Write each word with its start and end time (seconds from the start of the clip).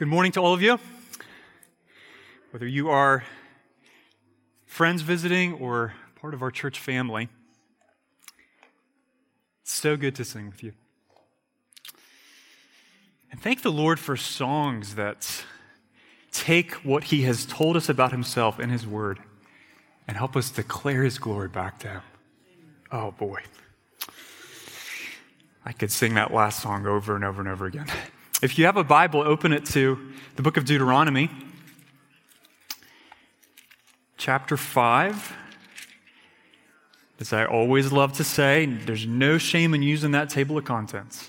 Good 0.00 0.08
morning 0.08 0.32
to 0.32 0.40
all 0.40 0.54
of 0.54 0.62
you. 0.62 0.78
Whether 2.52 2.66
you 2.66 2.88
are 2.88 3.22
friends 4.64 5.02
visiting 5.02 5.52
or 5.52 5.92
part 6.18 6.32
of 6.32 6.40
our 6.40 6.50
church 6.50 6.80
family, 6.80 7.28
it's 9.60 9.74
so 9.74 9.98
good 9.98 10.14
to 10.14 10.24
sing 10.24 10.46
with 10.46 10.62
you. 10.62 10.72
And 13.30 13.42
thank 13.42 13.60
the 13.60 13.70
Lord 13.70 14.00
for 14.00 14.16
songs 14.16 14.94
that 14.94 15.44
take 16.32 16.72
what 16.76 17.04
He 17.04 17.24
has 17.24 17.44
told 17.44 17.76
us 17.76 17.90
about 17.90 18.10
Himself 18.10 18.58
in 18.58 18.70
His 18.70 18.86
Word 18.86 19.18
and 20.08 20.16
help 20.16 20.34
us 20.34 20.48
declare 20.48 21.02
His 21.02 21.18
glory 21.18 21.48
back 21.48 21.78
to 21.80 21.88
Him. 21.88 22.02
Oh 22.90 23.10
boy. 23.10 23.42
I 25.62 25.72
could 25.72 25.92
sing 25.92 26.14
that 26.14 26.32
last 26.32 26.62
song 26.62 26.86
over 26.86 27.14
and 27.14 27.22
over 27.22 27.42
and 27.42 27.50
over 27.50 27.66
again. 27.66 27.88
If 28.42 28.58
you 28.58 28.64
have 28.64 28.78
a 28.78 28.84
Bible, 28.84 29.20
open 29.20 29.52
it 29.52 29.66
to 29.66 29.98
the 30.36 30.42
book 30.42 30.56
of 30.56 30.64
Deuteronomy, 30.64 31.30
chapter 34.16 34.56
5. 34.56 35.36
As 37.18 37.34
I 37.34 37.44
always 37.44 37.92
love 37.92 38.14
to 38.14 38.24
say, 38.24 38.64
there's 38.64 39.06
no 39.06 39.36
shame 39.36 39.74
in 39.74 39.82
using 39.82 40.12
that 40.12 40.30
table 40.30 40.56
of 40.56 40.64
contents. 40.64 41.28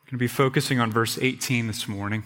We're 0.00 0.10
going 0.10 0.18
to 0.18 0.24
be 0.24 0.26
focusing 0.26 0.80
on 0.80 0.90
verse 0.90 1.16
18 1.16 1.68
this 1.68 1.86
morning. 1.86 2.24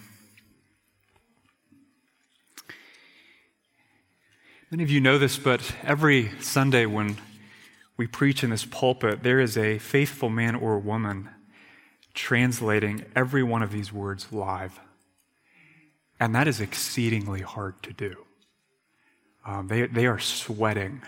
Many 4.71 4.81
of 4.81 4.89
you 4.89 5.01
know 5.01 5.19
this, 5.19 5.37
but 5.37 5.61
every 5.83 6.31
Sunday 6.41 6.87
when 6.87 7.17
we 7.97 8.07
preach 8.07 8.43
in 8.43 8.49
this 8.49 8.65
pulpit, 8.65 9.23
there 9.23 9.39
is 9.39 9.57
a 9.57 9.77
faithful 9.79 10.29
man 10.29 10.55
or 10.55 10.77
woman 10.79 11.29
translating 12.13 13.05
every 13.15 13.43
one 13.43 13.61
of 13.61 13.71
these 13.71 13.91
words 13.91 14.31
live. 14.31 14.79
And 16.19 16.33
that 16.35 16.47
is 16.47 16.61
exceedingly 16.61 17.41
hard 17.41 17.81
to 17.83 17.93
do. 17.93 18.25
Um, 19.45 19.67
they, 19.67 19.85
they 19.87 20.07
are 20.07 20.19
sweating, 20.19 21.01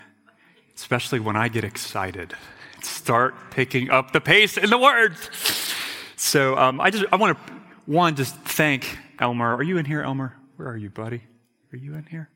especially 0.76 1.18
when 1.18 1.34
I 1.34 1.48
get 1.48 1.64
excited. 1.64 2.34
Start 2.82 3.34
picking 3.50 3.90
up 3.90 4.12
the 4.12 4.20
pace 4.20 4.56
in 4.56 4.70
the 4.70 4.78
words. 4.78 5.74
So 6.16 6.56
um, 6.56 6.80
I 6.80 6.90
just 6.90 7.04
I 7.10 7.16
want 7.16 7.36
to 7.36 7.52
one 7.86 8.14
just 8.16 8.36
thank 8.36 8.98
Elmer. 9.18 9.56
Are 9.56 9.62
you 9.62 9.78
in 9.78 9.84
here, 9.84 10.02
Elmer? 10.02 10.36
Where 10.56 10.68
are 10.68 10.76
you, 10.76 10.90
buddy? 10.90 11.22
Are 11.72 11.76
you 11.76 11.94
in 11.94 12.04
here? 12.04 12.28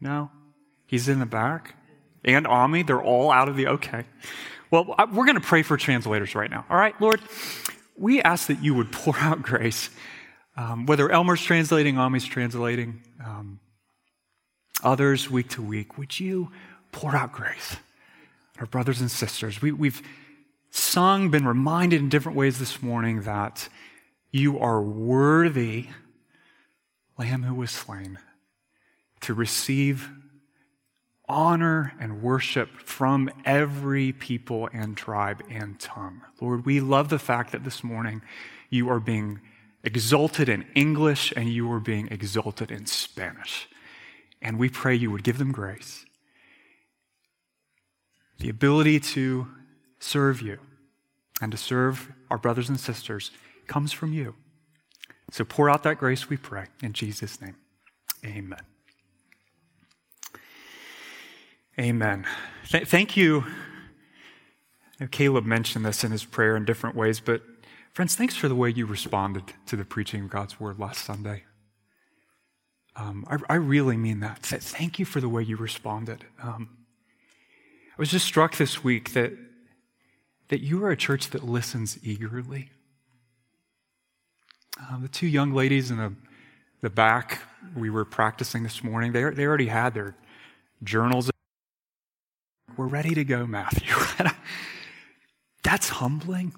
No, 0.00 0.30
he's 0.86 1.08
in 1.08 1.18
the 1.18 1.26
back 1.26 1.74
and 2.24 2.46
Ami, 2.46 2.82
they're 2.82 3.02
all 3.02 3.30
out 3.30 3.48
of 3.48 3.56
the 3.56 3.68
okay. 3.68 4.04
Well, 4.70 4.94
we're 5.12 5.26
going 5.26 5.34
to 5.34 5.40
pray 5.40 5.62
for 5.62 5.76
translators 5.76 6.34
right 6.34 6.50
now. 6.50 6.64
All 6.70 6.76
right, 6.76 6.98
Lord, 7.00 7.20
we 7.96 8.22
ask 8.22 8.46
that 8.46 8.62
you 8.62 8.74
would 8.74 8.90
pour 8.90 9.16
out 9.18 9.42
grace, 9.42 9.90
um, 10.56 10.86
whether 10.86 11.10
Elmer's 11.10 11.42
translating, 11.42 11.98
Ami's 11.98 12.24
translating, 12.24 13.02
um, 13.24 13.60
others 14.82 15.30
week 15.30 15.50
to 15.50 15.62
week. 15.62 15.98
Would 15.98 16.18
you 16.18 16.50
pour 16.90 17.14
out 17.14 17.32
grace? 17.32 17.76
Our 18.58 18.66
brothers 18.66 19.00
and 19.00 19.10
sisters, 19.10 19.60
we, 19.60 19.72
we've 19.72 20.02
sung, 20.70 21.30
been 21.30 21.46
reminded 21.46 22.00
in 22.00 22.08
different 22.08 22.38
ways 22.38 22.58
this 22.58 22.82
morning 22.82 23.22
that 23.22 23.68
you 24.30 24.58
are 24.58 24.80
worthy, 24.80 25.88
Lamb 27.18 27.42
who 27.42 27.54
was 27.54 27.70
slain, 27.70 28.18
to 29.20 29.34
receive 29.34 30.08
honor 31.32 31.94
and 31.98 32.22
worship 32.22 32.68
from 32.84 33.30
every 33.44 34.12
people 34.12 34.68
and 34.72 34.96
tribe 34.96 35.42
and 35.50 35.80
tongue. 35.80 36.20
Lord, 36.40 36.66
we 36.66 36.78
love 36.80 37.08
the 37.08 37.18
fact 37.18 37.52
that 37.52 37.64
this 37.64 37.82
morning 37.82 38.20
you 38.68 38.90
are 38.90 39.00
being 39.00 39.40
exalted 39.82 40.48
in 40.48 40.66
English 40.74 41.32
and 41.34 41.48
you 41.48 41.72
are 41.72 41.80
being 41.80 42.08
exalted 42.10 42.70
in 42.70 42.86
Spanish. 42.86 43.68
And 44.42 44.58
we 44.58 44.68
pray 44.68 44.94
you 44.94 45.10
would 45.10 45.24
give 45.24 45.38
them 45.38 45.52
grace, 45.52 46.04
the 48.38 48.48
ability 48.48 49.00
to 49.00 49.48
serve 50.00 50.42
you 50.42 50.58
and 51.40 51.50
to 51.52 51.58
serve 51.58 52.12
our 52.30 52.38
brothers 52.38 52.68
and 52.68 52.78
sisters 52.78 53.30
comes 53.66 53.92
from 53.92 54.12
you. 54.12 54.34
So 55.30 55.44
pour 55.44 55.70
out 55.70 55.82
that 55.84 55.98
grace, 55.98 56.28
we 56.28 56.36
pray. 56.36 56.66
In 56.82 56.92
Jesus' 56.92 57.40
name, 57.40 57.56
amen. 58.24 58.71
Amen. 61.78 62.26
Th- 62.68 62.86
thank 62.86 63.16
you. 63.16 63.44
Caleb 65.10 65.46
mentioned 65.46 65.86
this 65.86 66.04
in 66.04 66.12
his 66.12 66.24
prayer 66.24 66.54
in 66.54 66.64
different 66.66 66.94
ways, 66.94 67.18
but 67.18 67.42
friends, 67.92 68.14
thanks 68.14 68.36
for 68.36 68.46
the 68.46 68.54
way 68.54 68.70
you 68.70 68.84
responded 68.84 69.54
to 69.66 69.76
the 69.76 69.84
preaching 69.84 70.24
of 70.24 70.30
God's 70.30 70.60
word 70.60 70.78
last 70.78 71.04
Sunday. 71.04 71.44
Um, 72.94 73.26
I, 73.28 73.54
I, 73.54 73.56
really 73.56 73.96
mean 73.96 74.20
that. 74.20 74.40
Thank 74.40 74.98
you 74.98 75.06
for 75.06 75.22
the 75.22 75.30
way 75.30 75.42
you 75.42 75.56
responded. 75.56 76.26
Um, 76.42 76.68
I 77.88 77.94
was 77.96 78.10
just 78.10 78.26
struck 78.26 78.58
this 78.58 78.84
week 78.84 79.14
that, 79.14 79.32
that 80.48 80.60
you 80.60 80.84
are 80.84 80.90
a 80.90 80.96
church 80.96 81.30
that 81.30 81.42
listens 81.42 81.98
eagerly. 82.02 82.68
Uh, 84.78 85.00
the 85.00 85.08
two 85.08 85.26
young 85.26 85.54
ladies 85.54 85.90
in 85.90 85.96
the, 85.96 86.12
the 86.82 86.90
back 86.90 87.40
we 87.74 87.88
were 87.88 88.04
practicing 88.04 88.62
this 88.62 88.84
morning, 88.84 89.12
they, 89.12 89.24
they 89.30 89.46
already 89.46 89.68
had 89.68 89.94
their 89.94 90.14
journals 90.84 91.31
we're 92.76 92.86
ready 92.86 93.14
to 93.14 93.24
go, 93.24 93.46
Matthew. 93.46 93.94
That's 95.62 95.88
humbling. 95.88 96.54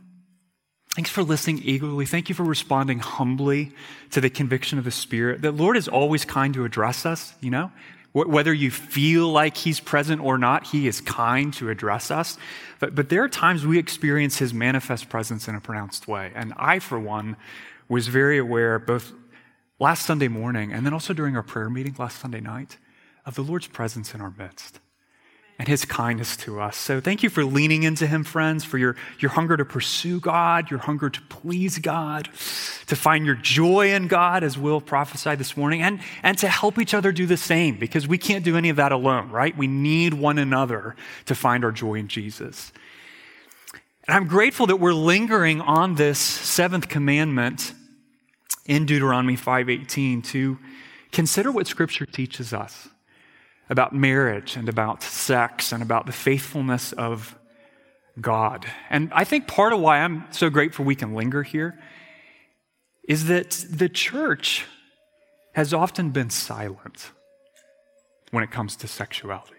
Thanks 0.94 1.10
for 1.10 1.24
listening 1.24 1.60
eagerly. 1.64 2.06
Thank 2.06 2.28
you 2.28 2.34
for 2.34 2.44
responding 2.44 3.00
humbly 3.00 3.72
to 4.10 4.20
the 4.20 4.30
conviction 4.30 4.78
of 4.78 4.84
the 4.84 4.90
Spirit. 4.90 5.42
The 5.42 5.50
Lord 5.50 5.76
is 5.76 5.88
always 5.88 6.24
kind 6.24 6.54
to 6.54 6.64
address 6.64 7.04
us, 7.04 7.34
you 7.40 7.50
know? 7.50 7.72
Whether 8.12 8.54
you 8.54 8.70
feel 8.70 9.28
like 9.28 9.56
He's 9.56 9.80
present 9.80 10.20
or 10.20 10.38
not, 10.38 10.68
He 10.68 10.86
is 10.86 11.00
kind 11.00 11.52
to 11.54 11.68
address 11.68 12.12
us. 12.12 12.38
But, 12.78 12.94
but 12.94 13.08
there 13.08 13.24
are 13.24 13.28
times 13.28 13.66
we 13.66 13.76
experience 13.76 14.38
His 14.38 14.54
manifest 14.54 15.08
presence 15.08 15.48
in 15.48 15.56
a 15.56 15.60
pronounced 15.60 16.06
way. 16.06 16.30
And 16.32 16.54
I, 16.56 16.78
for 16.78 17.00
one, 17.00 17.36
was 17.88 18.06
very 18.06 18.38
aware, 18.38 18.78
both 18.78 19.12
last 19.80 20.06
Sunday 20.06 20.28
morning 20.28 20.72
and 20.72 20.86
then 20.86 20.92
also 20.92 21.12
during 21.12 21.34
our 21.34 21.42
prayer 21.42 21.68
meeting 21.68 21.96
last 21.98 22.20
Sunday 22.20 22.40
night, 22.40 22.78
of 23.26 23.34
the 23.34 23.42
Lord's 23.42 23.66
presence 23.66 24.14
in 24.14 24.20
our 24.20 24.32
midst 24.38 24.78
and 25.58 25.68
his 25.68 25.84
kindness 25.84 26.36
to 26.36 26.60
us. 26.60 26.76
So 26.76 27.00
thank 27.00 27.22
you 27.22 27.30
for 27.30 27.44
leaning 27.44 27.84
into 27.84 28.06
him, 28.06 28.24
friends, 28.24 28.64
for 28.64 28.76
your, 28.76 28.96
your 29.20 29.30
hunger 29.30 29.56
to 29.56 29.64
pursue 29.64 30.18
God, 30.18 30.70
your 30.70 30.80
hunger 30.80 31.08
to 31.08 31.20
please 31.22 31.78
God, 31.78 32.26
to 32.86 32.96
find 32.96 33.24
your 33.24 33.36
joy 33.36 33.92
in 33.92 34.08
God, 34.08 34.42
as 34.42 34.58
Will 34.58 34.80
prophesied 34.80 35.38
this 35.38 35.56
morning, 35.56 35.80
and, 35.80 36.00
and 36.24 36.36
to 36.38 36.48
help 36.48 36.78
each 36.78 36.92
other 36.92 37.12
do 37.12 37.24
the 37.24 37.36
same, 37.36 37.78
because 37.78 38.08
we 38.08 38.18
can't 38.18 38.44
do 38.44 38.56
any 38.56 38.68
of 38.68 38.76
that 38.76 38.90
alone, 38.90 39.30
right? 39.30 39.56
We 39.56 39.68
need 39.68 40.14
one 40.14 40.38
another 40.38 40.96
to 41.26 41.34
find 41.36 41.64
our 41.64 41.72
joy 41.72 41.94
in 41.94 42.08
Jesus. 42.08 42.72
And 44.08 44.16
I'm 44.16 44.26
grateful 44.26 44.66
that 44.66 44.76
we're 44.76 44.92
lingering 44.92 45.60
on 45.60 45.94
this 45.94 46.18
seventh 46.18 46.88
commandment 46.88 47.72
in 48.66 48.86
Deuteronomy 48.86 49.36
5:18 49.36 50.22
to 50.32 50.58
consider 51.12 51.52
what 51.52 51.68
scripture 51.68 52.06
teaches 52.06 52.52
us 52.52 52.88
about 53.70 53.94
marriage 53.94 54.56
and 54.56 54.68
about 54.68 55.02
sex 55.02 55.72
and 55.72 55.82
about 55.82 56.06
the 56.06 56.12
faithfulness 56.12 56.92
of 56.92 57.36
God. 58.20 58.66
And 58.90 59.10
I 59.12 59.24
think 59.24 59.46
part 59.46 59.72
of 59.72 59.80
why 59.80 59.98
I'm 59.98 60.24
so 60.30 60.50
grateful 60.50 60.84
we 60.84 60.94
can 60.94 61.14
linger 61.14 61.42
here 61.42 61.78
is 63.08 63.26
that 63.26 63.64
the 63.68 63.88
church 63.88 64.66
has 65.54 65.72
often 65.72 66.10
been 66.10 66.30
silent 66.30 67.10
when 68.30 68.42
it 68.42 68.50
comes 68.50 68.76
to 68.76 68.88
sexuality. 68.88 69.54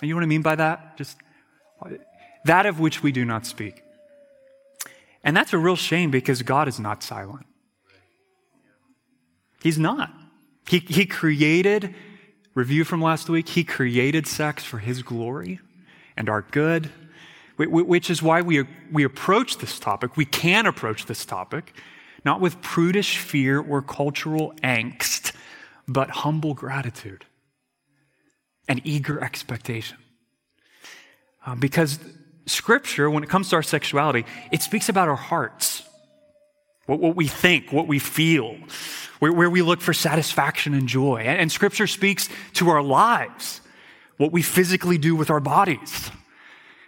And 0.00 0.08
you 0.08 0.14
know 0.14 0.18
what 0.18 0.24
I 0.24 0.28
mean 0.28 0.42
by 0.42 0.56
that? 0.56 0.96
Just 0.96 1.16
that 2.44 2.66
of 2.66 2.80
which 2.80 3.02
we 3.02 3.12
do 3.12 3.24
not 3.24 3.46
speak. 3.46 3.82
And 5.22 5.36
that's 5.36 5.52
a 5.52 5.58
real 5.58 5.76
shame 5.76 6.10
because 6.10 6.42
God 6.42 6.68
is 6.68 6.80
not 6.80 7.02
silent. 7.02 7.46
He's 9.62 9.78
not. 9.78 10.10
He, 10.66 10.78
he 10.78 11.04
created 11.04 11.94
review 12.54 12.84
from 12.84 13.00
last 13.00 13.28
week, 13.28 13.48
he 13.50 13.64
created 13.64 14.26
sex 14.26 14.64
for 14.64 14.78
his 14.78 15.02
glory 15.02 15.60
and 16.16 16.28
our 16.28 16.42
good, 16.42 16.90
which 17.56 18.10
is 18.10 18.22
why 18.22 18.40
we, 18.40 18.64
we 18.90 19.04
approach 19.04 19.58
this 19.58 19.78
topic. 19.78 20.16
We 20.16 20.24
can 20.24 20.66
approach 20.66 21.06
this 21.06 21.24
topic 21.24 21.74
not 22.24 22.40
with 22.40 22.60
prudish 22.60 23.18
fear 23.18 23.60
or 23.60 23.82
cultural 23.82 24.52
angst, 24.62 25.32
but 25.88 26.10
humble 26.10 26.54
gratitude 26.54 27.24
and 28.68 28.80
eager 28.84 29.22
expectation. 29.22 29.98
Uh, 31.44 31.54
because 31.54 31.98
Scripture, 32.46 33.10
when 33.10 33.22
it 33.22 33.28
comes 33.28 33.48
to 33.50 33.56
our 33.56 33.62
sexuality, 33.62 34.24
it 34.52 34.62
speaks 34.62 34.88
about 34.88 35.08
our 35.08 35.16
hearts, 35.16 35.82
what, 36.90 36.98
what 36.98 37.14
we 37.14 37.28
think, 37.28 37.72
what 37.72 37.86
we 37.86 38.00
feel, 38.00 38.56
where, 39.20 39.32
where 39.32 39.48
we 39.48 39.62
look 39.62 39.80
for 39.80 39.92
satisfaction 39.92 40.74
and 40.74 40.88
joy. 40.88 41.18
And, 41.18 41.40
and 41.40 41.52
Scripture 41.52 41.86
speaks 41.86 42.28
to 42.54 42.68
our 42.68 42.82
lives, 42.82 43.60
what 44.16 44.32
we 44.32 44.42
physically 44.42 44.98
do 44.98 45.14
with 45.14 45.30
our 45.30 45.38
bodies. 45.38 46.10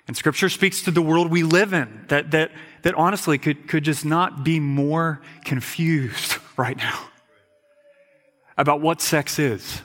And 0.08 0.16
scripture 0.16 0.48
speaks 0.48 0.82
to 0.82 0.90
the 0.90 1.00
world 1.00 1.30
we 1.30 1.44
live 1.44 1.72
in 1.72 2.06
that, 2.08 2.32
that, 2.32 2.50
that 2.82 2.94
honestly 2.94 3.38
could, 3.38 3.68
could 3.68 3.84
just 3.84 4.04
not 4.04 4.42
be 4.42 4.58
more 4.58 5.22
confused 5.44 6.38
right 6.56 6.76
now 6.76 7.04
about 8.58 8.80
what 8.80 9.00
sex 9.00 9.38
is 9.38 9.80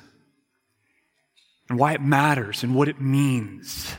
and 1.69 1.77
why 1.77 1.93
it 1.93 2.01
matters 2.01 2.63
and 2.63 2.73
what 2.73 2.87
it 2.87 2.99
means. 2.99 3.95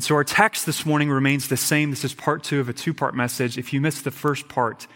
And 0.00 0.04
so 0.06 0.14
our 0.14 0.24
text 0.24 0.64
this 0.64 0.86
morning 0.86 1.10
remains 1.10 1.48
the 1.48 1.58
same. 1.58 1.90
This 1.90 2.06
is 2.06 2.14
part 2.14 2.42
two 2.42 2.58
of 2.58 2.70
a 2.70 2.72
two 2.72 2.94
part 2.94 3.14
message. 3.14 3.58
If 3.58 3.74
you 3.74 3.82
missed 3.82 4.02
the 4.02 4.10
first 4.10 4.48
part, 4.48 4.86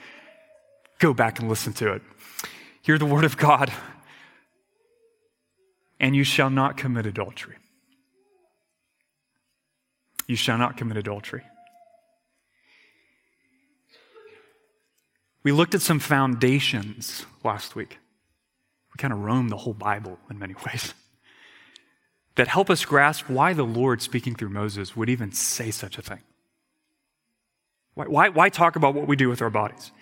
go 0.98 1.12
back 1.12 1.38
and 1.38 1.46
listen 1.46 1.74
to 1.74 1.92
it. 1.92 2.00
Hear 2.80 2.96
the 2.96 3.04
word 3.04 3.24
of 3.24 3.36
God. 3.36 3.70
And 6.00 6.16
you 6.16 6.24
shall 6.24 6.48
not 6.48 6.78
commit 6.78 7.04
adultery. 7.04 7.56
You 10.26 10.36
shall 10.36 10.56
not 10.56 10.78
commit 10.78 10.96
adultery. 10.96 11.42
We 15.42 15.52
looked 15.52 15.74
at 15.74 15.82
some 15.82 15.98
foundations 15.98 17.26
last 17.44 17.76
week. 17.76 17.98
We 18.94 18.96
kind 18.96 19.12
of 19.12 19.18
roamed 19.18 19.50
the 19.50 19.58
whole 19.58 19.74
Bible 19.74 20.18
in 20.30 20.38
many 20.38 20.54
ways 20.66 20.94
that 22.36 22.48
help 22.48 22.70
us 22.70 22.84
grasp 22.84 23.28
why 23.28 23.52
the 23.52 23.64
Lord, 23.64 24.02
speaking 24.02 24.34
through 24.34 24.50
Moses, 24.50 24.96
would 24.96 25.08
even 25.08 25.32
say 25.32 25.70
such 25.70 25.98
a 25.98 26.02
thing. 26.02 26.20
Why, 27.94 28.06
why, 28.06 28.28
why 28.30 28.48
talk 28.48 28.76
about 28.76 28.94
what 28.94 29.06
we 29.06 29.16
do 29.16 29.28
with 29.28 29.40
our 29.40 29.50
bodies? 29.50 29.92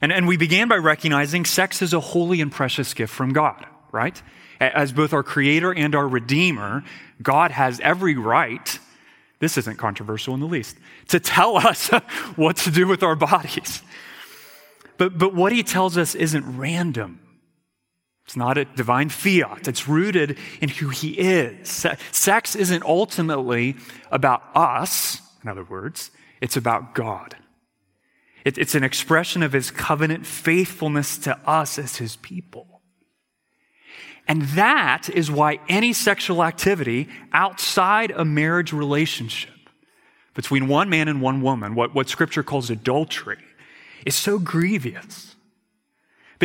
And, 0.00 0.12
and 0.12 0.26
we 0.26 0.36
began 0.36 0.68
by 0.68 0.76
recognizing 0.76 1.44
sex 1.44 1.80
is 1.80 1.94
a 1.94 2.00
holy 2.00 2.40
and 2.40 2.50
precious 2.50 2.92
gift 2.92 3.12
from 3.12 3.32
God, 3.32 3.64
right? 3.92 4.20
As 4.60 4.92
both 4.92 5.12
our 5.12 5.22
creator 5.22 5.72
and 5.72 5.94
our 5.94 6.06
redeemer, 6.06 6.84
God 7.22 7.50
has 7.52 7.80
every 7.80 8.16
right, 8.16 8.78
this 9.38 9.56
isn't 9.56 9.78
controversial 9.78 10.34
in 10.34 10.40
the 10.40 10.46
least, 10.46 10.76
to 11.08 11.20
tell 11.20 11.56
us 11.66 11.88
what 12.36 12.56
to 12.58 12.70
do 12.70 12.86
with 12.86 13.02
our 13.02 13.16
bodies. 13.16 13.82
But, 14.96 15.18
but 15.18 15.34
what 15.34 15.52
he 15.52 15.62
tells 15.62 15.96
us 15.96 16.14
isn't 16.14 16.56
random. 16.56 17.20
It's 18.24 18.36
not 18.36 18.56
a 18.56 18.64
divine 18.64 19.10
fiat. 19.10 19.68
It's 19.68 19.86
rooted 19.86 20.38
in 20.60 20.70
who 20.70 20.88
he 20.88 21.10
is. 21.18 21.86
Sex 22.10 22.56
isn't 22.56 22.82
ultimately 22.82 23.76
about 24.10 24.42
us, 24.54 25.20
in 25.42 25.50
other 25.50 25.64
words, 25.64 26.10
it's 26.40 26.56
about 26.56 26.94
God. 26.94 27.36
It's 28.44 28.74
an 28.74 28.84
expression 28.84 29.42
of 29.42 29.52
his 29.52 29.70
covenant 29.70 30.26
faithfulness 30.26 31.16
to 31.18 31.38
us 31.46 31.78
as 31.78 31.96
his 31.96 32.16
people. 32.16 32.82
And 34.26 34.42
that 34.42 35.08
is 35.10 35.30
why 35.30 35.60
any 35.68 35.92
sexual 35.92 36.42
activity 36.42 37.08
outside 37.32 38.10
a 38.10 38.24
marriage 38.24 38.72
relationship 38.72 39.50
between 40.34 40.66
one 40.66 40.88
man 40.88 41.08
and 41.08 41.20
one 41.20 41.40
woman, 41.40 41.74
what, 41.74 41.94
what 41.94 42.08
scripture 42.08 42.42
calls 42.42 42.70
adultery, 42.70 43.38
is 44.04 44.14
so 44.14 44.38
grievous. 44.38 45.33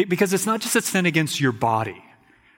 Because 0.07 0.33
it's 0.33 0.45
not 0.45 0.61
just 0.61 0.75
a 0.75 0.81
sin 0.81 1.05
against 1.05 1.39
your 1.39 1.51
body 1.51 2.03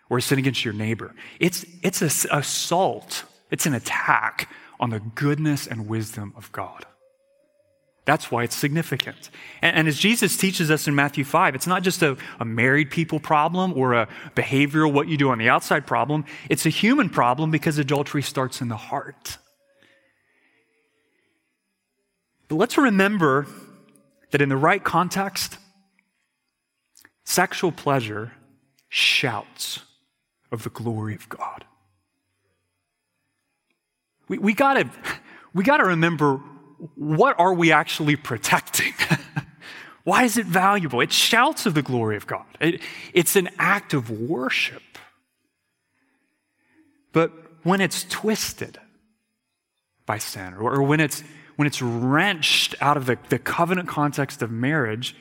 or 0.09 0.17
a 0.17 0.21
sin 0.21 0.39
against 0.39 0.65
your 0.65 0.73
neighbor, 0.73 1.13
it's, 1.39 1.65
it's 1.81 2.01
an 2.01 2.37
assault, 2.37 3.23
it's 3.49 3.65
an 3.65 3.73
attack 3.73 4.49
on 4.79 4.89
the 4.89 4.99
goodness 4.99 5.67
and 5.67 5.87
wisdom 5.87 6.33
of 6.35 6.51
God. 6.51 6.85
That's 8.03 8.31
why 8.31 8.43
it's 8.43 8.55
significant. 8.55 9.29
And, 9.61 9.75
and, 9.75 9.87
as 9.87 9.99
Jesus 9.99 10.35
teaches 10.35 10.71
us 10.71 10.87
in 10.87 10.95
Matthew 10.95 11.23
5, 11.23 11.53
it's 11.53 11.67
not 11.67 11.83
just 11.83 12.01
a, 12.01 12.17
a 12.39 12.45
married 12.45 12.89
people 12.89 13.19
problem 13.19 13.73
or 13.77 13.93
a 13.93 14.07
behavioral, 14.35 14.91
what 14.91 15.07
you 15.07 15.17
do 15.17 15.29
on 15.29 15.37
the 15.37 15.49
outside 15.49 15.85
problem. 15.85 16.25
It's 16.49 16.65
a 16.65 16.69
human 16.69 17.09
problem 17.09 17.51
because 17.51 17.77
adultery 17.77 18.23
starts 18.23 18.59
in 18.59 18.69
the 18.69 18.75
heart. 18.75 19.37
But 22.47 22.55
let's 22.55 22.77
remember 22.77 23.45
that 24.31 24.41
in 24.41 24.49
the 24.49 24.57
right 24.57 24.83
context, 24.83 25.57
Sexual 27.23 27.71
pleasure 27.71 28.33
shouts 28.89 29.81
of 30.51 30.63
the 30.63 30.69
glory 30.69 31.15
of 31.15 31.29
God. 31.29 31.65
We, 34.27 34.37
we 34.37 34.53
gotta, 34.53 34.89
we 35.53 35.63
gotta 35.63 35.85
remember 35.85 36.41
what 36.95 37.39
are 37.39 37.53
we 37.53 37.71
actually 37.71 38.15
protecting? 38.15 38.93
Why 40.03 40.23
is 40.23 40.37
it 40.37 40.45
valuable? 40.45 41.01
It 41.01 41.11
shouts 41.11 41.65
of 41.65 41.73
the 41.73 41.83
glory 41.83 42.17
of 42.17 42.25
God. 42.25 42.45
It, 42.59 42.81
it's 43.13 43.35
an 43.35 43.49
act 43.59 43.93
of 43.93 44.09
worship. 44.09 44.81
But 47.11 47.31
when 47.63 47.81
it's 47.81 48.05
twisted 48.09 48.79
by 50.05 50.17
sin, 50.17 50.55
or 50.55 50.81
when 50.81 50.99
it's, 50.99 51.23
when 51.55 51.67
it's 51.67 51.81
wrenched 51.81 52.73
out 52.81 52.97
of 52.97 53.05
the, 53.05 53.19
the 53.29 53.37
covenant 53.37 53.87
context 53.87 54.41
of 54.41 54.49
marriage, 54.49 55.15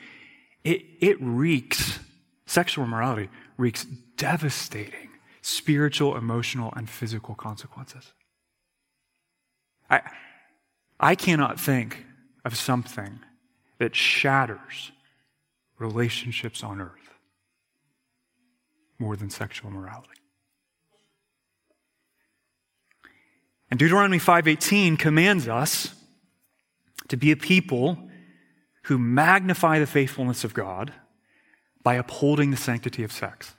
it, 0.63 0.83
it 0.99 1.17
reeks, 1.19 1.99
sexual 2.45 2.85
immorality 2.85 3.29
reeks 3.57 3.85
devastating 4.17 5.09
spiritual, 5.41 6.15
emotional, 6.15 6.71
and 6.75 6.89
physical 6.89 7.35
consequences. 7.35 8.13
I, 9.89 10.01
I 10.99 11.15
cannot 11.15 11.59
think 11.59 12.05
of 12.45 12.55
something 12.55 13.19
that 13.79 13.95
shatters 13.95 14.91
relationships 15.79 16.63
on 16.63 16.79
earth 16.79 17.09
more 18.99 19.15
than 19.15 19.31
sexual 19.31 19.71
immorality. 19.71 20.09
And 23.71 23.79
Deuteronomy 23.79 24.19
5:18 24.19 24.99
commands 24.99 25.47
us 25.47 25.95
to 27.07 27.17
be 27.17 27.31
a 27.31 27.37
people 27.37 28.10
who 28.83 28.97
magnify 28.97 29.79
the 29.79 29.85
faithfulness 29.85 30.43
of 30.43 30.53
God 30.53 30.93
by 31.83 31.95
upholding 31.95 32.51
the 32.51 32.57
sanctity 32.57 33.03
of 33.03 33.11
sex. 33.11 33.53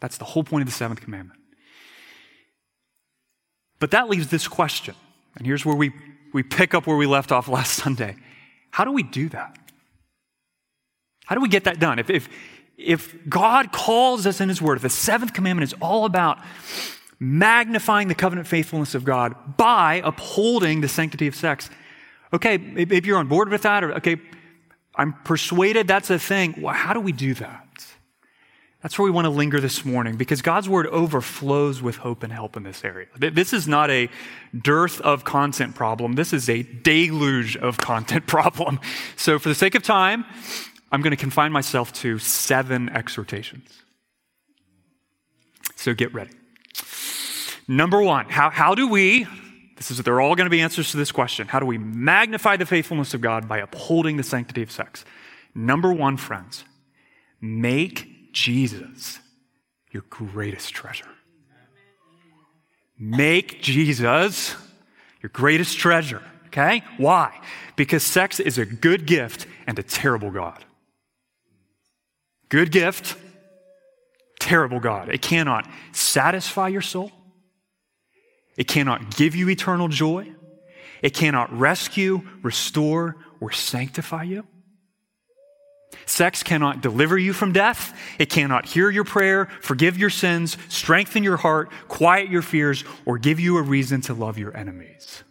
That's 0.00 0.18
the 0.18 0.24
whole 0.24 0.44
point 0.44 0.62
of 0.62 0.66
the 0.66 0.74
seventh 0.74 1.00
commandment. 1.00 1.40
But 3.80 3.90
that 3.90 4.08
leaves 4.08 4.28
this 4.28 4.48
question, 4.48 4.94
and 5.36 5.46
here's 5.46 5.64
where 5.64 5.76
we, 5.76 5.92
we 6.32 6.42
pick 6.42 6.74
up 6.74 6.86
where 6.86 6.96
we 6.96 7.06
left 7.06 7.32
off 7.32 7.48
last 7.48 7.72
Sunday. 7.82 8.16
How 8.70 8.84
do 8.84 8.92
we 8.92 9.02
do 9.02 9.28
that? 9.30 9.56
How 11.26 11.34
do 11.34 11.40
we 11.40 11.48
get 11.48 11.64
that 11.64 11.80
done? 11.80 11.98
If, 11.98 12.10
if, 12.10 12.28
if 12.76 13.16
God 13.28 13.72
calls 13.72 14.26
us 14.26 14.40
in 14.40 14.48
His 14.48 14.60
Word, 14.60 14.76
if 14.76 14.82
the 14.82 14.90
seventh 14.90 15.32
commandment 15.32 15.72
is 15.72 15.78
all 15.80 16.04
about 16.04 16.38
magnifying 17.18 18.08
the 18.08 18.14
covenant 18.14 18.46
faithfulness 18.46 18.94
of 18.94 19.04
God 19.04 19.56
by 19.56 20.02
upholding 20.04 20.80
the 20.80 20.88
sanctity 20.88 21.26
of 21.26 21.34
sex, 21.34 21.70
Okay, 22.32 22.54
if 22.54 23.06
you're 23.06 23.18
on 23.18 23.28
board 23.28 23.48
with 23.48 23.62
that, 23.62 23.84
or 23.84 23.94
okay, 23.94 24.16
I'm 24.96 25.12
persuaded 25.24 25.86
that's 25.88 26.10
a 26.10 26.18
thing. 26.18 26.54
Well, 26.58 26.74
how 26.74 26.92
do 26.92 27.00
we 27.00 27.12
do 27.12 27.34
that? 27.34 27.64
That's 28.84 28.98
where 28.98 29.04
we 29.04 29.10
want 29.10 29.24
to 29.24 29.30
linger 29.30 29.60
this 29.60 29.82
morning 29.82 30.16
because 30.16 30.42
God's 30.42 30.68
word 30.68 30.86
overflows 30.88 31.80
with 31.80 31.96
hope 31.96 32.22
and 32.22 32.30
help 32.30 32.54
in 32.54 32.64
this 32.64 32.84
area. 32.84 33.06
This 33.16 33.54
is 33.54 33.66
not 33.66 33.90
a 33.90 34.10
dearth 34.60 35.00
of 35.00 35.24
content 35.24 35.74
problem. 35.74 36.16
This 36.16 36.34
is 36.34 36.50
a 36.50 36.62
deluge 36.62 37.56
of 37.56 37.78
content 37.78 38.26
problem. 38.26 38.78
So, 39.16 39.38
for 39.38 39.48
the 39.48 39.54
sake 39.54 39.74
of 39.74 39.82
time, 39.82 40.26
I'm 40.92 41.00
going 41.00 41.12
to 41.12 41.16
confine 41.16 41.50
myself 41.50 41.94
to 41.94 42.18
seven 42.18 42.90
exhortations. 42.90 43.70
So, 45.76 45.94
get 45.94 46.12
ready. 46.12 46.32
Number 47.66 48.02
one, 48.02 48.28
how, 48.28 48.50
how 48.50 48.74
do 48.74 48.86
we 48.86 49.26
this 49.76 49.90
is 49.90 49.98
they're 49.98 50.20
all 50.20 50.36
going 50.36 50.46
to 50.46 50.50
be 50.50 50.60
answers 50.60 50.90
to 50.92 50.96
this 50.96 51.10
question. 51.10 51.48
How 51.48 51.58
do 51.58 51.66
we 51.66 51.78
magnify 51.78 52.56
the 52.56 52.66
faithfulness 52.66 53.14
of 53.14 53.20
God 53.20 53.48
by 53.48 53.58
upholding 53.58 54.16
the 54.16 54.22
sanctity 54.22 54.62
of 54.62 54.70
sex? 54.70 55.04
Number 55.54 55.92
one, 55.92 56.16
friends, 56.16 56.64
make 57.40 58.32
Jesus 58.32 59.18
your 59.90 60.04
greatest 60.10 60.72
treasure. 60.74 61.08
Make 62.98 63.62
Jesus 63.62 64.54
your 65.20 65.30
greatest 65.30 65.78
treasure. 65.78 66.22
Okay? 66.46 66.82
Why? 66.96 67.40
Because 67.74 68.04
sex 68.04 68.38
is 68.38 68.58
a 68.58 68.64
good 68.64 69.06
gift 69.06 69.46
and 69.66 69.78
a 69.78 69.82
terrible 69.82 70.30
God. 70.30 70.64
Good 72.48 72.70
gift, 72.70 73.16
terrible 74.38 74.78
God. 74.78 75.08
It 75.08 75.22
cannot 75.22 75.68
satisfy 75.92 76.68
your 76.68 76.82
soul. 76.82 77.10
It 78.56 78.68
cannot 78.68 79.16
give 79.16 79.34
you 79.34 79.48
eternal 79.48 79.88
joy. 79.88 80.32
It 81.02 81.14
cannot 81.14 81.52
rescue, 81.56 82.22
restore, 82.42 83.16
or 83.40 83.52
sanctify 83.52 84.24
you. 84.24 84.46
Sex 86.06 86.42
cannot 86.42 86.80
deliver 86.80 87.16
you 87.16 87.32
from 87.32 87.52
death. 87.52 87.96
It 88.18 88.30
cannot 88.30 88.66
hear 88.66 88.90
your 88.90 89.04
prayer, 89.04 89.48
forgive 89.60 89.96
your 89.96 90.10
sins, 90.10 90.56
strengthen 90.68 91.22
your 91.22 91.36
heart, 91.36 91.70
quiet 91.88 92.28
your 92.30 92.42
fears, 92.42 92.84
or 93.04 93.18
give 93.18 93.40
you 93.40 93.58
a 93.58 93.62
reason 93.62 94.00
to 94.02 94.14
love 94.14 94.38
your 94.38 94.56
enemies. 94.56 95.22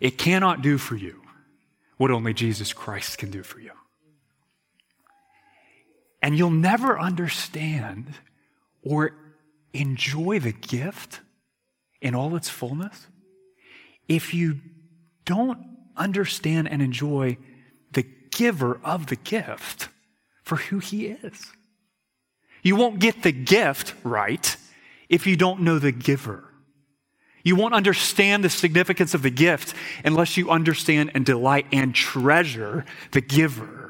It 0.00 0.18
cannot 0.18 0.62
do 0.62 0.78
for 0.78 0.96
you 0.96 1.22
what 1.96 2.10
only 2.10 2.34
Jesus 2.34 2.72
Christ 2.72 3.18
can 3.18 3.30
do 3.30 3.42
for 3.42 3.60
you. 3.60 3.70
And 6.20 6.36
you'll 6.36 6.50
never 6.50 6.98
understand 6.98 8.14
or 8.82 9.12
enjoy 9.72 10.38
the 10.38 10.52
gift 10.52 11.20
in 12.00 12.14
all 12.14 12.36
its 12.36 12.48
fullness 12.48 13.06
if 14.08 14.34
you 14.34 14.60
don't 15.24 15.58
understand 15.96 16.68
and 16.68 16.82
enjoy 16.82 17.36
the 17.92 18.04
giver 18.30 18.80
of 18.82 19.06
the 19.06 19.16
gift 19.16 19.88
for 20.42 20.56
who 20.56 20.78
he 20.78 21.06
is. 21.06 21.52
You 22.62 22.76
won't 22.76 22.98
get 22.98 23.22
the 23.22 23.32
gift 23.32 23.94
right 24.04 24.56
if 25.08 25.26
you 25.26 25.36
don't 25.36 25.60
know 25.60 25.78
the 25.78 25.92
giver. 25.92 26.44
You 27.44 27.56
won't 27.56 27.74
understand 27.74 28.44
the 28.44 28.50
significance 28.50 29.14
of 29.14 29.22
the 29.22 29.30
gift 29.30 29.74
unless 30.04 30.36
you 30.36 30.50
understand 30.50 31.10
and 31.14 31.24
delight 31.24 31.66
and 31.72 31.94
treasure 31.94 32.84
the 33.10 33.20
giver. 33.20 33.81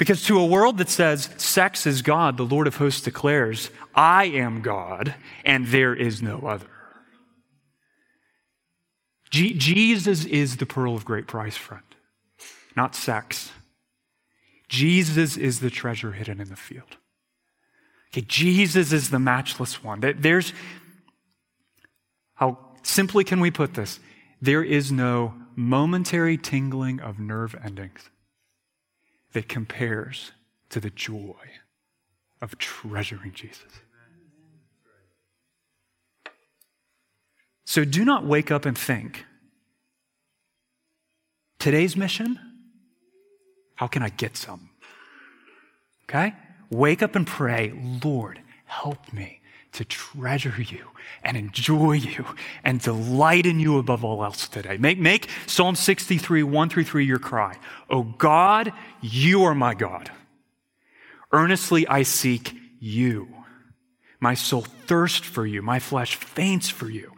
Because 0.00 0.24
to 0.24 0.40
a 0.40 0.46
world 0.46 0.78
that 0.78 0.88
says 0.88 1.28
sex 1.36 1.86
is 1.86 2.00
God, 2.00 2.38
the 2.38 2.42
Lord 2.42 2.66
of 2.66 2.76
hosts 2.76 3.02
declares, 3.02 3.70
I 3.94 4.24
am 4.24 4.62
God 4.62 5.14
and 5.44 5.66
there 5.66 5.94
is 5.94 6.22
no 6.22 6.38
other. 6.38 6.70
Jesus 9.30 10.24
is 10.24 10.56
the 10.56 10.64
pearl 10.64 10.96
of 10.96 11.04
great 11.04 11.26
price, 11.26 11.58
friend, 11.58 11.84
not 12.74 12.94
sex. 12.94 13.52
Jesus 14.70 15.36
is 15.36 15.60
the 15.60 15.68
treasure 15.68 16.12
hidden 16.12 16.40
in 16.40 16.48
the 16.48 16.56
field. 16.56 16.96
Okay, 18.10 18.22
Jesus 18.26 18.94
is 18.94 19.10
the 19.10 19.18
matchless 19.18 19.84
one. 19.84 20.00
There's, 20.00 20.54
how 22.36 22.56
simply 22.82 23.22
can 23.22 23.38
we 23.38 23.50
put 23.50 23.74
this? 23.74 24.00
There 24.40 24.64
is 24.64 24.90
no 24.90 25.34
momentary 25.54 26.38
tingling 26.38 27.00
of 27.00 27.18
nerve 27.18 27.54
endings 27.62 28.08
that 29.32 29.48
compares 29.48 30.32
to 30.70 30.80
the 30.80 30.90
joy 30.90 31.36
of 32.40 32.58
treasuring 32.58 33.32
Jesus. 33.32 33.80
So 37.64 37.84
do 37.84 38.04
not 38.04 38.26
wake 38.26 38.50
up 38.50 38.66
and 38.66 38.76
think, 38.76 39.24
today's 41.58 41.96
mission, 41.96 42.38
how 43.76 43.86
can 43.86 44.02
I 44.02 44.08
get 44.08 44.36
some? 44.36 44.70
Okay? 46.04 46.34
Wake 46.70 47.02
up 47.02 47.14
and 47.14 47.26
pray, 47.26 47.72
Lord, 48.02 48.40
help 48.64 49.12
me 49.12 49.39
to 49.72 49.84
treasure 49.84 50.54
you 50.58 50.86
and 51.22 51.36
enjoy 51.36 51.92
you 51.92 52.24
and 52.64 52.80
delight 52.80 53.46
in 53.46 53.60
you 53.60 53.78
above 53.78 54.04
all 54.04 54.24
else 54.24 54.48
today. 54.48 54.76
Make, 54.76 54.98
make 54.98 55.28
Psalm 55.46 55.74
63, 55.74 56.42
1 56.42 56.68
through 56.68 56.84
3 56.84 57.04
your 57.04 57.18
cry. 57.18 57.56
Oh 57.88 58.02
God, 58.02 58.72
you 59.00 59.44
are 59.44 59.54
my 59.54 59.74
God. 59.74 60.10
Earnestly 61.32 61.86
I 61.86 62.02
seek 62.02 62.54
you. 62.80 63.28
My 64.18 64.34
soul 64.34 64.62
thirsts 64.86 65.26
for 65.26 65.46
you. 65.46 65.62
My 65.62 65.78
flesh 65.78 66.16
faints 66.16 66.68
for 66.68 66.90
you 66.90 67.12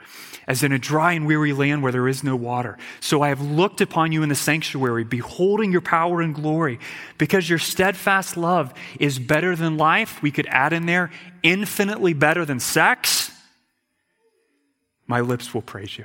as 0.46 0.62
in 0.62 0.72
a 0.72 0.78
dry 0.78 1.12
and 1.12 1.26
weary 1.26 1.52
land 1.52 1.82
where 1.82 1.92
there 1.92 2.08
is 2.08 2.24
no 2.24 2.36
water. 2.36 2.78
So 3.00 3.22
I 3.22 3.28
have 3.28 3.40
looked 3.40 3.80
upon 3.80 4.12
you 4.12 4.22
in 4.22 4.28
the 4.28 4.34
sanctuary, 4.34 5.04
beholding 5.04 5.72
your 5.72 5.80
power 5.80 6.20
and 6.20 6.34
glory, 6.34 6.78
because 7.18 7.48
your 7.48 7.58
steadfast 7.58 8.36
love 8.36 8.74
is 8.98 9.18
better 9.18 9.54
than 9.54 9.76
life. 9.76 10.22
We 10.22 10.30
could 10.30 10.46
add 10.46 10.72
in 10.72 10.86
there, 10.86 11.10
infinitely 11.42 12.12
better 12.12 12.44
than 12.44 12.60
sex. 12.60 13.30
My 15.06 15.20
lips 15.20 15.52
will 15.52 15.62
praise 15.62 15.98
you. 15.98 16.04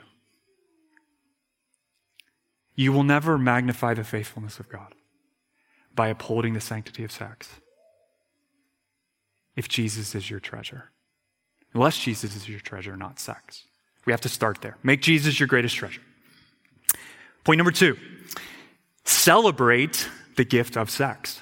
You 2.75 2.93
will 2.93 3.03
never 3.03 3.37
magnify 3.37 3.95
the 3.95 4.03
faithfulness 4.03 4.59
of 4.59 4.69
God 4.69 4.93
by 5.95 6.09
upholding 6.09 6.53
the 6.53 6.61
sanctity 6.61 7.03
of 7.03 7.11
sex 7.11 7.49
if 9.55 9.67
Jesus 9.67 10.13
is 10.13 10.29
your 10.29 10.39
treasure. 10.39 10.91
Unless 11.73 11.97
Jesus 11.99 12.35
is 12.35 12.47
your 12.47 12.59
treasure, 12.59 12.95
not 12.95 13.19
sex. 13.19 13.63
We 14.05 14.13
have 14.13 14.21
to 14.21 14.29
start 14.29 14.61
there. 14.61 14.77
Make 14.83 15.01
Jesus 15.01 15.39
your 15.39 15.47
greatest 15.47 15.75
treasure. 15.75 16.01
Point 17.43 17.57
number 17.57 17.71
two 17.71 17.97
celebrate 19.03 20.09
the 20.35 20.45
gift 20.45 20.77
of 20.77 20.89
sex. 20.89 21.41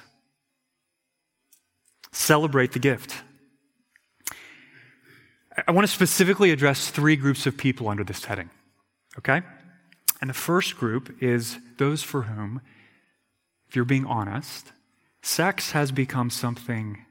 Celebrate 2.10 2.72
the 2.72 2.78
gift. 2.78 3.14
I 5.66 5.72
want 5.72 5.86
to 5.86 5.92
specifically 5.92 6.50
address 6.50 6.90
three 6.90 7.16
groups 7.16 7.46
of 7.46 7.56
people 7.56 7.88
under 7.88 8.04
this 8.04 8.24
heading, 8.24 8.50
okay? 9.18 9.42
And 10.20 10.28
the 10.28 10.34
first 10.34 10.76
group 10.76 11.22
is 11.22 11.58
those 11.78 12.02
for 12.02 12.22
whom, 12.22 12.60
if 13.68 13.76
you're 13.76 13.84
being 13.84 14.06
honest, 14.06 14.72
sex 15.22 15.72
has 15.72 15.92
become 15.92 16.30
something 16.30 17.04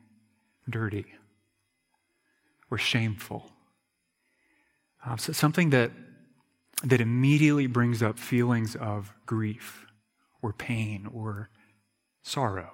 dirty 0.70 1.06
or 2.70 2.78
shameful 2.78 3.52
uh, 5.06 5.18
so 5.18 5.34
something 5.34 5.70
that, 5.70 5.92
that 6.84 7.00
immediately 7.00 7.68
brings 7.68 8.02
up 8.02 8.18
feelings 8.18 8.75
of 8.75 9.14
grief 9.25 9.86
or 10.42 10.52
pain 10.52 11.08
or 11.14 11.50
sorrow. 12.24 12.72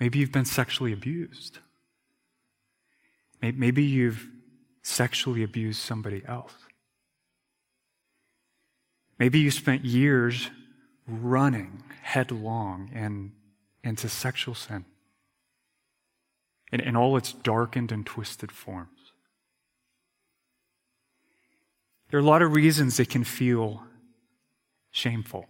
Maybe 0.00 0.18
you've 0.18 0.32
been 0.32 0.44
sexually 0.44 0.92
abused. 0.92 1.58
Maybe 3.52 3.84
you've 3.84 4.28
sexually 4.82 5.42
abused 5.42 5.80
somebody 5.80 6.22
else. 6.26 6.54
Maybe 9.18 9.38
you 9.38 9.50
spent 9.50 9.84
years 9.84 10.50
running 11.06 11.82
headlong 12.02 12.90
and 12.94 13.32
into 13.82 14.08
sexual 14.08 14.54
sin 14.54 14.84
in, 16.72 16.80
in 16.80 16.96
all 16.96 17.16
its 17.16 17.32
darkened 17.32 17.92
and 17.92 18.04
twisted 18.04 18.50
forms. 18.50 18.88
There 22.10 22.18
are 22.18 22.22
a 22.22 22.26
lot 22.26 22.42
of 22.42 22.54
reasons 22.54 22.98
it 22.98 23.10
can 23.10 23.24
feel 23.24 23.82
shameful. 24.90 25.46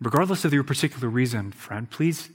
Regardless 0.00 0.44
of 0.44 0.54
your 0.54 0.64
particular 0.64 1.08
reason, 1.08 1.52
friend, 1.52 1.90
please, 1.90 2.30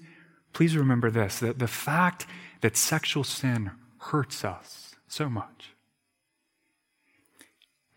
please 0.53 0.77
remember 0.77 1.09
this 1.09 1.39
that 1.39 1.59
the 1.59 1.67
fact 1.67 2.27
that 2.61 2.77
sexual 2.77 3.23
sin 3.23 3.71
hurts 3.97 4.43
us 4.43 4.95
so 5.07 5.29
much 5.29 5.75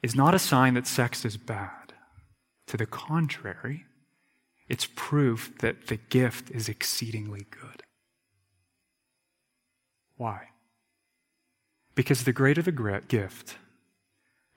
is 0.03 0.15
not 0.15 0.35
a 0.35 0.39
sign 0.39 0.75
that 0.75 0.87
sex 0.87 1.25
is 1.25 1.37
bad. 1.37 1.93
To 2.67 2.77
the 2.77 2.87
contrary, 2.87 3.87
it's 4.69 4.89
proof 4.95 5.53
that 5.61 5.87
the 5.87 5.97
gift 5.97 6.51
is 6.51 6.69
exceedingly 6.69 7.47
good. 7.51 7.83
Why? 10.17 10.49
Because 11.95 12.25
the 12.25 12.33
greater 12.33 12.63
the 12.63 13.03
gift, 13.09 13.57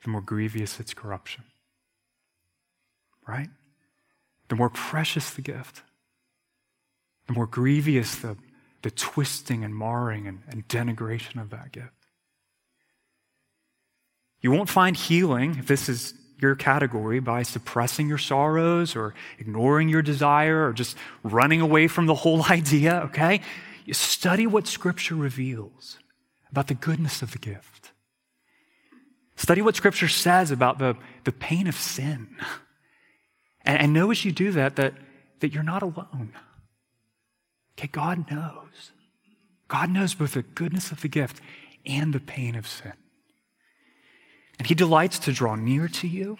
the 0.03 0.09
more 0.09 0.21
grievous 0.21 0.79
its 0.79 0.93
corruption. 0.93 1.45
Right? 3.27 3.49
The 4.49 4.55
more 4.55 4.69
precious 4.69 5.31
the 5.31 5.41
gift, 5.41 5.83
the 7.27 7.33
more 7.33 7.47
grievous 7.47 8.15
the, 8.15 8.35
the 8.81 8.91
twisting 8.91 9.63
and 9.63 9.75
marring 9.75 10.27
and, 10.27 10.39
and 10.47 10.67
denigration 10.67 11.41
of 11.41 11.49
that 11.51 11.71
gift. 11.71 11.89
You 14.41 14.51
won't 14.51 14.69
find 14.69 14.97
healing, 14.97 15.57
if 15.59 15.67
this 15.67 15.87
is 15.87 16.13
your 16.39 16.55
category, 16.55 17.19
by 17.19 17.43
suppressing 17.43 18.07
your 18.07 18.17
sorrows 18.17 18.95
or 18.95 19.13
ignoring 19.37 19.87
your 19.87 20.01
desire 20.01 20.67
or 20.67 20.73
just 20.73 20.97
running 21.23 21.61
away 21.61 21.87
from 21.87 22.07
the 22.07 22.15
whole 22.15 22.43
idea, 22.49 23.01
okay? 23.05 23.41
You 23.85 23.93
study 23.93 24.47
what 24.47 24.67
Scripture 24.67 25.15
reveals 25.15 25.99
about 26.49 26.67
the 26.67 26.73
goodness 26.73 27.21
of 27.21 27.31
the 27.31 27.37
gift. 27.37 27.91
Study 29.35 29.61
what 29.61 29.75
Scripture 29.75 30.07
says 30.07 30.51
about 30.51 30.79
the, 30.79 30.95
the 31.23 31.31
pain 31.31 31.67
of 31.67 31.75
sin. 31.75 32.35
And, 33.63 33.79
and 33.79 33.93
know 33.93 34.11
as 34.11 34.25
you 34.25 34.31
do 34.31 34.51
that, 34.51 34.75
that 34.75 34.93
that 35.41 35.53
you're 35.53 35.63
not 35.63 35.83
alone. 35.83 36.31
Okay, 37.77 37.87
God 37.87 38.29
knows. 38.29 38.91
God 39.67 39.89
knows 39.89 40.13
both 40.13 40.33
the 40.33 40.41
goodness 40.41 40.91
of 40.91 41.01
the 41.01 41.07
gift 41.07 41.41
and 41.85 42.13
the 42.13 42.19
pain 42.19 42.55
of 42.55 42.67
sin. 42.67 42.93
And 44.59 44.67
He 44.67 44.75
delights 44.75 45.17
to 45.19 45.31
draw 45.31 45.55
near 45.55 45.87
to 45.87 46.07
you, 46.07 46.37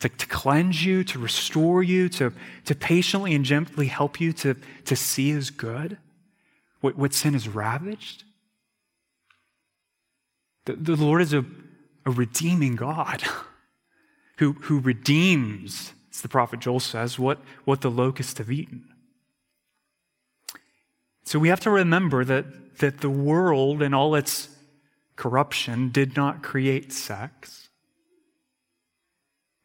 to, 0.00 0.08
to 0.08 0.26
cleanse 0.26 0.84
you, 0.84 1.04
to 1.04 1.18
restore 1.18 1.82
you, 1.82 2.08
to, 2.08 2.32
to 2.64 2.74
patiently 2.74 3.34
and 3.34 3.44
gently 3.44 3.86
help 3.86 4.20
you 4.20 4.32
to, 4.32 4.56
to 4.86 4.96
see 4.96 5.30
His 5.30 5.50
good, 5.50 5.98
what, 6.80 6.96
what 6.96 7.14
sin 7.14 7.34
has 7.34 7.48
ravaged. 7.48 8.24
The, 10.64 10.74
the 10.74 10.96
Lord 10.96 11.22
is 11.22 11.32
a, 11.32 11.44
a 12.06 12.10
redeeming 12.10 12.76
God 12.76 13.22
who, 14.38 14.54
who 14.54 14.80
redeems, 14.80 15.92
as 16.12 16.22
the 16.22 16.28
prophet 16.28 16.60
Joel 16.60 16.80
says, 16.80 17.18
what, 17.18 17.38
what 17.64 17.80
the 17.80 17.90
locusts 17.90 18.38
have 18.38 18.50
eaten. 18.50 18.91
So 21.32 21.38
we 21.38 21.48
have 21.48 21.60
to 21.60 21.70
remember 21.70 22.26
that, 22.26 22.76
that 22.80 23.00
the 23.00 23.08
world 23.08 23.80
and 23.80 23.94
all 23.94 24.14
its 24.14 24.50
corruption 25.16 25.88
did 25.88 26.14
not 26.14 26.42
create 26.42 26.92
sex. 26.92 27.70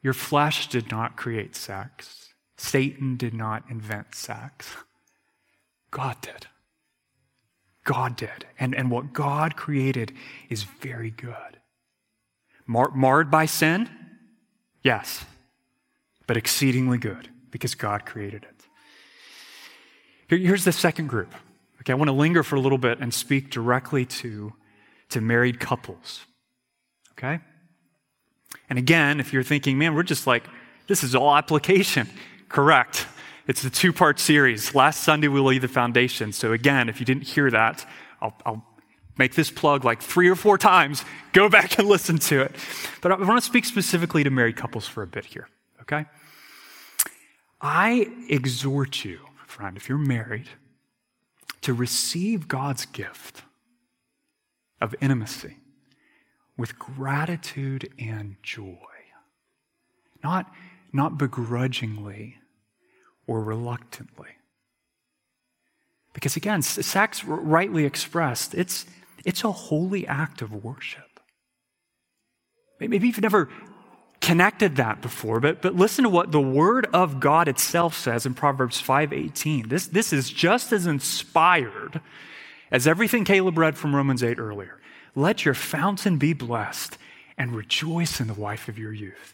Your 0.01 0.13
flesh 0.13 0.69
did 0.69 0.89
not 0.89 1.17
create 1.17 1.57
sex. 1.57 2.29
Satan 2.55 3.17
did 3.17 3.33
not 3.33 3.65
invent 3.69 4.15
sex. 4.15 4.77
God 5.91 6.21
did. 6.21 6.47
God 7.83 8.15
did. 8.15 8.45
And, 8.57 8.73
and 8.73 8.89
what 8.89 9.11
God 9.11 9.57
created 9.57 10.13
is 10.49 10.63
very 10.63 11.11
good. 11.11 11.59
Mar- 12.65 12.93
marred 12.95 13.29
by 13.29 13.45
sin? 13.45 13.89
Yes, 14.83 15.25
but 16.27 16.37
exceedingly 16.37 16.97
good 16.97 17.27
because 17.51 17.75
God 17.75 18.05
created 18.05 18.43
it. 18.43 18.65
Here, 20.29 20.37
here's 20.37 20.63
the 20.63 20.71
second 20.71 21.07
group. 21.07 21.33
Okay, 21.87 21.93
I 21.93 21.95
want 21.95 22.09
to 22.09 22.13
linger 22.13 22.43
for 22.43 22.57
a 22.57 22.59
little 22.59 22.77
bit 22.77 22.99
and 22.99 23.13
speak 23.13 23.49
directly 23.49 24.05
to, 24.05 24.51
to 25.07 25.21
married 25.21 25.61
couples. 25.61 26.25
Okay? 27.13 27.39
And 28.69 28.77
again, 28.77 29.21
if 29.21 29.31
you're 29.31 29.41
thinking, 29.41 29.77
man, 29.77 29.95
we're 29.95 30.03
just 30.03 30.27
like, 30.27 30.43
this 30.87 31.01
is 31.01 31.15
all 31.15 31.33
application. 31.33 32.09
Correct. 32.49 33.07
It's 33.47 33.63
a 33.63 33.69
two 33.69 33.93
part 33.93 34.19
series. 34.19 34.75
Last 34.75 35.01
Sunday, 35.01 35.29
we 35.29 35.39
laid 35.39 35.61
the 35.61 35.69
foundation. 35.69 36.33
So, 36.33 36.51
again, 36.51 36.89
if 36.89 36.99
you 36.99 37.05
didn't 37.05 37.23
hear 37.23 37.49
that, 37.51 37.87
I'll, 38.21 38.35
I'll, 38.45 38.65
make 39.17 39.33
this 39.33 39.49
plug 39.49 39.85
like 39.85 40.01
three 40.01 40.27
or 40.27 40.35
four 40.35 40.57
times. 40.57 41.05
Go 41.31 41.47
back 41.47 41.79
and 41.79 41.87
listen 41.87 42.17
to 42.17 42.41
it. 42.41 42.53
But 43.01 43.13
I 43.13 43.15
want 43.15 43.41
to 43.41 43.45
speak 43.45 43.63
specifically 43.63 44.25
to 44.25 44.29
married 44.29 44.57
couples 44.57 44.85
for 44.85 45.03
a 45.03 45.07
bit 45.07 45.23
here, 45.23 45.47
okay? 45.83 46.05
I 47.61 48.09
exhort 48.29 49.05
you, 49.05 49.21
friend, 49.47 49.75
if 49.77 49.89
you're 49.89 49.97
married, 49.97 50.49
to 51.67 51.73
receive 51.73 52.47
God's 52.47 52.85
gift 52.85 53.43
of 54.79 54.95
intimacy 55.01 55.57
with 56.55 56.79
gratitude 56.79 57.91
and 57.99 58.37
joy. 58.41 58.77
Not, 60.23 60.49
not 60.93 61.17
begrudgingly 61.17 62.37
or 63.27 63.43
reluctantly. 63.43 64.29
Because 66.13 66.37
again, 66.37 66.61
sex 66.61 67.25
rightly 67.25 67.83
expressed, 67.83 68.55
it's, 68.55 68.85
it's 69.25 69.43
a 69.43 69.51
holy 69.51 70.07
act 70.07 70.41
of 70.41 70.63
worship. 70.63 71.19
Maybe 72.79 72.97
you've 72.97 73.21
never 73.21 73.49
connected 74.27 74.75
that 74.75 75.01
before, 75.01 75.39
but, 75.39 75.61
but 75.61 75.73
listen 75.73 76.03
to 76.03 76.09
what 76.09 76.33
the 76.33 76.41
Word 76.41 76.85
of 76.91 77.21
God 77.21 77.47
itself 77.47 77.97
says 77.97 78.25
in 78.25 78.33
Proverbs 78.33 78.81
5.18. 78.81 79.69
This, 79.69 79.87
this 79.87 80.11
is 80.11 80.29
just 80.29 80.73
as 80.73 80.85
inspired 80.85 82.01
as 82.69 82.85
everything 82.85 83.23
Caleb 83.23 83.57
read 83.57 83.77
from 83.77 83.95
Romans 83.95 84.21
8 84.21 84.37
earlier. 84.37 84.81
Let 85.15 85.45
your 85.45 85.53
fountain 85.53 86.17
be 86.17 86.33
blessed 86.33 86.97
and 87.37 87.55
rejoice 87.55 88.19
in 88.19 88.27
the 88.27 88.33
wife 88.33 88.67
of 88.67 88.77
your 88.77 88.91
youth 88.91 89.33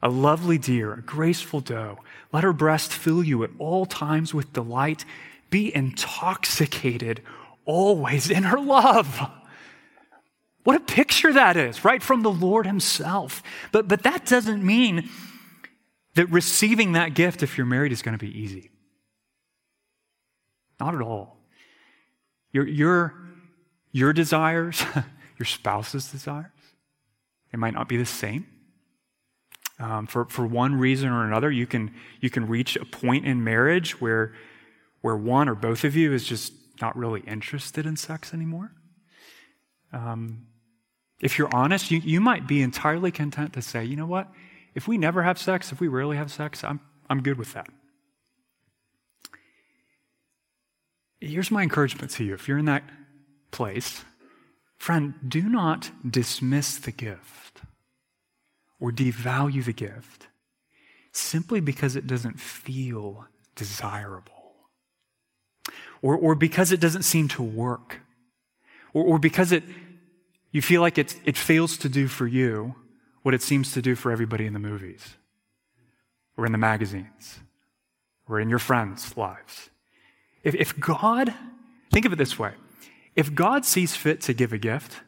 a 0.00 0.10
lovely 0.10 0.58
deer, 0.58 0.92
a 0.92 1.00
graceful 1.00 1.60
doe. 1.60 1.98
Let 2.30 2.44
her 2.44 2.52
breast 2.52 2.92
fill 2.92 3.24
you 3.24 3.42
at 3.42 3.50
all 3.58 3.86
times 3.86 4.34
with 4.34 4.52
delight. 4.52 5.06
Be 5.48 5.74
intoxicated 5.74 7.22
always 7.64 8.28
in 8.28 8.42
her 8.42 8.60
love. 8.60 9.30
What 10.64 10.76
a 10.76 10.80
picture 10.80 11.32
that 11.32 11.56
is, 11.56 11.84
right 11.84 12.02
from 12.02 12.22
the 12.22 12.30
Lord 12.30 12.66
Himself. 12.66 13.42
But, 13.70 13.86
but 13.86 14.02
that 14.02 14.24
doesn't 14.26 14.64
mean 14.64 15.08
that 16.14 16.26
receiving 16.30 16.92
that 16.92 17.14
gift, 17.14 17.42
if 17.42 17.56
you're 17.56 17.66
married, 17.66 17.92
is 17.92 18.02
going 18.02 18.16
to 18.16 18.24
be 18.24 18.36
easy. 18.38 18.70
Not 20.80 20.94
at 20.94 21.02
all. 21.02 21.36
Your, 22.52 22.66
your, 22.66 23.14
your 23.92 24.12
desires, 24.12 24.82
your 25.38 25.46
spouse's 25.46 26.10
desires, 26.10 26.50
it 27.52 27.58
might 27.58 27.74
not 27.74 27.88
be 27.88 27.96
the 27.96 28.06
same. 28.06 28.46
Um, 29.78 30.06
for, 30.06 30.24
for 30.26 30.46
one 30.46 30.76
reason 30.76 31.10
or 31.10 31.26
another, 31.26 31.50
you 31.50 31.66
can, 31.66 31.92
you 32.20 32.30
can 32.30 32.46
reach 32.46 32.76
a 32.76 32.84
point 32.84 33.26
in 33.26 33.42
marriage 33.42 34.00
where, 34.00 34.32
where 35.00 35.16
one 35.16 35.48
or 35.48 35.54
both 35.54 35.84
of 35.84 35.96
you 35.96 36.12
is 36.12 36.24
just 36.24 36.52
not 36.80 36.96
really 36.96 37.20
interested 37.22 37.84
in 37.84 37.96
sex 37.96 38.32
anymore. 38.32 38.72
Um, 39.92 40.46
if 41.24 41.38
you're 41.38 41.52
honest, 41.54 41.90
you, 41.90 42.00
you 42.00 42.20
might 42.20 42.46
be 42.46 42.60
entirely 42.60 43.10
content 43.10 43.54
to 43.54 43.62
say, 43.62 43.82
you 43.82 43.96
know 43.96 44.04
what? 44.04 44.30
If 44.74 44.86
we 44.86 44.98
never 44.98 45.22
have 45.22 45.38
sex, 45.38 45.72
if 45.72 45.80
we 45.80 45.88
rarely 45.88 46.18
have 46.18 46.30
sex, 46.30 46.62
I'm, 46.62 46.80
I'm 47.08 47.22
good 47.22 47.38
with 47.38 47.54
that. 47.54 47.66
Here's 51.20 51.50
my 51.50 51.62
encouragement 51.62 52.10
to 52.12 52.24
you. 52.24 52.34
If 52.34 52.46
you're 52.46 52.58
in 52.58 52.66
that 52.66 52.82
place, 53.52 54.04
friend, 54.76 55.14
do 55.26 55.48
not 55.48 55.90
dismiss 56.08 56.76
the 56.76 56.92
gift 56.92 57.62
or 58.78 58.92
devalue 58.92 59.64
the 59.64 59.72
gift 59.72 60.26
simply 61.10 61.60
because 61.60 61.96
it 61.96 62.06
doesn't 62.06 62.38
feel 62.38 63.24
desirable, 63.56 64.56
or, 66.02 66.16
or 66.16 66.34
because 66.34 66.70
it 66.70 66.80
doesn't 66.80 67.04
seem 67.04 67.28
to 67.28 67.42
work, 67.42 68.00
or, 68.92 69.04
or 69.04 69.18
because 69.18 69.52
it, 69.52 69.62
you 70.54 70.62
feel 70.62 70.80
like 70.80 70.98
it, 70.98 71.16
it 71.24 71.36
fails 71.36 71.76
to 71.78 71.88
do 71.88 72.06
for 72.06 72.28
you 72.28 72.76
what 73.22 73.34
it 73.34 73.42
seems 73.42 73.72
to 73.72 73.82
do 73.82 73.96
for 73.96 74.12
everybody 74.12 74.46
in 74.46 74.52
the 74.52 74.60
movies, 74.60 75.16
or 76.36 76.46
in 76.46 76.52
the 76.52 76.58
magazines, 76.58 77.40
or 78.28 78.38
in 78.38 78.48
your 78.48 78.60
friends' 78.60 79.16
lives. 79.16 79.68
If, 80.44 80.54
if 80.54 80.78
God, 80.78 81.34
think 81.90 82.06
of 82.06 82.12
it 82.12 82.16
this 82.16 82.38
way 82.38 82.52
if 83.16 83.34
God 83.34 83.64
sees 83.64 83.96
fit 83.96 84.20
to 84.22 84.32
give 84.32 84.52
a 84.52 84.58
gift, 84.58 85.00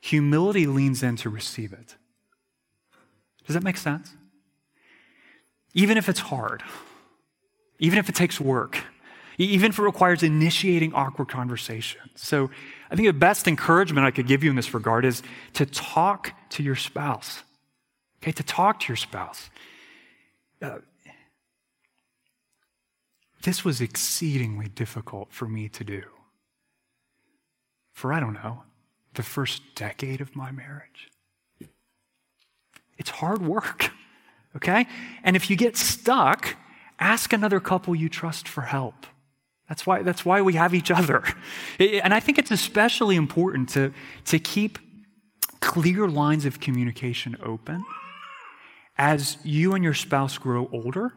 humility 0.00 0.66
leans 0.66 1.02
in 1.02 1.16
to 1.16 1.28
receive 1.28 1.72
it. 1.72 1.96
Does 3.46 3.54
that 3.54 3.64
make 3.64 3.78
sense? 3.78 4.14
Even 5.74 5.98
if 5.98 6.08
it's 6.08 6.20
hard, 6.20 6.62
even 7.80 7.98
if 7.98 8.08
it 8.08 8.14
takes 8.14 8.40
work, 8.40 8.78
even 9.38 9.70
if 9.70 9.78
it 9.78 9.82
requires 9.82 10.22
initiating 10.22 10.92
awkward 10.94 11.28
conversations. 11.28 12.12
So 12.14 12.50
I 12.90 12.96
think 12.96 13.06
the 13.06 13.12
best 13.12 13.46
encouragement 13.46 14.06
I 14.06 14.10
could 14.10 14.26
give 14.26 14.42
you 14.42 14.50
in 14.50 14.56
this 14.56 14.72
regard 14.72 15.04
is 15.04 15.22
to 15.54 15.66
talk 15.66 16.32
to 16.50 16.62
your 16.62 16.76
spouse. 16.76 17.42
Okay, 18.22 18.32
to 18.32 18.42
talk 18.42 18.80
to 18.80 18.88
your 18.88 18.96
spouse. 18.96 19.50
Uh, 20.60 20.78
this 23.42 23.64
was 23.64 23.80
exceedingly 23.80 24.68
difficult 24.68 25.32
for 25.32 25.46
me 25.46 25.68
to 25.68 25.84
do. 25.84 26.02
For, 27.92 28.12
I 28.12 28.20
don't 28.20 28.34
know, 28.34 28.62
the 29.14 29.22
first 29.22 29.62
decade 29.74 30.20
of 30.20 30.34
my 30.34 30.50
marriage. 30.50 31.10
It's 32.96 33.10
hard 33.10 33.42
work, 33.42 33.90
okay? 34.56 34.86
And 35.22 35.36
if 35.36 35.50
you 35.50 35.56
get 35.56 35.76
stuck, 35.76 36.56
ask 36.98 37.32
another 37.32 37.60
couple 37.60 37.94
you 37.94 38.08
trust 38.08 38.48
for 38.48 38.62
help. 38.62 39.06
That's 39.68 39.86
why, 39.86 40.02
that's 40.02 40.24
why 40.24 40.40
we 40.40 40.54
have 40.54 40.74
each 40.74 40.90
other. 40.90 41.24
And 41.78 42.12
I 42.14 42.20
think 42.20 42.38
it's 42.38 42.50
especially 42.50 43.16
important 43.16 43.68
to, 43.70 43.92
to 44.26 44.38
keep 44.38 44.78
clear 45.60 46.08
lines 46.08 46.44
of 46.44 46.60
communication 46.60 47.36
open 47.42 47.84
as 48.96 49.38
you 49.44 49.74
and 49.74 49.84
your 49.84 49.94
spouse 49.94 50.38
grow 50.38 50.68
older 50.72 51.12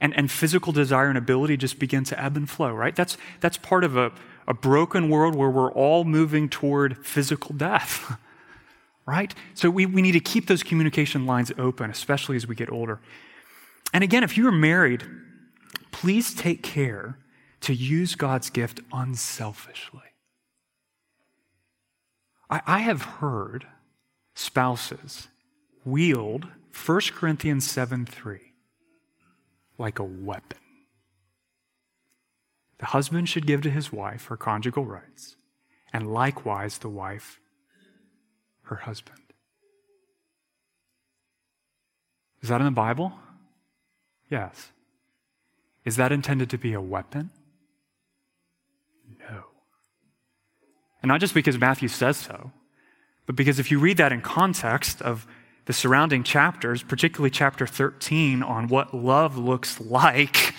and, 0.00 0.14
and 0.16 0.30
physical 0.30 0.72
desire 0.72 1.08
and 1.08 1.16
ability 1.16 1.56
just 1.56 1.78
begin 1.78 2.04
to 2.04 2.22
ebb 2.22 2.36
and 2.36 2.50
flow, 2.50 2.72
right? 2.72 2.94
That's, 2.94 3.16
that's 3.40 3.56
part 3.56 3.84
of 3.84 3.96
a, 3.96 4.12
a 4.46 4.52
broken 4.52 5.08
world 5.08 5.34
where 5.34 5.48
we're 5.48 5.72
all 5.72 6.04
moving 6.04 6.48
toward 6.48 7.06
physical 7.06 7.54
death. 7.54 8.18
right? 9.06 9.34
So 9.54 9.70
we, 9.70 9.86
we 9.86 10.02
need 10.02 10.12
to 10.12 10.20
keep 10.20 10.46
those 10.46 10.62
communication 10.62 11.26
lines 11.26 11.52
open, 11.56 11.90
especially 11.90 12.36
as 12.36 12.46
we 12.46 12.54
get 12.54 12.70
older. 12.70 13.00
And 13.94 14.02
again, 14.02 14.24
if 14.24 14.36
you 14.36 14.46
are 14.48 14.52
married, 14.52 15.04
please 15.92 16.34
take 16.34 16.62
care 16.62 17.16
to 17.62 17.74
use 17.74 18.14
God's 18.14 18.50
gift 18.50 18.80
unselfishly. 18.92 20.00
I, 22.48 22.62
I 22.66 22.78
have 22.80 23.02
heard 23.02 23.66
spouses 24.34 25.28
wield 25.84 26.46
1 26.84 27.00
Corinthians 27.14 27.68
7 27.68 28.06
3 28.06 28.40
like 29.78 29.98
a 29.98 30.04
weapon. 30.04 30.58
The 32.78 32.86
husband 32.86 33.28
should 33.28 33.46
give 33.46 33.62
to 33.62 33.70
his 33.70 33.92
wife 33.92 34.26
her 34.26 34.36
conjugal 34.36 34.84
rights, 34.84 35.36
and 35.92 36.12
likewise 36.12 36.78
the 36.78 36.88
wife 36.88 37.40
her 38.64 38.76
husband. 38.76 39.20
Is 42.42 42.48
that 42.50 42.60
in 42.60 42.66
the 42.66 42.70
Bible? 42.70 43.12
Yes. 44.30 44.72
Is 45.84 45.96
that 45.96 46.12
intended 46.12 46.50
to 46.50 46.58
be 46.58 46.74
a 46.74 46.80
weapon? 46.80 47.30
And 51.06 51.10
not 51.12 51.20
just 51.20 51.34
because 51.34 51.56
Matthew 51.56 51.86
says 51.86 52.16
so, 52.16 52.50
but 53.26 53.36
because 53.36 53.60
if 53.60 53.70
you 53.70 53.78
read 53.78 53.98
that 53.98 54.10
in 54.10 54.20
context 54.20 55.00
of 55.00 55.24
the 55.66 55.72
surrounding 55.72 56.24
chapters, 56.24 56.82
particularly 56.82 57.30
chapter 57.30 57.64
13 57.64 58.42
on 58.42 58.66
what 58.66 58.92
love 58.92 59.38
looks 59.38 59.80
like, 59.80 60.52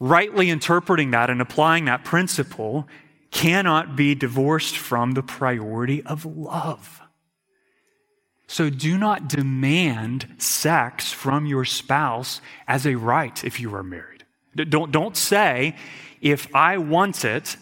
rightly 0.00 0.48
interpreting 0.48 1.10
that 1.10 1.28
and 1.28 1.42
applying 1.42 1.84
that 1.84 2.02
principle 2.02 2.88
cannot 3.30 3.94
be 3.94 4.14
divorced 4.14 4.78
from 4.78 5.12
the 5.12 5.22
priority 5.22 6.02
of 6.04 6.24
love. 6.24 7.02
So 8.46 8.70
do 8.70 8.96
not 8.96 9.28
demand 9.28 10.36
sex 10.38 11.12
from 11.12 11.44
your 11.44 11.66
spouse 11.66 12.40
as 12.66 12.86
a 12.86 12.94
right 12.94 13.44
if 13.44 13.60
you 13.60 13.74
are 13.74 13.82
married. 13.82 14.24
Don't, 14.56 14.90
don't 14.90 15.14
say, 15.14 15.76
if 16.22 16.48
I 16.54 16.78
want 16.78 17.26
it, 17.26 17.58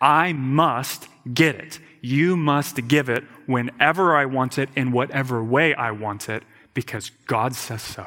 I 0.00 0.32
must 0.32 1.08
get 1.32 1.54
it. 1.56 1.78
You 2.00 2.36
must 2.36 2.88
give 2.88 3.08
it 3.08 3.24
whenever 3.46 4.16
I 4.16 4.24
want 4.24 4.58
it, 4.58 4.70
in 4.74 4.92
whatever 4.92 5.44
way 5.44 5.74
I 5.74 5.90
want 5.90 6.28
it, 6.28 6.42
because 6.72 7.10
God 7.26 7.54
says 7.54 7.82
so. 7.82 8.06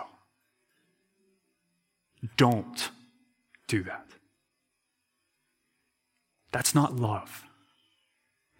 Don't 2.37 2.89
do 3.67 3.83
that. 3.83 4.05
That's 6.51 6.73
not 6.73 6.95
love. 6.95 7.43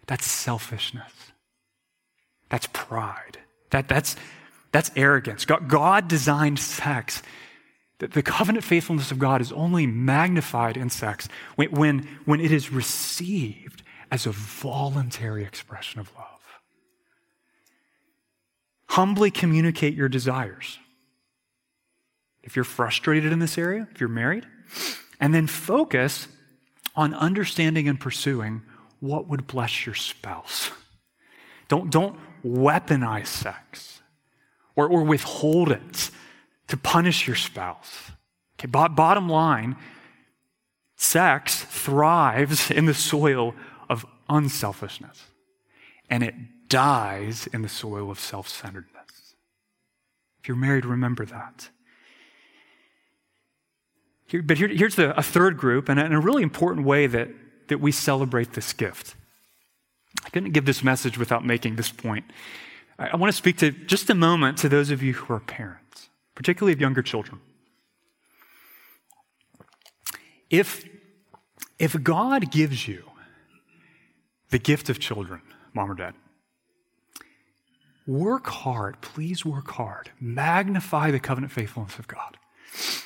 That's 0.06 0.30
selfishness. 0.30 1.12
That's 2.50 2.68
pride. 2.72 3.38
That, 3.70 3.88
that's, 3.88 4.16
that's 4.70 4.90
arrogance. 4.94 5.44
God, 5.44 5.68
God 5.68 6.08
designed 6.08 6.58
sex. 6.58 7.22
The, 7.98 8.08
the 8.08 8.22
covenant 8.22 8.64
faithfulness 8.64 9.10
of 9.10 9.18
God 9.18 9.40
is 9.40 9.52
only 9.52 9.86
magnified 9.86 10.76
in 10.76 10.90
sex 10.90 11.28
when, 11.56 11.70
when, 11.70 12.08
when 12.24 12.40
it 12.40 12.50
is 12.50 12.72
received 12.72 13.82
as 14.10 14.26
a 14.26 14.30
voluntary 14.32 15.44
expression 15.44 16.00
of 16.00 16.12
love. 16.16 16.28
Humbly 18.90 19.30
communicate 19.30 19.94
your 19.94 20.08
desires. 20.08 20.78
If 22.42 22.56
you're 22.56 22.64
frustrated 22.64 23.32
in 23.32 23.38
this 23.38 23.56
area, 23.56 23.88
if 23.92 24.00
you're 24.00 24.08
married, 24.08 24.46
and 25.18 25.34
then 25.34 25.46
focus 25.46 26.28
on 26.94 27.14
understanding 27.14 27.88
and 27.88 27.98
pursuing 27.98 28.62
what 29.00 29.28
would 29.28 29.46
bless 29.46 29.86
your 29.86 29.94
spouse. 29.94 30.70
Don't, 31.68 31.90
don't 31.90 32.18
weaponize 32.44 33.26
sex 33.26 34.00
or, 34.76 34.88
or 34.88 35.02
withhold 35.02 35.72
it 35.72 36.10
to 36.68 36.76
punish 36.76 37.26
your 37.26 37.36
spouse. 37.36 38.10
Okay, 38.58 38.68
bottom 38.68 39.28
line, 39.28 39.76
sex 40.96 41.62
thrives 41.64 42.70
in 42.70 42.86
the 42.86 42.94
soil 42.94 43.54
of 43.88 44.06
unselfishness, 44.28 45.24
and 46.08 46.22
it 46.22 46.34
dies 46.68 47.46
in 47.52 47.62
the 47.62 47.68
soil 47.68 48.10
of 48.10 48.18
self 48.18 48.48
centeredness. 48.48 49.34
If 50.40 50.48
you're 50.48 50.56
married, 50.56 50.84
remember 50.84 51.24
that. 51.26 51.70
Here, 54.26 54.42
but 54.42 54.58
here, 54.58 54.68
here's 54.68 54.96
the, 54.96 55.16
a 55.18 55.22
third 55.22 55.56
group, 55.56 55.88
and 55.88 56.00
a, 56.00 56.06
a 56.06 56.20
really 56.20 56.42
important 56.42 56.86
way 56.86 57.06
that, 57.06 57.28
that 57.68 57.78
we 57.78 57.92
celebrate 57.92 58.52
this 58.54 58.72
gift. 58.72 59.14
I 60.24 60.30
couldn't 60.30 60.52
give 60.52 60.64
this 60.64 60.82
message 60.82 61.18
without 61.18 61.44
making 61.44 61.76
this 61.76 61.90
point. 61.90 62.24
I, 62.98 63.08
I 63.08 63.16
want 63.16 63.32
to 63.32 63.36
speak 63.36 63.58
to 63.58 63.70
just 63.70 64.10
a 64.10 64.14
moment 64.14 64.58
to 64.58 64.68
those 64.68 64.90
of 64.90 65.02
you 65.02 65.12
who 65.12 65.34
are 65.34 65.40
parents, 65.40 65.83
particularly 66.34 66.72
of 66.72 66.80
younger 66.80 67.02
children. 67.02 67.40
If, 70.50 70.88
if 71.78 72.00
God 72.02 72.50
gives 72.50 72.86
you 72.86 73.04
the 74.50 74.58
gift 74.58 74.88
of 74.88 74.98
children, 74.98 75.40
mom 75.72 75.90
or 75.90 75.94
dad, 75.94 76.14
work 78.06 78.46
hard, 78.46 79.00
please 79.00 79.44
work 79.44 79.70
hard. 79.70 80.10
Magnify 80.20 81.10
the 81.10 81.20
covenant 81.20 81.52
faithfulness 81.52 81.98
of 81.98 82.06
God 82.06 82.36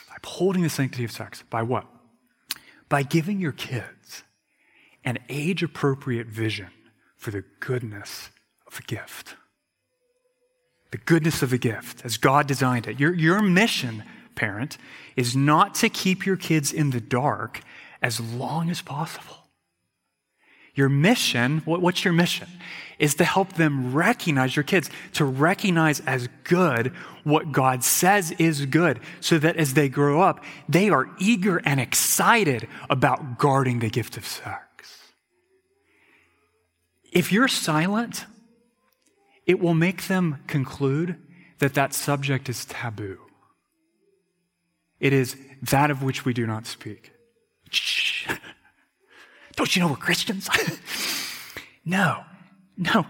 by 0.08 0.16
upholding 0.16 0.62
the 0.62 0.70
sanctity 0.70 1.04
of 1.04 1.12
sex. 1.12 1.42
By 1.48 1.62
what? 1.62 1.86
By 2.88 3.02
giving 3.02 3.40
your 3.40 3.52
kids 3.52 4.24
an 5.04 5.18
age 5.28 5.62
appropriate 5.62 6.26
vision 6.26 6.68
for 7.16 7.30
the 7.30 7.44
goodness 7.60 8.30
of 8.66 8.76
the 8.76 8.82
gift. 8.82 9.36
The 10.90 10.98
goodness 10.98 11.42
of 11.42 11.51
the 11.51 11.59
gift 11.59 12.05
as 12.05 12.16
God 12.16 12.46
designed 12.46 12.87
it. 12.87 12.98
Your, 12.98 13.14
your 13.14 13.42
mission, 13.42 14.05
parent, 14.35 14.79
is 15.16 15.37
not 15.37 15.74
to 15.77 15.88
keep 15.88 16.24
your 16.24 16.37
kids 16.37 16.72
in 16.72 16.90
the 16.90 17.01
dark 17.01 17.61
as 18.01 18.20
long 18.20 18.70
as 18.70 18.81
possible. 18.81 19.37
Your 20.74 20.88
mission, 20.88 21.62
what, 21.64 21.83
what's 21.83 22.05
your 22.05 22.14
mission? 22.14 22.48
Is 23.01 23.16
to 23.16 23.24
help 23.24 23.55
them 23.55 23.92
recognize 23.92 24.55
your 24.55 24.62
kids, 24.62 24.88
to 25.14 25.24
recognize 25.24 26.01
as 26.01 26.29
good 26.44 26.92
what 27.24 27.51
God 27.51 27.83
says 27.83 28.31
is 28.38 28.64
good, 28.64 29.01
so 29.20 29.38
that 29.38 29.57
as 29.57 29.74
they 29.74 29.88
grow 29.88 30.20
up, 30.20 30.42
they 30.68 30.88
are 30.88 31.11
eager 31.18 31.61
and 31.64 31.81
excited 31.81 32.68
about 32.88 33.38
guarding 33.38 33.81
the 33.81 33.90
gift 33.90 34.16
of 34.16 34.24
sex. 34.24 35.12
If 37.12 37.33
you're 37.33 37.48
silent, 37.48 38.24
it 39.48 39.58
will 39.58 39.74
make 39.74 40.06
them 40.06 40.44
conclude 40.46 41.16
that 41.58 41.74
that 41.74 41.94
subject 41.94 42.48
is 42.48 42.66
taboo. 42.66 43.18
It 45.00 45.12
is 45.12 45.37
that 45.62 45.90
of 45.90 46.02
which 46.02 46.24
we 46.24 46.34
do 46.34 46.46
not 46.46 46.66
speak. 46.66 47.12
Shh. 47.70 48.28
Don't 49.56 49.74
you 49.74 49.80
know 49.80 49.88
we're 49.88 49.96
Christians? 49.96 50.48
no, 51.84 52.24
no. 52.76 53.06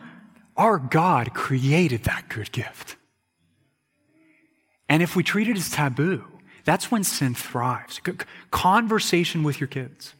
Our 0.56 0.78
God 0.78 1.34
created 1.34 2.04
that 2.04 2.28
good 2.28 2.52
gift. 2.52 2.96
And 4.88 5.02
if 5.02 5.14
we 5.16 5.22
treat 5.22 5.48
it 5.48 5.56
as 5.56 5.70
taboo, 5.70 6.24
that's 6.64 6.90
when 6.90 7.04
sin 7.04 7.34
thrives. 7.34 8.00
Conversation 8.50 9.42
with 9.42 9.60
your 9.60 9.68
kids, 9.68 10.14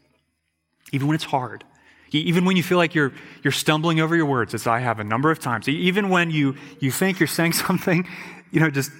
even 0.93 1.07
when 1.07 1.15
it's 1.15 1.25
hard, 1.25 1.65
even 2.13 2.45
when 2.45 2.57
you 2.57 2.63
feel 2.63 2.79
like 2.79 2.95
you're, 2.95 3.13
you're 3.43 3.53
stumbling 3.53 4.01
over 4.01 4.17
your 4.17 4.27
words, 4.27 4.55
as 4.55 4.67
I 4.67 4.81
have 4.81 5.01
a 5.01 5.05
number 5.05 5.31
of 5.31 5.39
times, 5.39 5.69
even 5.69 6.09
when 6.09 6.31
you, 6.31 6.57
you 6.81 6.91
think 6.91 7.21
you're 7.21 7.27
saying 7.27 7.53
something, 7.69 8.07
you 8.51 8.61
know, 8.61 8.71
just 8.71 8.91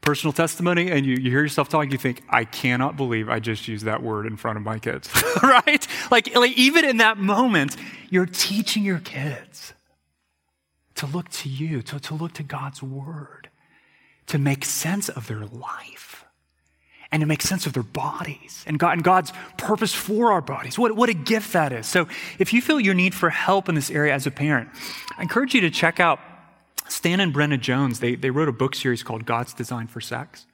personal 0.00 0.32
testimony 0.32 0.90
and 0.90 1.06
you, 1.06 1.14
you 1.14 1.30
hear 1.30 1.42
yourself 1.42 1.68
talking, 1.68 1.90
you 1.90 1.98
think, 1.98 2.22
I 2.28 2.44
cannot 2.44 2.96
believe 2.96 3.28
I 3.28 3.38
just 3.38 3.68
used 3.68 3.84
that 3.84 4.02
word 4.02 4.26
in 4.26 4.36
front 4.36 4.58
of 4.58 4.64
my 4.64 4.78
kids, 4.78 5.08
right? 5.42 5.86
Like, 6.10 6.34
like, 6.34 6.56
even 6.58 6.84
in 6.84 6.98
that 6.98 7.18
moment, 7.18 7.76
you're 8.10 8.26
teaching 8.26 8.84
your 8.84 8.98
kids 8.98 9.72
to 10.96 11.06
look 11.06 11.28
to 11.30 11.48
you, 11.48 11.82
to, 11.82 11.98
to 12.00 12.14
look 12.14 12.32
to 12.34 12.42
God's 12.42 12.82
word, 12.82 13.48
to 14.26 14.38
make 14.38 14.64
sense 14.64 15.08
of 15.08 15.26
their 15.28 15.44
life 15.46 16.24
and 17.12 17.20
to 17.20 17.26
make 17.26 17.42
sense 17.42 17.66
of 17.66 17.74
their 17.74 17.82
bodies 17.82 18.64
and, 18.66 18.78
God, 18.78 18.94
and 18.94 19.04
God's 19.04 19.32
purpose 19.58 19.92
for 19.92 20.32
our 20.32 20.40
bodies. 20.40 20.78
What, 20.78 20.96
what 20.96 21.10
a 21.10 21.14
gift 21.14 21.52
that 21.52 21.70
is. 21.70 21.86
So 21.86 22.08
if 22.38 22.52
you 22.52 22.62
feel 22.62 22.80
your 22.80 22.94
need 22.94 23.14
for 23.14 23.28
help 23.28 23.68
in 23.68 23.74
this 23.74 23.90
area 23.90 24.14
as 24.14 24.26
a 24.26 24.30
parent, 24.30 24.70
I 25.18 25.22
encourage 25.22 25.54
you 25.54 25.60
to 25.60 25.70
check 25.70 26.00
out 26.00 26.18
Stan 26.88 27.20
and 27.20 27.34
Brenna 27.34 27.60
Jones, 27.60 28.00
they, 28.00 28.14
they 28.14 28.30
wrote 28.30 28.48
a 28.48 28.52
book 28.52 28.74
series 28.74 29.02
called 29.02 29.26
God's 29.26 29.54
Design 29.54 29.86
for 29.86 30.00
Sex. 30.00 30.46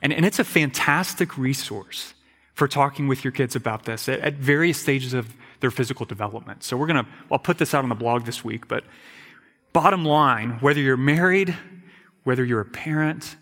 And, 0.00 0.12
and 0.12 0.26
it's 0.26 0.38
a 0.38 0.44
fantastic 0.44 1.38
resource 1.38 2.14
for 2.54 2.68
talking 2.68 3.08
with 3.08 3.24
your 3.24 3.32
kids 3.32 3.56
about 3.56 3.84
this 3.84 4.08
at, 4.08 4.20
at 4.20 4.34
various 4.34 4.78
stages 4.78 5.14
of 5.14 5.34
their 5.60 5.70
physical 5.70 6.04
development. 6.04 6.64
So 6.64 6.76
we're 6.76 6.86
going 6.86 7.04
to, 7.04 7.10
I'll 7.30 7.38
put 7.38 7.58
this 7.58 7.72
out 7.72 7.82
on 7.82 7.88
the 7.88 7.94
blog 7.94 8.24
this 8.24 8.44
week, 8.44 8.68
but 8.68 8.84
bottom 9.72 10.04
line, 10.04 10.58
whether 10.60 10.80
you're 10.80 10.96
married, 10.96 11.56
whether 12.24 12.44
you're 12.44 12.60
a 12.60 12.66
parent, 12.66 13.36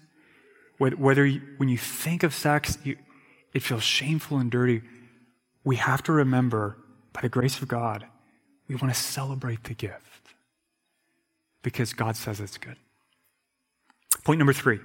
whether 0.81 1.27
you, 1.27 1.43
when 1.59 1.69
you 1.69 1.77
think 1.77 2.23
of 2.23 2.33
sex, 2.33 2.79
you, 2.83 2.97
it 3.53 3.63
feels 3.63 3.83
shameful 3.83 4.39
and 4.39 4.51
dirty, 4.51 4.81
we 5.63 5.77
have 5.77 6.03
to 6.05 6.13
remember, 6.13 6.79
by 7.13 7.21
the 7.21 7.29
grace 7.29 7.61
of 7.61 7.69
God, 7.69 8.07
we 8.67 8.77
want 8.77 8.93
to 8.95 8.99
celebrate 8.99 9.65
the 9.65 9.75
gift 9.75 10.29
because 11.63 11.93
God 11.93 12.17
says 12.17 12.41
it's 12.41 12.57
good. 12.57 12.77
Point 14.25 14.39
number 14.39 14.53
three 14.53 14.81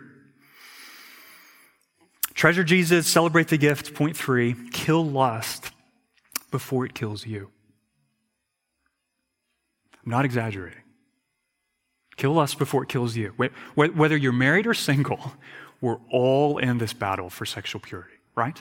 treasure 2.34 2.63
Jesus, 2.65 3.08
celebrate 3.08 3.47
the 3.47 3.58
gift. 3.58 3.93
Point 3.93 4.17
three 4.17 4.55
kill 4.71 5.05
lust 5.05 5.71
before 6.51 6.86
it 6.86 6.93
kills 6.93 7.25
you. 7.25 7.49
I'm 10.03 10.12
not 10.12 10.25
exaggerating. 10.25 10.81
Kill 12.17 12.34
lust 12.34 12.60
before 12.60 12.84
it 12.84 12.89
kills 12.89 13.15
you. 13.15 13.34
Whether 13.75 14.17
you're 14.17 14.31
married 14.31 14.67
or 14.67 14.73
single, 14.73 15.34
we're 15.86 16.00
all 16.10 16.58
in 16.58 16.80
this 16.80 16.93
battle 16.93 17.30
for 17.30 17.45
sexual 17.45 17.80
purity, 17.80 18.15
right? 18.34 18.60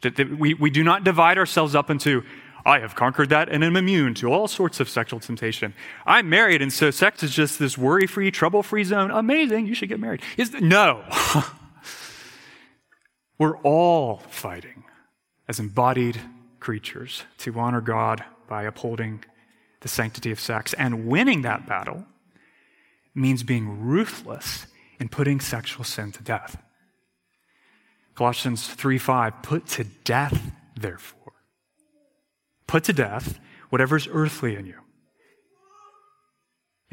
That, 0.00 0.16
that 0.16 0.38
we, 0.38 0.54
we 0.54 0.70
do 0.70 0.82
not 0.82 1.04
divide 1.04 1.36
ourselves 1.36 1.74
up 1.74 1.90
into 1.90 2.24
I 2.64 2.78
have 2.78 2.94
conquered 2.94 3.28
that 3.28 3.50
and 3.50 3.62
am 3.62 3.76
immune 3.76 4.14
to 4.14 4.32
all 4.32 4.48
sorts 4.48 4.80
of 4.80 4.88
sexual 4.88 5.20
temptation. 5.20 5.74
I'm 6.06 6.30
married, 6.30 6.62
and 6.62 6.72
so 6.72 6.90
sex 6.90 7.22
is 7.22 7.34
just 7.34 7.58
this 7.58 7.76
worry 7.76 8.06
free, 8.06 8.30
trouble 8.30 8.62
free 8.62 8.84
zone. 8.84 9.10
Amazing, 9.10 9.66
you 9.66 9.74
should 9.74 9.90
get 9.90 10.00
married. 10.00 10.22
Is 10.38 10.52
no. 10.52 11.04
We're 13.38 13.58
all 13.58 14.22
fighting 14.28 14.84
as 15.46 15.58
embodied 15.58 16.20
creatures 16.58 17.24
to 17.38 17.58
honor 17.58 17.82
God 17.82 18.24
by 18.48 18.64
upholding 18.64 19.24
the 19.80 19.88
sanctity 19.88 20.30
of 20.30 20.40
sex. 20.40 20.72
And 20.74 21.06
winning 21.06 21.42
that 21.42 21.66
battle 21.66 22.06
means 23.14 23.42
being 23.42 23.80
ruthless 23.80 24.66
in 25.00 25.08
putting 25.08 25.40
sexual 25.40 25.82
sin 25.82 26.12
to 26.12 26.22
death. 26.22 26.62
Colossians 28.14 28.68
3 28.68 28.98
5, 28.98 29.42
put 29.42 29.66
to 29.66 29.84
death, 30.04 30.52
therefore 30.78 31.20
Put 32.70 32.84
to 32.84 32.92
death 32.92 33.40
whatever's 33.70 34.06
earthly 34.12 34.54
in 34.54 34.64
you. 34.64 34.78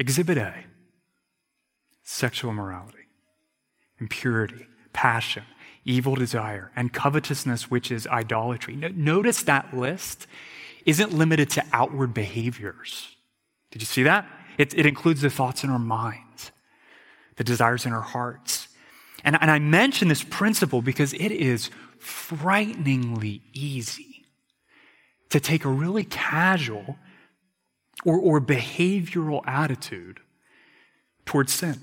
Exhibit 0.00 0.36
A 0.36 0.64
sexual 2.02 2.52
morality, 2.52 3.06
impurity, 4.00 4.66
passion, 4.92 5.44
evil 5.84 6.16
desire, 6.16 6.72
and 6.74 6.92
covetousness, 6.92 7.70
which 7.70 7.92
is 7.92 8.08
idolatry. 8.08 8.74
Notice 8.74 9.44
that 9.44 9.76
list 9.76 10.26
isn't 10.84 11.12
limited 11.12 11.48
to 11.50 11.64
outward 11.72 12.12
behaviors. 12.12 13.14
Did 13.70 13.82
you 13.82 13.86
see 13.86 14.02
that? 14.02 14.26
It, 14.56 14.74
it 14.74 14.84
includes 14.84 15.20
the 15.20 15.30
thoughts 15.30 15.62
in 15.62 15.70
our 15.70 15.78
minds, 15.78 16.50
the 17.38 17.44
desires 17.44 17.86
in 17.86 17.92
our 17.92 18.02
hearts. 18.02 18.68
And, 19.24 19.38
and 19.40 19.50
I 19.50 19.58
mention 19.58 20.08
this 20.08 20.22
principle 20.22 20.82
because 20.82 21.14
it 21.14 21.32
is 21.32 21.70
frighteningly 21.98 23.42
easy 23.54 24.26
to 25.30 25.40
take 25.40 25.64
a 25.64 25.68
really 25.68 26.04
casual 26.04 26.96
or, 28.04 28.18
or 28.18 28.40
behavioral 28.40 29.42
attitude 29.46 30.20
towards 31.24 31.52
sin. 31.52 31.80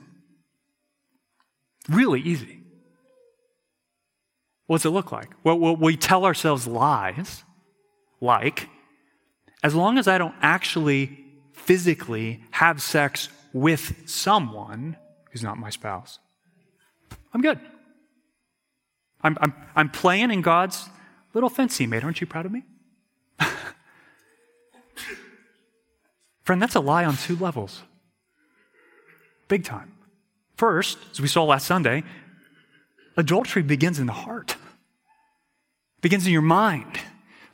Really 1.89 2.21
easy. 2.21 2.61
What 4.67 4.77
does 4.77 4.85
it 4.85 4.89
look 4.89 5.11
like? 5.11 5.29
Well, 5.43 5.59
well, 5.59 5.75
we 5.75 5.95
tell 5.95 6.25
ourselves 6.25 6.67
lies 6.67 7.43
like, 8.19 8.67
as 9.63 9.75
long 9.75 9.97
as 9.97 10.07
I 10.07 10.17
don't 10.17 10.35
actually 10.41 11.25
physically 11.53 12.43
have 12.51 12.81
sex 12.81 13.29
with 13.53 14.09
someone 14.09 14.97
who's 15.36 15.43
not 15.43 15.58
my 15.58 15.69
spouse, 15.69 16.19
I'm 17.34 17.41
good. 17.41 17.60
I'm, 19.21 19.38
I'm, 19.41 19.54
I'm 19.76 19.89
playing 19.89 20.32
in 20.32 20.41
God's 20.41 20.88
little 21.34 21.50
fence 21.50 21.78
he 21.78 21.86
made. 21.86 22.06
Aren't 22.06 22.21
you 22.21 22.28
proud 22.28 22.45
of 22.45 22.54
me? 22.54 22.63
Friend, 26.43 26.62
that's 26.62 26.76
a 26.76 26.80
lie 26.80 27.04
on 27.04 27.17
two 27.17 27.36
levels. 27.36 27.84
Big 29.50 29.65
time. 29.65 29.91
First, 30.56 30.98
as 31.12 31.19
we 31.19 31.28
saw 31.28 31.43
last 31.43 31.67
Sunday, 31.67 32.06
adultery 33.17 33.62
begins 33.62 34.00
in 34.00 34.06
the 34.06 34.13
heart, 34.13 34.56
begins 36.00 36.26
in 36.26 36.32
your 36.32 36.41
mind 36.41 36.98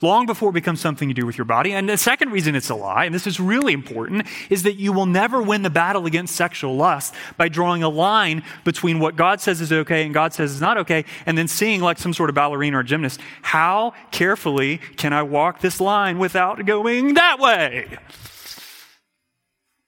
long 0.02 0.26
before 0.26 0.50
it 0.50 0.54
becomes 0.54 0.82
something 0.82 1.08
you 1.08 1.14
do 1.14 1.26
with 1.26 1.38
your 1.38 1.46
body. 1.46 1.74
And 1.74 1.88
the 1.88 1.98
second 1.98 2.32
reason 2.32 2.56
it's 2.56 2.70
a 2.70 2.76
lie, 2.76 3.06
and 3.06 3.14
this 3.14 3.28
is 3.28 3.40
really 3.40 3.74
important, 3.74 4.28
is 4.50 4.64
that 4.64 4.76
you 4.76 4.92
will 4.92 5.06
never 5.06 5.42
win 5.42 5.62
the 5.62 5.70
battle 5.70 6.06
against 6.06 6.36
sexual 6.36 6.76
lust 6.76 7.14
by 7.38 7.48
drawing 7.48 7.84
a 7.84 7.90
line 7.90 8.44
between 8.64 9.00
what 9.00 9.16
God 9.16 9.42
says 9.42 9.62
is 9.62 9.72
okay 9.72 10.04
and 10.04 10.14
God 10.14 10.34
says 10.34 10.52
is 10.52 10.62
not 10.62 10.78
okay, 10.78 11.06
and 11.26 11.38
then 11.38 11.48
seeing 11.48 11.82
like 11.82 11.98
some 11.98 12.14
sort 12.14 12.30
of 12.30 12.36
ballerina 12.36 12.80
or 12.80 12.84
gymnast, 12.84 13.20
how 13.42 13.94
carefully 14.12 14.80
can 14.98 15.14
I 15.14 15.24
walk 15.24 15.62
this 15.62 15.80
line 15.80 16.20
without 16.20 16.66
going 16.66 17.14
that 17.14 17.40
way? 17.40 17.98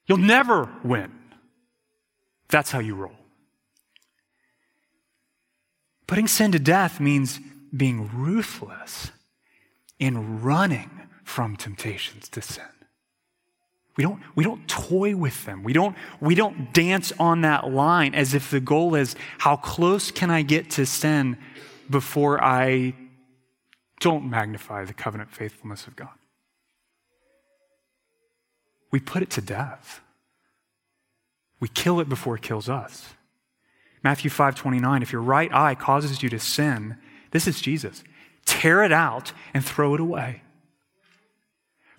You'll 0.05 0.17
never 0.17 0.69
win. 0.83 1.11
That's 2.49 2.71
how 2.71 2.79
you 2.79 2.95
roll. 2.95 3.15
Putting 6.05 6.27
sin 6.27 6.51
to 6.51 6.59
death 6.59 6.99
means 6.99 7.39
being 7.75 8.09
ruthless 8.13 9.11
in 10.03 10.41
running 10.41 10.89
from 11.23 11.55
temptations 11.55 12.27
to 12.27 12.41
sin. 12.41 12.65
We 13.95 14.03
don't, 14.03 14.21
we 14.35 14.43
don't 14.43 14.67
toy 14.67 15.15
with 15.15 15.45
them. 15.45 15.63
We 15.63 15.71
don't, 15.71 15.95
we 16.19 16.35
don't 16.35 16.73
dance 16.73 17.13
on 17.19 17.41
that 17.41 17.71
line 17.71 18.13
as 18.13 18.33
if 18.33 18.51
the 18.51 18.59
goal 18.59 18.95
is 18.95 19.15
how 19.37 19.55
close 19.55 20.11
can 20.11 20.29
I 20.29 20.41
get 20.41 20.71
to 20.71 20.85
sin 20.85 21.37
before 21.89 22.43
I 22.43 22.95
don't 24.01 24.29
magnify 24.29 24.83
the 24.83 24.93
covenant 24.93 25.31
faithfulness 25.31 25.87
of 25.87 25.95
God. 25.95 26.09
We 28.91 28.99
put 28.99 29.23
it 29.23 29.29
to 29.31 29.41
death. 29.41 30.01
We 31.61 31.69
kill 31.69 32.01
it 32.01 32.09
before 32.09 32.35
it 32.35 32.41
kills 32.41 32.67
us. 32.67 33.13
Matthew 34.03 34.29
5:29 34.29 35.01
if 35.01 35.13
your 35.13 35.21
right 35.21 35.53
eye 35.53 35.75
causes 35.75 36.21
you 36.21 36.29
to 36.29 36.39
sin, 36.39 36.97
this 37.31 37.47
is 37.47 37.61
Jesus 37.61 38.03
tear 38.45 38.83
it 38.83 38.91
out, 38.91 39.33
and 39.53 39.63
throw 39.63 39.93
it 39.93 39.99
away. 39.99 40.41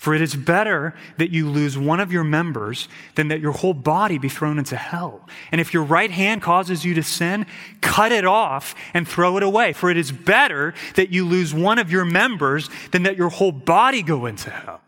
For 0.05 0.15
it 0.15 0.21
is 0.21 0.37
better 0.37 0.95
that 1.17 1.31
you 1.31 1.49
lose 1.49 1.79
one 1.79 1.99
of 1.99 2.13
your 2.13 2.25
members 2.25 2.89
than 3.15 3.29
that 3.29 3.41
your 3.41 3.53
whole 3.53 3.73
body 3.73 4.19
be 4.19 4.29
thrown 4.29 4.59
into 4.59 4.77
hell. 4.77 5.27
And 5.51 5.63
if 5.63 5.73
your 5.73 5.83
right 5.83 6.11
hand 6.11 6.43
causes 6.43 6.85
you 6.85 6.93
to 6.93 7.03
sin, 7.03 7.47
cut 7.81 8.13
it 8.13 8.27
off 8.27 8.75
and 8.93 9.09
throw 9.09 9.39
it 9.39 9.43
away. 9.43 9.73
For 9.73 9.89
it 9.89 9.97
is 9.97 10.13
better 10.13 10.75
that 10.97 11.09
you 11.09 11.25
lose 11.27 11.55
one 11.55 11.79
of 11.79 11.91
your 11.91 12.05
members 12.05 12.69
than 12.93 13.05
that 13.05 13.17
your 13.17 13.31
whole 13.31 13.51
body 13.51 14.03
go 14.03 14.27
into 14.27 14.51
hell. 14.51 14.83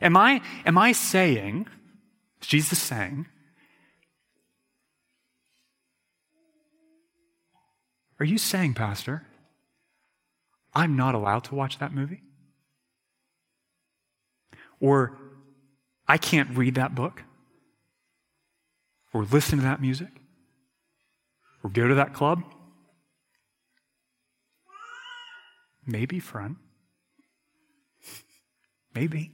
Am 0.00 0.16
I, 0.16 0.40
am 0.64 0.76
I 0.76 0.90
saying, 0.90 1.68
Jesus 2.40 2.82
saying, 2.82 3.26
Are 8.18 8.24
you 8.24 8.38
saying, 8.38 8.74
Pastor, 8.74 9.26
I'm 10.74 10.96
not 10.96 11.14
allowed 11.14 11.44
to 11.44 11.54
watch 11.54 11.78
that 11.78 11.92
movie? 11.92 12.22
Or 14.80 15.18
I 16.08 16.18
can't 16.18 16.56
read 16.56 16.74
that 16.76 16.94
book? 16.94 17.22
Or 19.12 19.24
listen 19.24 19.58
to 19.58 19.64
that 19.64 19.80
music? 19.80 20.08
Or 21.62 21.70
go 21.70 21.88
to 21.88 21.94
that 21.94 22.12
club? 22.12 22.42
Maybe, 25.86 26.18
friend. 26.18 26.56
Maybe. 28.94 29.32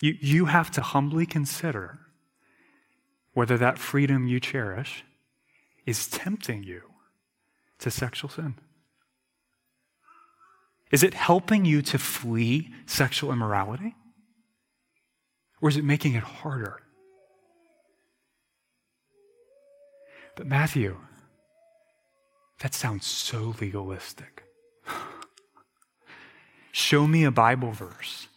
You, 0.00 0.14
you 0.20 0.44
have 0.46 0.70
to 0.72 0.80
humbly 0.80 1.24
consider 1.24 1.98
whether 3.32 3.56
that 3.58 3.78
freedom 3.78 4.26
you 4.26 4.40
cherish 4.40 5.04
is 5.86 6.08
tempting 6.08 6.62
you 6.62 6.82
to 7.78 7.90
sexual 7.90 8.30
sin? 8.30 8.54
Is 10.90 11.02
it 11.02 11.14
helping 11.14 11.64
you 11.64 11.82
to 11.82 11.98
flee 11.98 12.72
sexual 12.86 13.32
immorality? 13.32 13.96
Or 15.60 15.68
is 15.68 15.76
it 15.76 15.84
making 15.84 16.14
it 16.14 16.22
harder? 16.22 16.78
But 20.36 20.46
Matthew, 20.46 20.98
that 22.60 22.74
sounds 22.74 23.06
so 23.06 23.54
legalistic. 23.60 24.44
Show 26.72 27.06
me 27.06 27.24
a 27.24 27.30
Bible 27.30 27.72
verse 27.72 28.28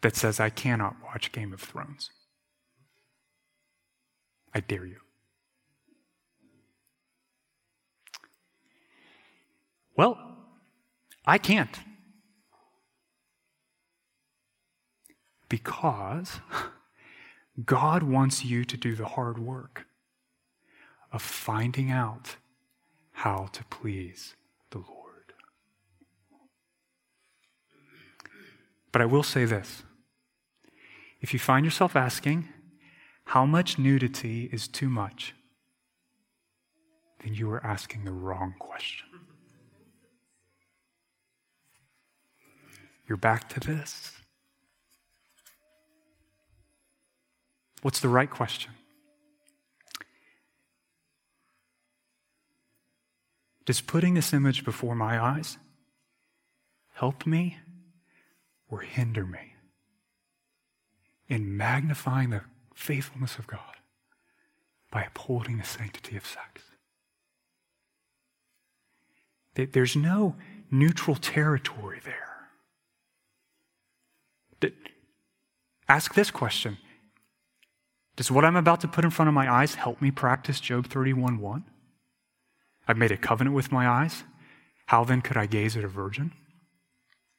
that 0.00 0.16
says 0.16 0.40
I 0.40 0.50
cannot 0.50 0.96
watch 1.04 1.30
Game 1.30 1.52
of 1.52 1.60
Thrones. 1.60 2.10
I 4.54 4.60
dare 4.60 4.86
you. 4.86 5.01
Well, 9.96 10.18
I 11.26 11.38
can't. 11.38 11.78
Because 15.48 16.40
God 17.64 18.02
wants 18.02 18.44
you 18.44 18.64
to 18.64 18.76
do 18.76 18.94
the 18.94 19.06
hard 19.06 19.38
work 19.38 19.86
of 21.12 21.20
finding 21.20 21.90
out 21.90 22.36
how 23.12 23.48
to 23.52 23.64
please 23.64 24.34
the 24.70 24.78
Lord. 24.78 25.34
But 28.90 29.02
I 29.02 29.06
will 29.06 29.22
say 29.22 29.44
this 29.44 29.82
if 31.20 31.32
you 31.32 31.38
find 31.38 31.64
yourself 31.64 31.94
asking, 31.94 32.48
how 33.26 33.46
much 33.46 33.78
nudity 33.78 34.50
is 34.52 34.66
too 34.66 34.88
much? 34.88 35.34
Then 37.22 37.34
you 37.34 37.50
are 37.52 37.64
asking 37.64 38.04
the 38.04 38.12
wrong 38.12 38.54
question. 38.58 39.11
You're 43.12 43.18
back 43.18 43.50
to 43.50 43.60
this. 43.60 44.10
What's 47.82 48.00
the 48.00 48.08
right 48.08 48.30
question? 48.30 48.72
Does 53.66 53.82
putting 53.82 54.14
this 54.14 54.32
image 54.32 54.64
before 54.64 54.94
my 54.94 55.22
eyes 55.22 55.58
help 56.94 57.26
me 57.26 57.58
or 58.70 58.80
hinder 58.80 59.26
me 59.26 59.56
in 61.28 61.54
magnifying 61.54 62.30
the 62.30 62.44
faithfulness 62.74 63.36
of 63.36 63.46
God 63.46 63.76
by 64.90 65.02
upholding 65.02 65.58
the 65.58 65.64
sanctity 65.64 66.16
of 66.16 66.24
sex? 66.24 66.62
There's 69.54 69.96
no 69.96 70.34
neutral 70.70 71.16
territory 71.16 72.00
there. 72.02 72.31
Ask 75.88 76.14
this 76.14 76.30
question 76.30 76.78
Does 78.16 78.30
what 78.30 78.44
I'm 78.44 78.56
about 78.56 78.80
to 78.82 78.88
put 78.88 79.04
in 79.04 79.10
front 79.10 79.28
of 79.28 79.34
my 79.34 79.50
eyes 79.50 79.74
help 79.74 80.00
me 80.00 80.10
practice 80.10 80.60
Job 80.60 80.86
31 80.86 81.38
1? 81.38 81.64
I've 82.88 82.98
made 82.98 83.12
a 83.12 83.16
covenant 83.16 83.54
with 83.54 83.72
my 83.72 83.88
eyes. 83.88 84.24
How 84.86 85.04
then 85.04 85.22
could 85.22 85.36
I 85.36 85.46
gaze 85.46 85.76
at 85.76 85.84
a 85.84 85.88
virgin? 85.88 86.32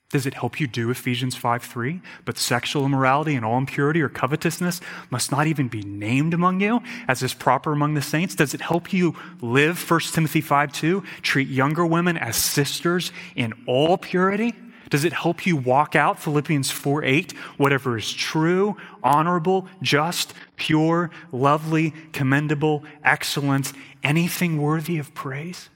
Does 0.09 0.27
it 0.27 0.35
help 0.35 0.59
you 0.59 0.67
do 0.67 0.91
Ephesians 0.91 1.35
5 1.35 1.63
3? 1.63 1.99
But 2.23 2.37
sexual 2.37 2.85
immorality 2.85 3.33
and 3.33 3.43
all 3.43 3.57
impurity 3.57 3.99
or 3.99 4.09
covetousness 4.09 4.79
must 5.09 5.31
not 5.31 5.47
even 5.47 5.67
be 5.67 5.81
named 5.81 6.35
among 6.35 6.61
you, 6.61 6.81
as 7.07 7.23
is 7.23 7.33
proper 7.33 7.71
among 7.71 7.95
the 7.95 8.01
saints. 8.03 8.35
Does 8.35 8.53
it 8.53 8.61
help 8.61 8.93
you 8.93 9.15
live 9.41 9.89
1 9.89 9.99
Timothy 10.13 10.41
5 10.41 10.71
2? 10.71 11.03
Treat 11.23 11.47
younger 11.47 11.83
women 11.83 12.15
as 12.15 12.35
sisters 12.35 13.11
in 13.35 13.53
all 13.65 13.97
purity? 13.97 14.53
Does 14.93 15.05
it 15.05 15.13
help 15.13 15.47
you 15.47 15.55
walk 15.55 15.95
out 15.95 16.19
Philippians 16.19 16.69
4 16.69 17.03
8? 17.03 17.31
Whatever 17.57 17.97
is 17.97 18.13
true, 18.13 18.77
honorable, 19.01 19.67
just, 19.81 20.35
pure, 20.55 21.09
lovely, 21.31 21.95
commendable, 22.11 22.83
excellent, 23.03 23.73
anything 24.03 24.61
worthy 24.61 24.99
of 24.99 25.11
praise? 25.15 25.69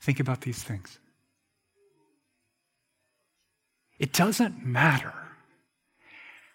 Think 0.00 0.18
about 0.18 0.40
these 0.40 0.62
things. 0.62 0.98
It 3.98 4.14
doesn't 4.14 4.64
matter 4.64 5.12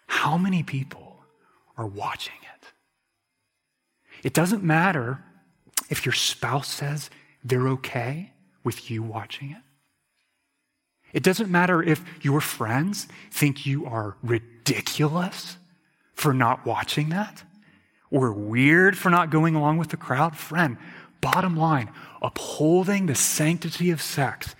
how 0.08 0.36
many 0.36 0.64
people 0.64 1.18
are 1.76 1.86
watching 1.86 2.40
it. 2.56 2.66
It 4.26 4.34
doesn't 4.34 4.64
matter 4.64 5.22
if 5.90 6.04
your 6.04 6.12
spouse 6.12 6.66
says 6.66 7.08
they're 7.44 7.68
okay 7.68 8.32
with 8.64 8.90
you 8.90 9.04
watching 9.04 9.52
it. 9.52 9.62
It 11.12 11.22
doesn't 11.22 11.50
matter 11.50 11.82
if 11.82 12.02
your 12.22 12.40
friends 12.40 13.06
think 13.30 13.66
you 13.66 13.86
are 13.86 14.16
ridiculous 14.22 15.56
for 16.14 16.32
not 16.32 16.64
watching 16.64 17.10
that 17.10 17.42
or 18.10 18.32
weird 18.32 18.96
for 18.96 19.10
not 19.10 19.30
going 19.30 19.54
along 19.54 19.78
with 19.78 19.88
the 19.88 19.96
crowd. 19.96 20.36
Friend, 20.36 20.76
bottom 21.20 21.56
line, 21.56 21.90
upholding 22.20 23.06
the 23.06 23.14
sanctity 23.14 23.90
of 23.90 24.00
sex 24.00 24.54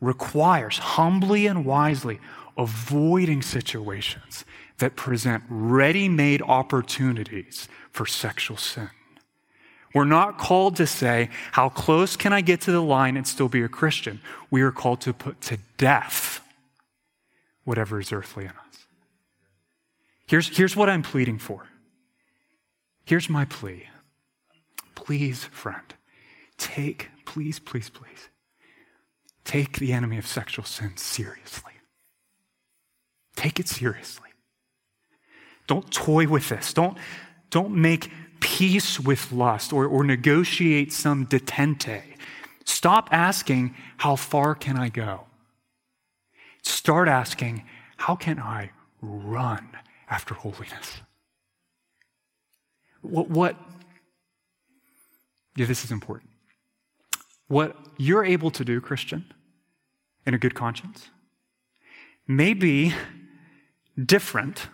requires 0.00 0.78
humbly 0.78 1.46
and 1.46 1.64
wisely 1.64 2.20
avoiding 2.56 3.40
situations 3.40 4.44
that 4.78 4.96
present 4.96 5.42
ready 5.48 6.08
made 6.08 6.42
opportunities 6.42 7.68
for 7.90 8.04
sexual 8.04 8.56
sin. 8.56 8.90
We're 9.94 10.04
not 10.04 10.38
called 10.38 10.76
to 10.76 10.86
say, 10.86 11.30
How 11.52 11.68
close 11.68 12.16
can 12.16 12.32
I 12.32 12.40
get 12.40 12.60
to 12.62 12.72
the 12.72 12.82
line 12.82 13.16
and 13.16 13.26
still 13.26 13.48
be 13.48 13.62
a 13.62 13.68
Christian? 13.68 14.20
We 14.50 14.62
are 14.62 14.72
called 14.72 15.00
to 15.02 15.12
put 15.12 15.40
to 15.42 15.58
death 15.76 16.40
whatever 17.64 18.00
is 18.00 18.12
earthly 18.12 18.44
in 18.44 18.50
us. 18.50 18.86
Here's, 20.26 20.56
here's 20.56 20.74
what 20.74 20.88
I'm 20.88 21.02
pleading 21.02 21.38
for. 21.38 21.66
Here's 23.04 23.28
my 23.28 23.44
plea. 23.44 23.88
Please, 24.94 25.44
friend, 25.44 25.94
take, 26.56 27.10
please, 27.24 27.58
please, 27.58 27.90
please, 27.90 28.28
Take 29.44 29.78
the 29.78 29.92
enemy 29.92 30.18
of 30.18 30.26
sexual 30.26 30.64
sin 30.64 30.96
seriously. 30.96 31.72
Take 33.34 33.58
it 33.58 33.68
seriously. 33.68 34.30
Don't 35.66 35.90
toy 35.90 36.26
with 36.26 36.48
this. 36.48 36.72
Don't, 36.72 36.96
don't 37.50 37.74
make 37.74 38.10
peace 38.42 39.00
with 39.00 39.32
lust 39.32 39.72
or, 39.72 39.86
or 39.86 40.04
negotiate 40.04 40.92
some 40.92 41.26
detente. 41.26 42.02
Stop 42.64 43.08
asking, 43.10 43.74
How 43.98 44.16
far 44.16 44.54
can 44.54 44.76
I 44.76 44.88
go? 44.88 45.26
Start 46.62 47.08
asking, 47.08 47.62
How 47.96 48.16
can 48.16 48.38
I 48.38 48.72
run 49.00 49.68
after 50.10 50.34
holiness? 50.34 51.00
What, 53.00 53.30
what 53.30 53.56
yeah, 55.56 55.66
this 55.66 55.84
is 55.84 55.90
important. 55.90 56.30
What 57.48 57.76
you're 57.98 58.24
able 58.24 58.50
to 58.52 58.64
do, 58.64 58.80
Christian, 58.80 59.32
in 60.26 60.34
a 60.34 60.38
good 60.38 60.54
conscience, 60.54 61.10
may 62.26 62.54
be 62.54 62.94
different 64.02 64.68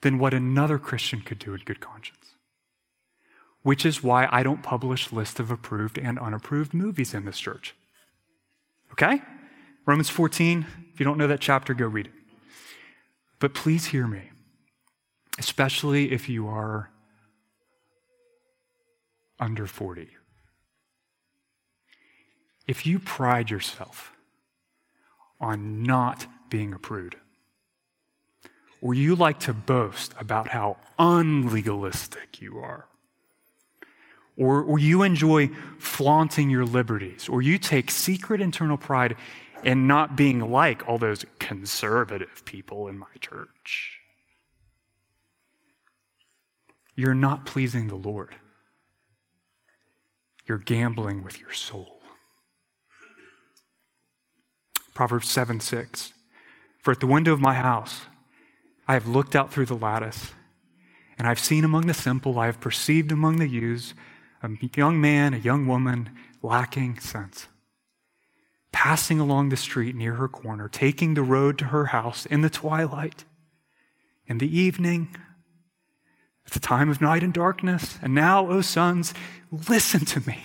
than 0.00 0.18
what 0.18 0.34
another 0.34 0.78
Christian 0.78 1.20
could 1.20 1.38
do 1.38 1.54
in 1.54 1.60
good 1.60 1.80
conscience. 1.80 2.35
Which 3.66 3.84
is 3.84 4.02
why 4.02 4.28
I 4.30 4.42
don't 4.42 4.62
publish 4.62 5.12
lists 5.12 5.40
of 5.40 5.50
approved 5.50 5.98
and 5.98 6.18
unapproved 6.18 6.72
movies 6.72 7.12
in 7.12 7.24
this 7.24 7.38
church. 7.38 7.74
Okay? 8.92 9.20
Romans 9.84 10.08
14, 10.08 10.66
if 10.92 11.00
you 11.00 11.04
don't 11.04 11.18
know 11.18 11.26
that 11.26 11.40
chapter, 11.40 11.74
go 11.74 11.86
read 11.86 12.06
it. 12.06 12.12
But 13.40 13.54
please 13.54 13.86
hear 13.86 14.06
me, 14.06 14.30
especially 15.38 16.12
if 16.12 16.28
you 16.28 16.46
are 16.46 16.90
under 19.40 19.66
40 19.66 20.08
if 22.66 22.84
you 22.84 22.98
pride 22.98 23.50
yourself 23.50 24.12
on 25.40 25.82
not 25.82 26.26
being 26.50 26.72
a 26.72 26.78
prude, 26.78 27.16
or 28.80 28.94
you 28.94 29.14
like 29.14 29.38
to 29.40 29.52
boast 29.52 30.14
about 30.18 30.48
how 30.48 30.76
unlegalistic 30.98 32.40
you 32.40 32.58
are, 32.58 32.86
or, 34.36 34.62
or 34.62 34.78
you 34.78 35.02
enjoy 35.02 35.48
flaunting 35.78 36.50
your 36.50 36.64
liberties, 36.64 37.28
or 37.28 37.40
you 37.40 37.58
take 37.58 37.90
secret 37.90 38.40
internal 38.40 38.76
pride 38.76 39.16
in 39.64 39.86
not 39.86 40.16
being 40.16 40.50
like 40.50 40.86
all 40.88 40.98
those 40.98 41.24
conservative 41.38 42.44
people 42.44 42.88
in 42.88 42.98
my 42.98 43.06
church, 43.20 43.98
you're 46.94 47.14
not 47.14 47.46
pleasing 47.46 47.88
the 47.88 47.96
Lord. 47.96 48.36
You're 50.46 50.58
gambling 50.58 51.24
with 51.24 51.40
your 51.40 51.52
soul. 51.52 52.00
Proverbs 54.94 55.28
7 55.28 55.60
6. 55.60 56.12
For 56.80 56.92
at 56.92 57.00
the 57.00 57.06
window 57.06 57.32
of 57.32 57.40
my 57.40 57.54
house 57.54 58.02
I 58.88 58.94
have 58.94 59.08
looked 59.08 59.34
out 59.34 59.52
through 59.52 59.66
the 59.66 59.74
lattice, 59.74 60.32
and 61.18 61.26
I've 61.26 61.40
seen 61.40 61.64
among 61.64 61.86
the 61.86 61.94
simple, 61.94 62.38
I 62.38 62.46
have 62.46 62.60
perceived 62.60 63.10
among 63.10 63.36
the 63.36 63.48
youths 63.48 63.94
a 64.54 64.70
young 64.76 65.00
man, 65.00 65.34
a 65.34 65.38
young 65.38 65.66
woman 65.66 66.10
lacking 66.42 67.00
sense, 67.00 67.46
passing 68.72 69.18
along 69.18 69.48
the 69.48 69.56
street 69.56 69.94
near 69.94 70.14
her 70.14 70.28
corner, 70.28 70.68
taking 70.68 71.14
the 71.14 71.22
road 71.22 71.58
to 71.58 71.66
her 71.66 71.86
house 71.86 72.26
in 72.26 72.42
the 72.42 72.50
twilight, 72.50 73.24
in 74.26 74.38
the 74.38 74.58
evening, 74.58 75.16
at 76.46 76.52
the 76.52 76.60
time 76.60 76.88
of 76.88 77.00
night 77.00 77.22
and 77.22 77.32
darkness. 77.32 77.98
And 78.00 78.14
now, 78.14 78.48
O 78.48 78.60
sons, 78.60 79.12
listen 79.50 80.04
to 80.06 80.26
me. 80.26 80.38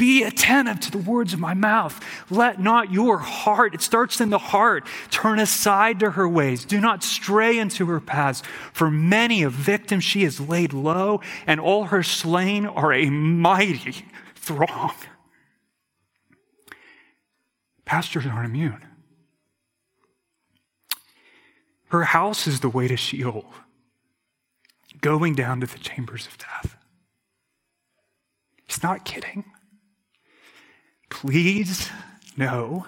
Be 0.00 0.22
attentive 0.22 0.80
to 0.80 0.90
the 0.90 0.96
words 0.96 1.34
of 1.34 1.40
my 1.40 1.52
mouth. 1.52 2.02
Let 2.30 2.58
not 2.58 2.90
your 2.90 3.18
heart, 3.18 3.74
it 3.74 3.82
starts 3.82 4.18
in 4.18 4.30
the 4.30 4.38
heart, 4.38 4.86
turn 5.10 5.38
aside 5.38 6.00
to 6.00 6.12
her 6.12 6.26
ways. 6.26 6.64
Do 6.64 6.80
not 6.80 7.04
stray 7.04 7.58
into 7.58 7.84
her 7.84 8.00
paths. 8.00 8.42
For 8.72 8.90
many 8.90 9.42
a 9.42 9.50
victim 9.50 10.00
she 10.00 10.22
has 10.22 10.40
laid 10.40 10.72
low, 10.72 11.20
and 11.46 11.60
all 11.60 11.84
her 11.84 12.02
slain 12.02 12.64
are 12.64 12.94
a 12.94 13.10
mighty 13.10 14.06
throng. 14.36 14.94
Pastors 17.84 18.24
aren't 18.24 18.46
immune. 18.46 18.82
Her 21.88 22.04
house 22.04 22.46
is 22.46 22.60
the 22.60 22.70
way 22.70 22.88
to 22.88 22.96
Sheol, 22.96 23.44
going 25.02 25.34
down 25.34 25.60
to 25.60 25.66
the 25.66 25.78
chambers 25.78 26.26
of 26.26 26.38
death. 26.38 26.78
He's 28.66 28.82
not 28.82 29.04
kidding. 29.04 29.44
Please 31.10 31.90
know 32.36 32.86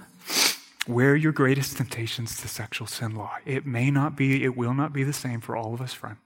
where 0.87 1.14
your 1.14 1.32
greatest 1.32 1.76
temptations 1.76 2.40
to 2.40 2.48
sexual 2.48 2.87
sin 2.87 3.14
lie. 3.14 3.40
It 3.44 3.66
may 3.66 3.90
not 3.90 4.16
be, 4.16 4.42
it 4.42 4.56
will 4.56 4.74
not 4.74 4.92
be 4.92 5.04
the 5.04 5.12
same 5.12 5.40
for 5.40 5.54
all 5.54 5.74
of 5.74 5.80
us, 5.80 5.92
friend. 5.92 6.16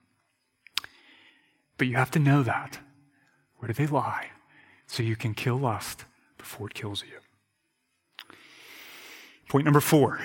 But 1.76 1.88
you 1.88 1.96
have 1.96 2.10
to 2.12 2.18
know 2.18 2.42
that. 2.42 2.78
Where 3.58 3.66
do 3.66 3.74
they 3.74 3.86
lie? 3.86 4.28
So 4.86 5.02
you 5.02 5.16
can 5.16 5.34
kill 5.34 5.56
lust 5.56 6.04
before 6.38 6.68
it 6.68 6.74
kills 6.74 7.02
you. 7.02 7.18
Point 9.48 9.64
number 9.64 9.80
four. 9.80 10.20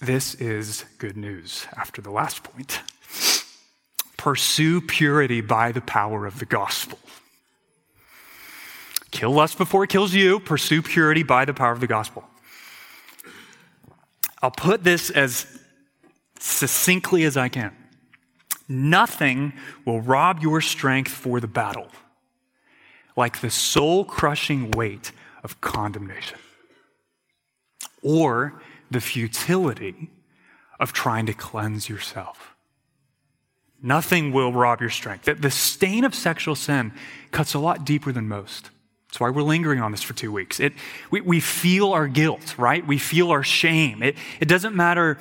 This 0.00 0.34
is 0.34 0.84
good 0.98 1.16
news 1.16 1.66
after 1.76 2.02
the 2.02 2.10
last 2.10 2.44
point. 2.44 2.80
Pursue 4.16 4.80
purity 4.80 5.40
by 5.40 5.72
the 5.72 5.80
power 5.80 6.26
of 6.26 6.38
the 6.38 6.44
gospel. 6.44 6.98
Kill 9.10 9.30
lust 9.30 9.58
before 9.58 9.84
it 9.84 9.90
kills 9.90 10.14
you. 10.14 10.40
Pursue 10.40 10.82
purity 10.82 11.22
by 11.22 11.44
the 11.44 11.54
power 11.54 11.72
of 11.72 11.80
the 11.80 11.86
gospel. 11.86 12.24
I'll 14.42 14.50
put 14.50 14.84
this 14.84 15.10
as 15.10 15.46
succinctly 16.38 17.24
as 17.24 17.36
I 17.36 17.48
can. 17.48 17.74
Nothing 18.68 19.52
will 19.84 20.00
rob 20.00 20.40
your 20.40 20.60
strength 20.60 21.10
for 21.10 21.40
the 21.40 21.46
battle 21.46 21.88
like 23.16 23.40
the 23.40 23.50
soul 23.50 24.04
crushing 24.04 24.70
weight 24.72 25.10
of 25.42 25.60
condemnation 25.60 26.38
or 28.02 28.60
the 28.90 29.00
futility 29.00 30.10
of 30.78 30.92
trying 30.92 31.26
to 31.26 31.32
cleanse 31.32 31.88
yourself. 31.88 32.54
Nothing 33.82 34.32
will 34.32 34.52
rob 34.52 34.80
your 34.80 34.90
strength. 34.90 35.24
The 35.24 35.50
stain 35.50 36.04
of 36.04 36.14
sexual 36.14 36.54
sin 36.54 36.92
cuts 37.30 37.54
a 37.54 37.58
lot 37.58 37.84
deeper 37.84 38.12
than 38.12 38.28
most. 38.28 38.70
That's 39.16 39.20
why 39.22 39.30
we're 39.30 39.48
lingering 39.48 39.80
on 39.80 39.92
this 39.92 40.02
for 40.02 40.12
two 40.12 40.30
weeks. 40.30 40.60
It, 40.60 40.74
we, 41.10 41.22
we 41.22 41.40
feel 41.40 41.92
our 41.94 42.06
guilt, 42.06 42.58
right? 42.58 42.86
We 42.86 42.98
feel 42.98 43.30
our 43.30 43.42
shame. 43.42 44.02
It, 44.02 44.14
it 44.40 44.44
doesn't 44.46 44.76
matter 44.76 45.16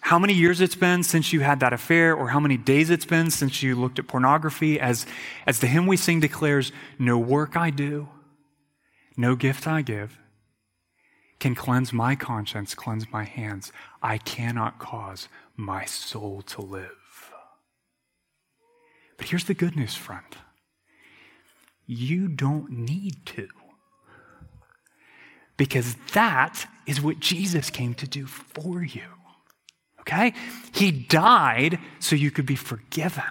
how 0.00 0.18
many 0.18 0.32
years 0.34 0.60
it's 0.60 0.74
been 0.74 1.04
since 1.04 1.32
you 1.32 1.38
had 1.38 1.60
that 1.60 1.72
affair 1.72 2.12
or 2.12 2.30
how 2.30 2.40
many 2.40 2.56
days 2.56 2.90
it's 2.90 3.04
been 3.04 3.30
since 3.30 3.62
you 3.62 3.76
looked 3.76 4.00
at 4.00 4.08
pornography. 4.08 4.80
As, 4.80 5.06
as 5.46 5.60
the 5.60 5.68
hymn 5.68 5.86
we 5.86 5.96
sing 5.96 6.18
declares, 6.18 6.72
no 6.98 7.18
work 7.18 7.56
I 7.56 7.70
do, 7.70 8.08
no 9.16 9.36
gift 9.36 9.68
I 9.68 9.82
give 9.82 10.18
can 11.38 11.54
cleanse 11.54 11.92
my 11.92 12.16
conscience, 12.16 12.74
cleanse 12.74 13.12
my 13.12 13.22
hands. 13.22 13.70
I 14.02 14.18
cannot 14.18 14.80
cause 14.80 15.28
my 15.54 15.84
soul 15.84 16.42
to 16.48 16.62
live. 16.62 17.30
But 19.16 19.28
here's 19.28 19.44
the 19.44 19.54
good 19.54 19.76
news, 19.76 19.94
friend 19.94 20.36
you 21.86 22.28
don't 22.28 22.70
need 22.70 23.24
to. 23.26 23.48
Because 25.56 25.96
that 26.12 26.66
is 26.86 27.00
what 27.00 27.20
Jesus 27.20 27.70
came 27.70 27.94
to 27.94 28.06
do 28.06 28.26
for 28.26 28.82
you. 28.82 29.02
Okay? 30.00 30.34
He 30.72 30.90
died 30.90 31.78
so 31.98 32.14
you 32.14 32.30
could 32.30 32.46
be 32.46 32.56
forgiven 32.56 33.24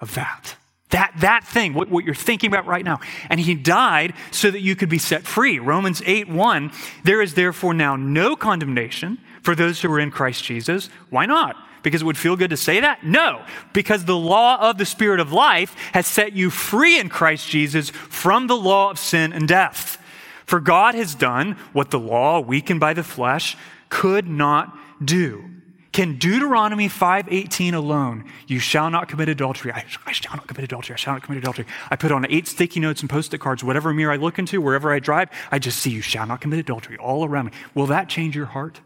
of 0.00 0.14
that. 0.14 0.56
That, 0.90 1.12
that 1.20 1.44
thing, 1.44 1.74
what, 1.74 1.88
what 1.88 2.04
you're 2.04 2.14
thinking 2.14 2.48
about 2.48 2.66
right 2.66 2.84
now. 2.84 3.00
And 3.28 3.40
he 3.40 3.54
died 3.54 4.14
so 4.30 4.50
that 4.50 4.60
you 4.60 4.76
could 4.76 4.88
be 4.88 4.98
set 4.98 5.24
free. 5.24 5.58
Romans 5.58 6.02
8 6.06 6.28
1, 6.28 6.70
there 7.02 7.20
is 7.20 7.34
therefore 7.34 7.74
now 7.74 7.96
no 7.96 8.36
condemnation 8.36 9.18
for 9.42 9.56
those 9.56 9.80
who 9.80 9.92
are 9.92 9.98
in 9.98 10.12
Christ 10.12 10.44
Jesus. 10.44 10.88
Why 11.10 11.26
not? 11.26 11.56
Because 11.84 12.02
it 12.02 12.06
would 12.06 12.18
feel 12.18 12.34
good 12.34 12.50
to 12.50 12.56
say 12.56 12.80
that? 12.80 13.04
No, 13.04 13.44
because 13.72 14.04
the 14.06 14.16
law 14.16 14.70
of 14.70 14.78
the 14.78 14.86
Spirit 14.86 15.20
of 15.20 15.32
life 15.32 15.76
has 15.92 16.06
set 16.08 16.32
you 16.32 16.50
free 16.50 16.98
in 16.98 17.08
Christ 17.08 17.48
Jesus 17.48 17.90
from 17.90 18.48
the 18.48 18.56
law 18.56 18.90
of 18.90 18.98
sin 18.98 19.32
and 19.32 19.46
death. 19.46 20.02
For 20.46 20.60
God 20.60 20.94
has 20.94 21.14
done 21.14 21.52
what 21.72 21.90
the 21.90 21.98
law, 22.00 22.40
weakened 22.40 22.80
by 22.80 22.94
the 22.94 23.04
flesh, 23.04 23.56
could 23.88 24.26
not 24.26 24.76
do. 25.04 25.50
Can 25.92 26.18
Deuteronomy 26.18 26.88
5:18 26.88 27.74
alone, 27.74 28.24
you 28.48 28.58
shall 28.58 28.90
not 28.90 29.06
commit 29.06 29.28
adultery. 29.28 29.70
I, 29.70 29.84
I, 30.06 30.12
shall 30.12 30.34
not 30.34 30.48
commit 30.48 30.64
adultery. 30.64 30.94
I 30.94 30.96
shall 30.96 31.12
not 31.12 31.22
commit 31.22 31.38
adultery. 31.38 31.66
I 31.88 31.96
put 31.96 32.10
on 32.10 32.26
eight 32.30 32.48
sticky 32.48 32.80
notes 32.80 33.00
and 33.00 33.08
post-it 33.08 33.38
cards, 33.38 33.62
whatever 33.62 33.94
mirror 33.94 34.12
I 34.12 34.16
look 34.16 34.38
into, 34.38 34.60
wherever 34.60 34.92
I 34.92 34.98
drive, 34.98 35.28
I 35.52 35.60
just 35.60 35.78
see 35.78 35.90
you 35.90 36.00
shall 36.00 36.26
not 36.26 36.40
commit 36.40 36.58
adultery 36.58 36.96
all 36.96 37.24
around 37.24 37.46
me. 37.46 37.52
Will 37.74 37.86
that 37.86 38.08
change 38.08 38.34
your 38.34 38.46
heart? 38.46 38.80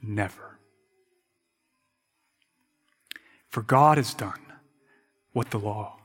Never. 0.00 0.51
For 3.52 3.60
God 3.60 3.98
has 3.98 4.14
done 4.14 4.40
what 5.34 5.50
the 5.50 5.58
law, 5.58 5.98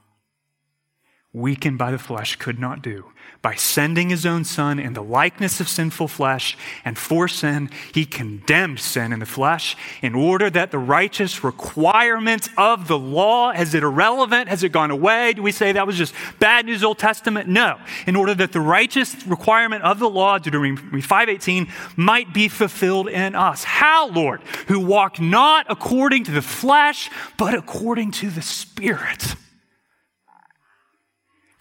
weakened 1.33 1.77
by 1.77 1.91
the 1.91 1.99
flesh, 1.99 2.35
could 2.35 2.59
not 2.59 2.81
do 2.81 3.05
by 3.41 3.55
sending 3.55 4.09
his 4.09 4.25
own 4.25 4.43
son 4.43 4.79
in 4.79 4.93
the 4.93 5.03
likeness 5.03 5.59
of 5.59 5.69
sinful 5.69 6.07
flesh, 6.07 6.57
and 6.83 6.97
for 6.97 7.27
sin, 7.27 7.69
he 7.93 8.05
condemned 8.05 8.79
sin 8.79 9.13
in 9.13 9.19
the 9.19 9.25
flesh 9.25 9.75
in 10.01 10.15
order 10.15 10.49
that 10.49 10.71
the 10.71 10.77
righteous 10.77 11.43
requirement 11.43 12.49
of 12.57 12.87
the 12.87 12.97
law, 12.97 13.51
has 13.51 13.73
it 13.73 13.83
irrelevant? 13.83 14.49
Has 14.49 14.63
it 14.63 14.71
gone 14.71 14.91
away? 14.91 15.33
Do 15.33 15.41
we 15.41 15.51
say 15.51 15.71
that 15.71 15.87
was 15.87 15.97
just 15.97 16.13
bad 16.39 16.65
news 16.65 16.83
Old 16.83 16.99
Testament? 16.99 17.47
No. 17.47 17.79
In 18.05 18.15
order 18.15 18.33
that 18.35 18.51
the 18.51 18.61
righteous 18.61 19.25
requirement 19.27 19.83
of 19.83 19.99
the 19.99 20.09
law, 20.09 20.37
Deuteronomy 20.37 21.01
5.18, 21.01 21.69
might 21.95 22.33
be 22.33 22.47
fulfilled 22.47 23.07
in 23.07 23.35
us. 23.35 23.63
How, 23.63 24.09
Lord? 24.09 24.41
Who 24.67 24.79
walk 24.79 25.19
not 25.19 25.65
according 25.69 26.25
to 26.25 26.31
the 26.31 26.41
flesh, 26.41 27.09
but 27.37 27.53
according 27.53 28.11
to 28.11 28.29
the 28.29 28.41
Spirit. 28.41 29.35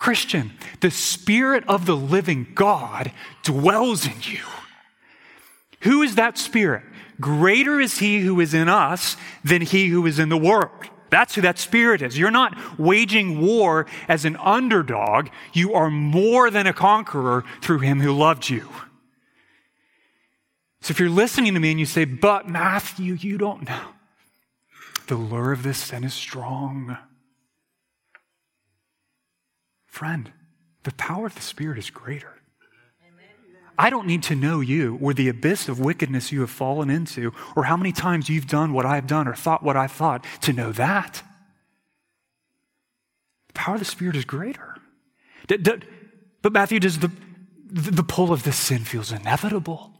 Christian, 0.06 0.52
the 0.82 0.90
Spirit 0.92 1.64
of 1.66 1.84
the 1.84 1.96
living 1.96 2.46
God 2.54 3.10
dwells 3.42 4.06
in 4.06 4.14
you. 4.22 4.44
Who 5.80 6.00
is 6.02 6.14
that 6.14 6.38
Spirit? 6.38 6.84
Greater 7.20 7.80
is 7.80 7.98
He 7.98 8.20
who 8.20 8.38
is 8.38 8.54
in 8.54 8.68
us 8.68 9.16
than 9.42 9.62
He 9.62 9.88
who 9.88 10.06
is 10.06 10.20
in 10.20 10.28
the 10.28 10.36
world. 10.36 10.70
That's 11.10 11.34
who 11.34 11.40
that 11.40 11.58
Spirit 11.58 12.02
is. 12.02 12.16
You're 12.16 12.30
not 12.30 12.78
waging 12.78 13.44
war 13.44 13.86
as 14.06 14.24
an 14.24 14.36
underdog. 14.36 15.26
You 15.52 15.74
are 15.74 15.90
more 15.90 16.52
than 16.52 16.68
a 16.68 16.72
conqueror 16.72 17.42
through 17.60 17.80
Him 17.80 17.98
who 17.98 18.12
loved 18.12 18.48
you. 18.48 18.68
So 20.82 20.92
if 20.92 21.00
you're 21.00 21.10
listening 21.10 21.54
to 21.54 21.58
me 21.58 21.72
and 21.72 21.80
you 21.80 21.86
say, 21.86 22.04
but 22.04 22.48
Matthew, 22.48 23.14
you 23.14 23.38
don't 23.38 23.68
know, 23.68 23.88
the 25.08 25.16
lure 25.16 25.50
of 25.50 25.64
this 25.64 25.78
sin 25.78 26.04
is 26.04 26.14
strong. 26.14 26.96
Friend, 29.96 30.30
the 30.82 30.92
power 30.92 31.24
of 31.24 31.34
the 31.34 31.40
Spirit 31.40 31.78
is 31.78 31.88
greater. 31.88 32.34
I 33.78 33.88
don't 33.88 34.06
need 34.06 34.22
to 34.24 34.34
know 34.34 34.60
you 34.60 34.98
or 35.00 35.14
the 35.14 35.30
abyss 35.30 35.70
of 35.70 35.80
wickedness 35.80 36.30
you 36.30 36.42
have 36.42 36.50
fallen 36.50 36.90
into 36.90 37.32
or 37.56 37.64
how 37.64 37.78
many 37.78 37.92
times 37.92 38.28
you've 38.28 38.46
done 38.46 38.74
what 38.74 38.84
I've 38.84 39.06
done 39.06 39.26
or 39.26 39.34
thought 39.34 39.62
what 39.62 39.74
I've 39.74 39.92
thought 39.92 40.22
to 40.42 40.52
know 40.52 40.70
that. 40.72 41.22
The 43.46 43.54
power 43.54 43.76
of 43.76 43.80
the 43.80 43.86
Spirit 43.86 44.16
is 44.16 44.26
greater. 44.26 44.76
But 45.48 46.52
Matthew, 46.52 46.78
does 46.78 46.98
the, 46.98 47.10
the 47.70 48.02
pull 48.02 48.34
of 48.34 48.42
this 48.42 48.58
sin 48.58 48.84
feels 48.84 49.12
inevitable? 49.12 49.92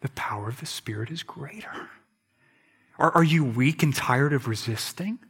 The 0.00 0.10
power 0.16 0.48
of 0.48 0.58
the 0.58 0.66
Spirit 0.66 1.12
is 1.12 1.22
greater. 1.22 1.88
Are, 2.98 3.12
are 3.12 3.22
you 3.22 3.44
weak 3.44 3.84
and 3.84 3.94
tired 3.94 4.32
of 4.32 4.48
resisting? 4.48 5.20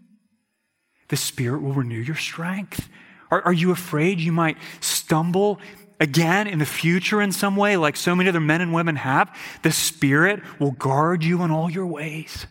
The 1.13 1.17
Spirit 1.19 1.61
will 1.61 1.75
renew 1.75 2.01
your 2.01 2.17
strength. 2.17 2.89
Are, 3.31 3.43
are 3.43 3.53
you 3.53 3.71
afraid 3.71 4.19
you 4.19 4.33
might 4.33 4.57
stumble 4.81 5.61
again 6.01 6.47
in 6.47 6.59
the 6.59 6.65
future 6.65 7.21
in 7.21 7.33
some 7.33 7.55
way, 7.55 7.77
like 7.77 7.99
so 7.99 8.17
many 8.17 8.31
other 8.31 8.41
men 8.41 8.63
and 8.63 8.73
women 8.73 8.97
have? 8.97 9.31
The 9.63 9.73
Spirit 9.73 10.41
will 10.59 10.71
guard 10.71 11.23
you 11.23 11.43
in 11.43 11.51
all 11.51 11.71
your 11.71 11.87
ways. 11.87 12.47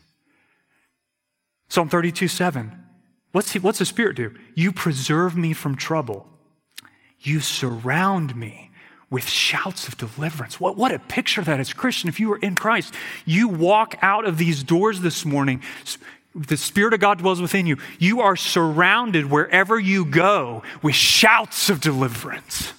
Psalm 1.69 1.89
32 1.89 2.27
7. 2.27 2.71
What's, 3.31 3.53
he, 3.53 3.57
what's 3.57 3.79
the 3.79 3.85
Spirit 3.85 4.15
do? 4.15 4.35
You 4.53 4.71
preserve 4.71 5.35
me 5.35 5.53
from 5.53 5.75
trouble. 5.75 6.27
You 7.19 7.39
surround 7.39 8.35
me 8.35 8.69
with 9.09 9.27
shouts 9.27 9.87
of 9.87 9.97
deliverance. 9.97 10.59
What, 10.59 10.77
what 10.77 10.91
a 10.91 10.99
picture 10.99 11.41
that 11.41 11.59
is, 11.59 11.73
Christian. 11.73 12.09
If 12.09 12.19
you 12.19 12.31
are 12.33 12.37
in 12.37 12.53
Christ, 12.53 12.93
you 13.25 13.47
walk 13.47 13.95
out 14.03 14.27
of 14.27 14.37
these 14.37 14.61
doors 14.61 14.99
this 15.01 15.25
morning 15.25 15.63
the 16.33 16.57
Spirit 16.57 16.93
of 16.93 16.99
God 16.99 17.19
dwells 17.19 17.41
within 17.41 17.65
you, 17.67 17.77
you 17.99 18.21
are 18.21 18.35
surrounded 18.35 19.29
wherever 19.29 19.79
you 19.79 20.05
go 20.05 20.63
with 20.81 20.95
shouts 20.95 21.69
of 21.69 21.81
deliverance. 21.81 22.73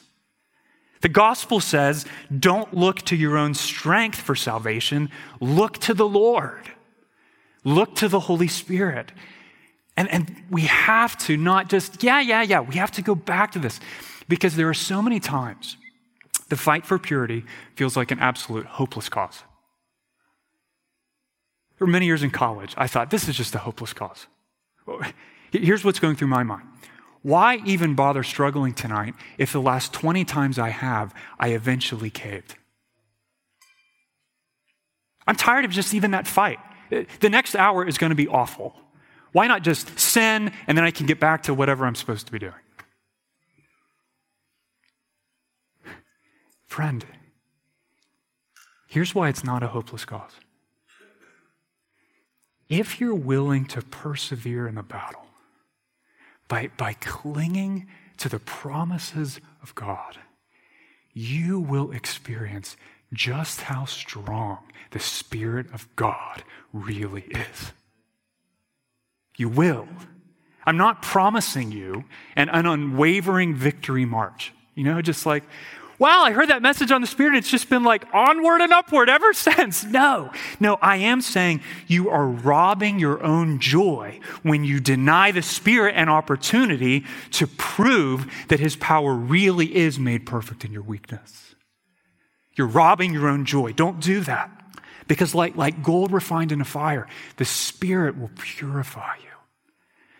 The 1.02 1.08
gospel 1.08 1.60
says, 1.60 2.06
don't 2.36 2.72
look 2.72 3.02
to 3.02 3.16
your 3.16 3.36
own 3.36 3.54
strength 3.54 4.20
for 4.20 4.34
salvation, 4.34 5.10
look 5.40 5.78
to 5.78 5.94
the 5.94 6.08
Lord, 6.08 6.70
look 7.64 7.96
to 7.96 8.08
the 8.08 8.20
Holy 8.20 8.48
Spirit. 8.48 9.12
And, 9.96 10.08
and 10.10 10.34
we 10.48 10.62
have 10.62 11.18
to 11.26 11.36
not 11.36 11.68
just, 11.68 12.02
yeah, 12.02 12.20
yeah, 12.20 12.42
yeah, 12.42 12.60
we 12.60 12.76
have 12.76 12.92
to 12.92 13.02
go 13.02 13.14
back 13.14 13.52
to 13.52 13.58
this 13.58 13.80
because 14.28 14.56
there 14.56 14.68
are 14.68 14.74
so 14.74 15.02
many 15.02 15.20
times 15.20 15.76
the 16.48 16.56
fight 16.56 16.86
for 16.86 16.98
purity 16.98 17.44
feels 17.76 17.96
like 17.96 18.10
an 18.10 18.18
absolute 18.20 18.64
hopeless 18.64 19.08
cause. 19.08 19.42
For 21.82 21.88
many 21.88 22.06
years 22.06 22.22
in 22.22 22.30
college, 22.30 22.74
I 22.76 22.86
thought, 22.86 23.10
this 23.10 23.28
is 23.28 23.36
just 23.36 23.56
a 23.56 23.58
hopeless 23.58 23.92
cause. 23.92 24.28
Here's 25.50 25.84
what's 25.84 25.98
going 25.98 26.14
through 26.14 26.28
my 26.28 26.44
mind. 26.44 26.62
Why 27.22 27.56
even 27.66 27.96
bother 27.96 28.22
struggling 28.22 28.72
tonight 28.72 29.16
if 29.36 29.50
the 29.50 29.60
last 29.60 29.92
20 29.92 30.24
times 30.24 30.60
I 30.60 30.68
have, 30.68 31.12
I 31.40 31.48
eventually 31.48 32.08
caved? 32.08 32.54
I'm 35.26 35.34
tired 35.34 35.64
of 35.64 35.72
just 35.72 35.92
even 35.92 36.12
that 36.12 36.28
fight. 36.28 36.60
Uh, 36.92 37.02
the 37.18 37.28
next 37.28 37.56
hour 37.56 37.84
is 37.84 37.98
going 37.98 38.10
to 38.10 38.14
be 38.14 38.28
awful. 38.28 38.76
Why 39.32 39.48
not 39.48 39.64
just 39.64 39.98
sin 39.98 40.52
and 40.68 40.78
then 40.78 40.84
I 40.84 40.92
can 40.92 41.06
get 41.06 41.18
back 41.18 41.42
to 41.42 41.52
whatever 41.52 41.84
I'm 41.84 41.96
supposed 41.96 42.26
to 42.26 42.32
be 42.32 42.38
doing? 42.38 42.54
Friend, 46.64 47.04
here's 48.86 49.16
why 49.16 49.28
it's 49.28 49.42
not 49.42 49.64
a 49.64 49.66
hopeless 49.66 50.04
cause 50.04 50.34
if 52.72 52.98
you're 52.98 53.14
willing 53.14 53.66
to 53.66 53.82
persevere 53.82 54.66
in 54.66 54.76
the 54.76 54.82
battle 54.82 55.26
by, 56.48 56.70
by 56.78 56.94
clinging 56.94 57.86
to 58.16 58.30
the 58.30 58.38
promises 58.38 59.40
of 59.62 59.74
God, 59.74 60.16
you 61.12 61.60
will 61.60 61.92
experience 61.92 62.78
just 63.12 63.62
how 63.62 63.84
strong 63.84 64.60
the 64.92 64.98
Spirit 64.98 65.66
of 65.74 65.86
God 65.96 66.44
really 66.72 67.24
is. 67.24 67.72
You 69.36 69.50
will. 69.50 69.86
I'm 70.64 70.78
not 70.78 71.02
promising 71.02 71.72
you 71.72 72.04
an, 72.36 72.48
an 72.48 72.64
unwavering 72.64 73.54
victory 73.54 74.06
march. 74.06 74.54
You 74.74 74.84
know, 74.84 75.02
just 75.02 75.26
like, 75.26 75.44
wow, 76.02 76.24
I 76.24 76.32
heard 76.32 76.48
that 76.48 76.62
message 76.62 76.90
on 76.90 77.00
the 77.00 77.06
Spirit. 77.06 77.36
It's 77.36 77.48
just 77.48 77.70
been 77.70 77.84
like 77.84 78.04
onward 78.12 78.60
and 78.60 78.72
upward 78.72 79.08
ever 79.08 79.32
since. 79.32 79.84
No, 79.84 80.32
no, 80.58 80.76
I 80.82 80.96
am 80.96 81.20
saying 81.20 81.60
you 81.86 82.10
are 82.10 82.26
robbing 82.26 82.98
your 82.98 83.22
own 83.22 83.60
joy 83.60 84.18
when 84.42 84.64
you 84.64 84.80
deny 84.80 85.30
the 85.30 85.42
Spirit 85.42 85.94
an 85.94 86.08
opportunity 86.08 87.04
to 87.30 87.46
prove 87.46 88.26
that 88.48 88.58
His 88.58 88.74
power 88.74 89.14
really 89.14 89.76
is 89.76 89.96
made 89.96 90.26
perfect 90.26 90.64
in 90.64 90.72
your 90.72 90.82
weakness. 90.82 91.54
You're 92.56 92.66
robbing 92.66 93.12
your 93.12 93.28
own 93.28 93.44
joy. 93.44 93.72
Don't 93.72 94.00
do 94.00 94.22
that. 94.22 94.50
Because, 95.06 95.36
like, 95.36 95.54
like 95.54 95.84
gold 95.84 96.10
refined 96.10 96.50
in 96.50 96.60
a 96.60 96.64
fire, 96.64 97.06
the 97.36 97.44
Spirit 97.44 98.18
will 98.18 98.30
purify 98.36 99.14
you. 99.22 99.31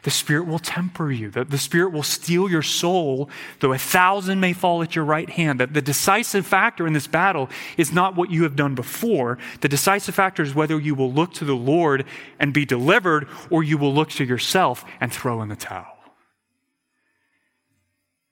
The 0.02 0.10
Spirit 0.10 0.46
will 0.46 0.58
temper 0.58 1.12
you. 1.12 1.30
The, 1.30 1.44
the 1.44 1.58
Spirit 1.58 1.92
will 1.92 2.02
steel 2.02 2.50
your 2.50 2.62
soul, 2.62 3.30
though 3.60 3.72
a 3.72 3.78
thousand 3.78 4.40
may 4.40 4.52
fall 4.52 4.82
at 4.82 4.96
your 4.96 5.04
right 5.04 5.30
hand. 5.30 5.60
That 5.60 5.74
the 5.74 5.82
decisive 5.82 6.44
factor 6.44 6.86
in 6.86 6.92
this 6.92 7.06
battle 7.06 7.48
is 7.76 7.92
not 7.92 8.16
what 8.16 8.30
you 8.30 8.42
have 8.42 8.56
done 8.56 8.74
before. 8.74 9.38
The 9.60 9.68
decisive 9.68 10.14
factor 10.14 10.42
is 10.42 10.54
whether 10.54 10.78
you 10.78 10.96
will 10.96 11.12
look 11.12 11.32
to 11.34 11.44
the 11.44 11.54
Lord 11.54 12.04
and 12.40 12.52
be 12.52 12.64
delivered, 12.64 13.28
or 13.48 13.62
you 13.62 13.78
will 13.78 13.94
look 13.94 14.10
to 14.10 14.24
yourself 14.24 14.84
and 15.00 15.12
throw 15.12 15.40
in 15.40 15.48
the 15.48 15.56
towel. 15.56 15.86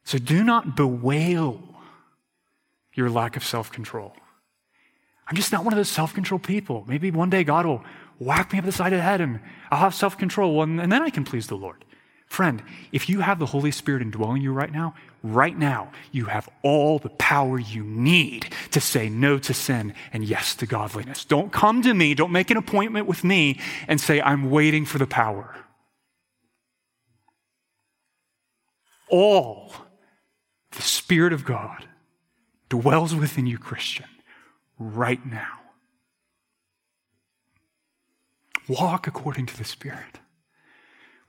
So 0.02 0.18
do 0.18 0.42
not 0.42 0.74
bewail 0.74 1.62
your 2.94 3.10
lack 3.10 3.36
of 3.36 3.44
self 3.44 3.70
control. 3.70 4.12
I'm 5.28 5.36
just 5.36 5.52
not 5.52 5.62
one 5.62 5.72
of 5.72 5.76
those 5.76 5.88
self 5.88 6.12
control 6.14 6.40
people. 6.40 6.84
Maybe 6.88 7.12
one 7.12 7.30
day 7.30 7.44
God 7.44 7.64
will 7.64 7.84
whack 8.20 8.52
me 8.52 8.60
up 8.60 8.64
the 8.64 8.70
side 8.70 8.92
of 8.92 8.98
the 8.98 9.02
head 9.02 9.20
and 9.20 9.40
I'll 9.72 9.80
have 9.80 9.94
self 9.94 10.16
control 10.16 10.62
and, 10.62 10.80
and 10.80 10.92
then 10.92 11.02
I 11.02 11.10
can 11.10 11.24
please 11.24 11.48
the 11.48 11.56
Lord. 11.56 11.84
Friend, 12.26 12.62
if 12.92 13.08
you 13.08 13.20
have 13.20 13.40
the 13.40 13.46
Holy 13.46 13.72
Spirit 13.72 14.02
indwelling 14.02 14.40
you 14.40 14.52
right 14.52 14.70
now, 14.70 14.94
right 15.24 15.58
now, 15.58 15.90
you 16.12 16.26
have 16.26 16.48
all 16.62 17.00
the 17.00 17.08
power 17.08 17.58
you 17.58 17.82
need 17.82 18.54
to 18.70 18.80
say 18.80 19.08
no 19.08 19.36
to 19.40 19.52
sin 19.52 19.94
and 20.12 20.24
yes 20.24 20.54
to 20.56 20.66
godliness. 20.66 21.24
Don't 21.24 21.50
come 21.50 21.82
to 21.82 21.92
me, 21.92 22.14
don't 22.14 22.30
make 22.30 22.52
an 22.52 22.56
appointment 22.56 23.08
with 23.08 23.24
me 23.24 23.58
and 23.88 24.00
say, 24.00 24.20
I'm 24.20 24.48
waiting 24.48 24.84
for 24.84 24.98
the 24.98 25.08
power. 25.08 25.56
All 29.08 29.72
the 30.70 30.82
Spirit 30.82 31.32
of 31.32 31.44
God 31.44 31.84
dwells 32.68 33.12
within 33.12 33.48
you, 33.48 33.58
Christian, 33.58 34.06
right 34.78 35.24
now. 35.26 35.59
Walk 38.68 39.06
according 39.06 39.46
to 39.46 39.56
the 39.56 39.64
Spirit. 39.64 40.20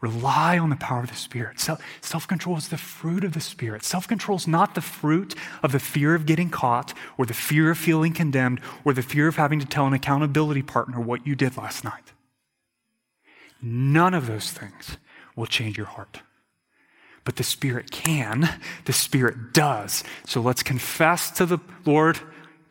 Rely 0.02 0.58
on 0.58 0.72
the 0.72 0.76
power 0.76 1.02
of 1.02 1.10
the 1.10 1.16
Spirit. 1.16 1.60
Self 1.60 2.28
control 2.28 2.58
is 2.58 2.70
the 2.70 2.78
fruit 2.78 3.24
of 3.24 3.34
the 3.34 3.40
Spirit. 3.40 3.84
Self 3.84 4.08
control 4.08 4.38
is 4.38 4.48
not 4.48 4.74
the 4.74 4.82
fruit 4.82 5.36
of 5.62 5.72
the 5.72 5.80
fear 5.80 6.16
of 6.16 6.26
getting 6.26 6.50
caught, 6.50 6.94
or 7.18 7.26
the 7.28 7.36
fear 7.36 7.70
of 7.70 7.78
feeling 7.78 8.12
condemned, 8.12 8.62
or 8.84 8.94
the 8.94 9.04
fear 9.04 9.28
of 9.28 9.36
having 9.36 9.60
to 9.60 9.66
tell 9.66 9.86
an 9.86 9.94
accountability 9.94 10.64
partner 10.64 11.00
what 11.00 11.26
you 11.28 11.36
did 11.36 11.56
last 11.56 11.84
night. 11.84 12.14
None 13.62 14.16
of 14.16 14.26
those 14.26 14.52
things 14.52 14.98
will 15.36 15.46
change 15.46 15.78
your 15.78 15.86
heart. 15.86 16.22
But 17.24 17.36
the 17.36 17.44
Spirit 17.44 17.92
can, 17.92 18.50
the 18.86 18.94
Spirit 18.94 19.54
does. 19.54 20.04
So 20.26 20.42
let's 20.42 20.64
confess 20.64 21.30
to 21.32 21.46
the 21.46 21.60
Lord 21.86 22.20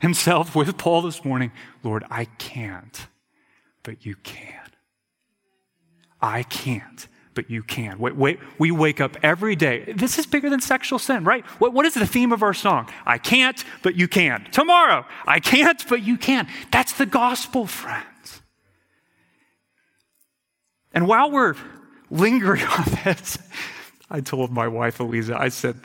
Himself 0.00 0.56
with 0.56 0.76
Paul 0.76 1.02
this 1.02 1.24
morning 1.24 1.52
Lord, 1.84 2.04
I 2.10 2.24
can't, 2.24 3.06
but 3.82 4.04
you 4.04 4.16
can. 4.16 4.54
I 6.20 6.42
can't, 6.42 7.08
but 7.34 7.50
you 7.50 7.62
can. 7.62 7.98
Wait, 7.98 8.16
wait, 8.16 8.38
we 8.58 8.70
wake 8.70 9.00
up 9.00 9.16
every 9.22 9.56
day. 9.56 9.92
This 9.94 10.18
is 10.18 10.26
bigger 10.26 10.50
than 10.50 10.60
sexual 10.60 10.98
sin, 10.98 11.24
right? 11.24 11.44
What, 11.58 11.72
what 11.72 11.86
is 11.86 11.94
the 11.94 12.06
theme 12.06 12.32
of 12.32 12.42
our 12.42 12.54
song? 12.54 12.90
I 13.06 13.18
can't, 13.18 13.62
but 13.82 13.94
you 13.94 14.08
can. 14.08 14.46
Tomorrow, 14.52 15.06
I 15.26 15.40
can't, 15.40 15.82
but 15.88 16.02
you 16.02 16.18
can. 16.18 16.48
That's 16.70 16.92
the 16.92 17.06
gospel, 17.06 17.66
friends. 17.66 18.42
And 20.92 21.06
while 21.06 21.30
we're 21.30 21.54
lingering 22.10 22.64
on 22.78 22.84
this, 23.04 23.38
I 24.10 24.20
told 24.20 24.50
my 24.50 24.68
wife, 24.68 25.00
Eliza, 25.00 25.38
I 25.38 25.48
said, 25.48 25.76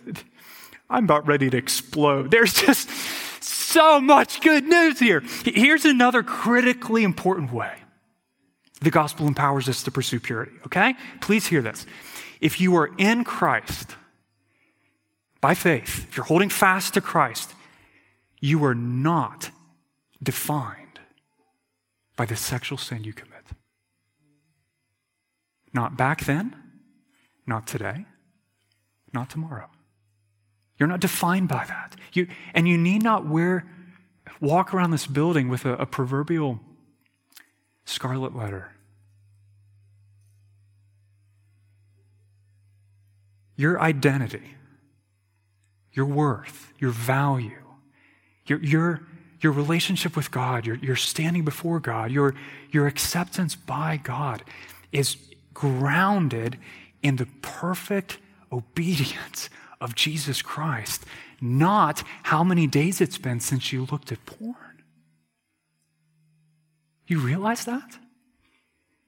I'm 0.90 1.06
about 1.06 1.28
ready 1.28 1.50
to 1.50 1.58
explode. 1.58 2.32
There's 2.32 2.54
just 2.54 2.90
so 3.44 4.00
much 4.02 4.42
good 4.42 4.66
news 4.66 5.00
here. 5.00 5.24
Here's 5.44 5.86
another 5.86 6.24
critically 6.24 7.04
important 7.04 7.54
way 7.54 7.85
the 8.82 8.92
gospel 8.92 9.28
empowers 9.28 9.70
us 9.70 9.84
to 9.84 9.92
pursue 9.92 10.20
purity, 10.20 10.52
okay? 10.66 10.96
Please 11.22 11.48
hear 11.48 11.62
this. 11.62 11.86
If 12.42 12.60
you 12.60 12.76
are 12.76 12.92
in 12.98 13.24
Christ 13.24 13.96
by 15.42 15.54
faith, 15.54 16.06
if 16.10 16.18
you're 16.18 16.26
holding 16.26 16.50
fast 16.50 16.94
to 16.96 17.02
Christ, 17.02 17.54
you 18.40 18.64
are 18.66 18.76
not 18.76 19.52
defined 20.22 21.00
by 22.16 22.26
the 22.26 22.36
sexual 22.36 22.78
sin 22.78 23.04
you 23.04 23.14
commit. 23.14 23.32
Not 25.74 25.98
back 25.98 26.26
then, 26.26 26.56
not 27.46 27.68
today, 27.68 28.06
not 29.14 29.30
tomorrow. 29.30 29.70
You're 30.78 30.88
not 30.88 31.00
defined 31.00 31.48
by 31.48 31.66
that. 31.66 31.96
You, 32.14 32.28
and 32.54 32.68
you 32.68 32.78
need 32.78 33.04
not 33.04 33.28
wear, 33.28 33.66
walk 34.42 34.74
around 34.74 34.92
this 34.92 35.08
building 35.08 35.48
with 35.48 35.66
a, 35.66 35.74
a 35.74 35.86
proverbial 35.86 36.60
scarlet 37.86 38.36
letter. 38.36 38.72
Your 43.56 43.80
identity, 43.80 44.56
your 45.94 46.06
worth, 46.06 46.74
your 46.78 46.92
value, 46.92 47.64
your, 48.46 48.60
your, 48.60 49.02
your 49.40 49.54
relationship 49.54 50.16
with 50.16 50.30
God, 50.30 50.66
your, 50.66 50.76
your 50.78 50.96
standing 50.96 51.46
before 51.46 51.80
God, 51.80 52.12
your, 52.12 52.36
your 52.72 52.86
acceptance 52.86 53.56
by 53.56 54.00
God 54.04 54.44
is 54.92 55.18
grounded 55.54 56.58
in 57.02 57.16
the 57.16 57.28
perfect 57.42 58.18
obedience 58.52 59.50
of 59.80 59.96
Jesus 59.96 60.42
Christ, 60.42 61.06
not 61.40 62.04
how 62.24 62.44
many 62.44 62.68
days 62.68 63.00
it's 63.00 63.18
been 63.18 63.40
since 63.40 63.72
you 63.72 63.88
looked 63.92 64.12
at 64.12 64.26
porn. 64.26 64.56
You 67.08 67.20
realize 67.20 67.66
that? 67.66 67.98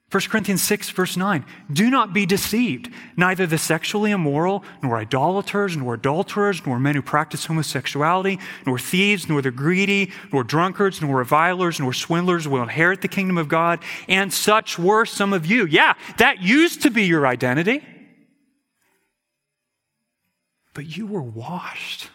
1 0.09 0.23
Corinthians 0.29 0.61
6, 0.63 0.91
verse 0.91 1.17
9. 1.17 1.45
Do 1.71 1.89
not 1.89 2.13
be 2.13 2.25
deceived. 2.25 2.89
Neither 3.17 3.45
the 3.45 3.57
sexually 3.57 4.11
immoral, 4.11 4.63
nor 4.81 4.97
idolaters, 4.97 5.75
nor 5.75 5.95
adulterers, 5.95 6.65
nor 6.65 6.79
men 6.79 6.95
who 6.95 7.01
practice 7.01 7.45
homosexuality, 7.45 8.39
nor 8.65 8.79
thieves, 8.79 9.27
nor 9.27 9.41
the 9.41 9.51
greedy, 9.51 10.11
nor 10.31 10.45
drunkards, 10.45 11.01
nor 11.01 11.17
revilers, 11.17 11.81
nor 11.81 11.91
swindlers 11.91 12.47
will 12.47 12.63
inherit 12.63 13.01
the 13.01 13.09
kingdom 13.09 13.37
of 13.37 13.49
God. 13.49 13.83
And 14.07 14.31
such 14.31 14.79
were 14.79 15.03
some 15.05 15.33
of 15.33 15.45
you. 15.45 15.65
Yeah, 15.65 15.93
that 16.19 16.41
used 16.41 16.83
to 16.83 16.89
be 16.89 17.03
your 17.03 17.27
identity. 17.27 17.83
But 20.73 20.85
you 20.95 21.05
were 21.05 21.23
washed. 21.23 22.09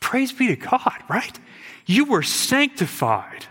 Praise 0.00 0.32
be 0.32 0.46
to 0.46 0.56
God, 0.56 1.02
right? 1.10 1.38
You 1.84 2.06
were 2.06 2.22
sanctified 2.22 3.46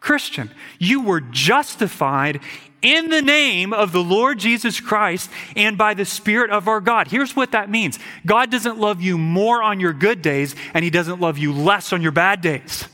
Christian, 0.00 0.50
you 0.78 1.02
were 1.02 1.20
justified 1.20 2.40
in 2.82 3.10
the 3.10 3.22
name 3.22 3.72
of 3.72 3.92
the 3.92 4.02
Lord 4.02 4.38
Jesus 4.38 4.80
Christ 4.80 5.30
and 5.56 5.76
by 5.76 5.94
the 5.94 6.04
Spirit 6.04 6.50
of 6.50 6.68
our 6.68 6.80
God. 6.80 7.08
Here's 7.08 7.34
what 7.34 7.52
that 7.52 7.68
means 7.68 7.98
God 8.24 8.50
doesn't 8.50 8.78
love 8.78 9.00
you 9.00 9.18
more 9.18 9.62
on 9.62 9.80
your 9.80 9.92
good 9.92 10.22
days, 10.22 10.54
and 10.74 10.84
He 10.84 10.90
doesn't 10.90 11.20
love 11.20 11.38
you 11.38 11.52
less 11.52 11.92
on 11.92 12.02
your 12.02 12.12
bad 12.12 12.40
days. 12.40 12.86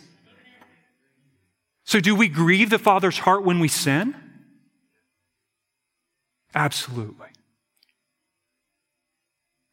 So, 1.85 2.01
do 2.01 2.15
we 2.15 2.29
grieve 2.29 2.71
the 2.71 2.79
Father's 2.79 3.19
heart 3.19 3.45
when 3.45 3.61
we 3.61 3.69
sin? 3.69 4.15
Absolutely. 6.55 7.29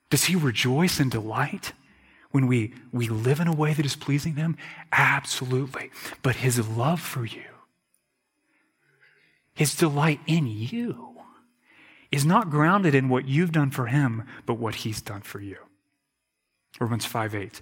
Does 0.10 0.26
He 0.26 0.36
rejoice 0.36 1.00
and 1.00 1.10
delight? 1.10 1.72
When 2.32 2.48
we, 2.48 2.74
we 2.92 3.08
live 3.08 3.40
in 3.40 3.48
a 3.48 3.56
way 3.56 3.74
that 3.74 3.86
is 3.86 3.96
pleasing 3.96 4.36
Him? 4.36 4.58
Absolutely. 4.92 5.92
But 6.22 6.38
His 6.38 6.68
love 6.68 7.00
for 7.00 7.26
you, 7.26 7.44
His 9.54 9.76
delight 9.76 10.20
in 10.28 10.48
you, 10.48 11.10
is 12.12 12.26
not 12.26 12.50
grounded 12.50 12.94
in 12.94 13.10
what 13.10 13.28
you've 13.28 13.52
done 13.52 13.72
for 13.72 13.88
Him, 13.88 14.24
but 14.46 14.56
what 14.56 14.76
He's 14.76 15.02
done 15.02 15.22
for 15.22 15.40
you. 15.40 15.58
Romans 16.80 17.06
5 17.06 17.36
8. 17.36 17.62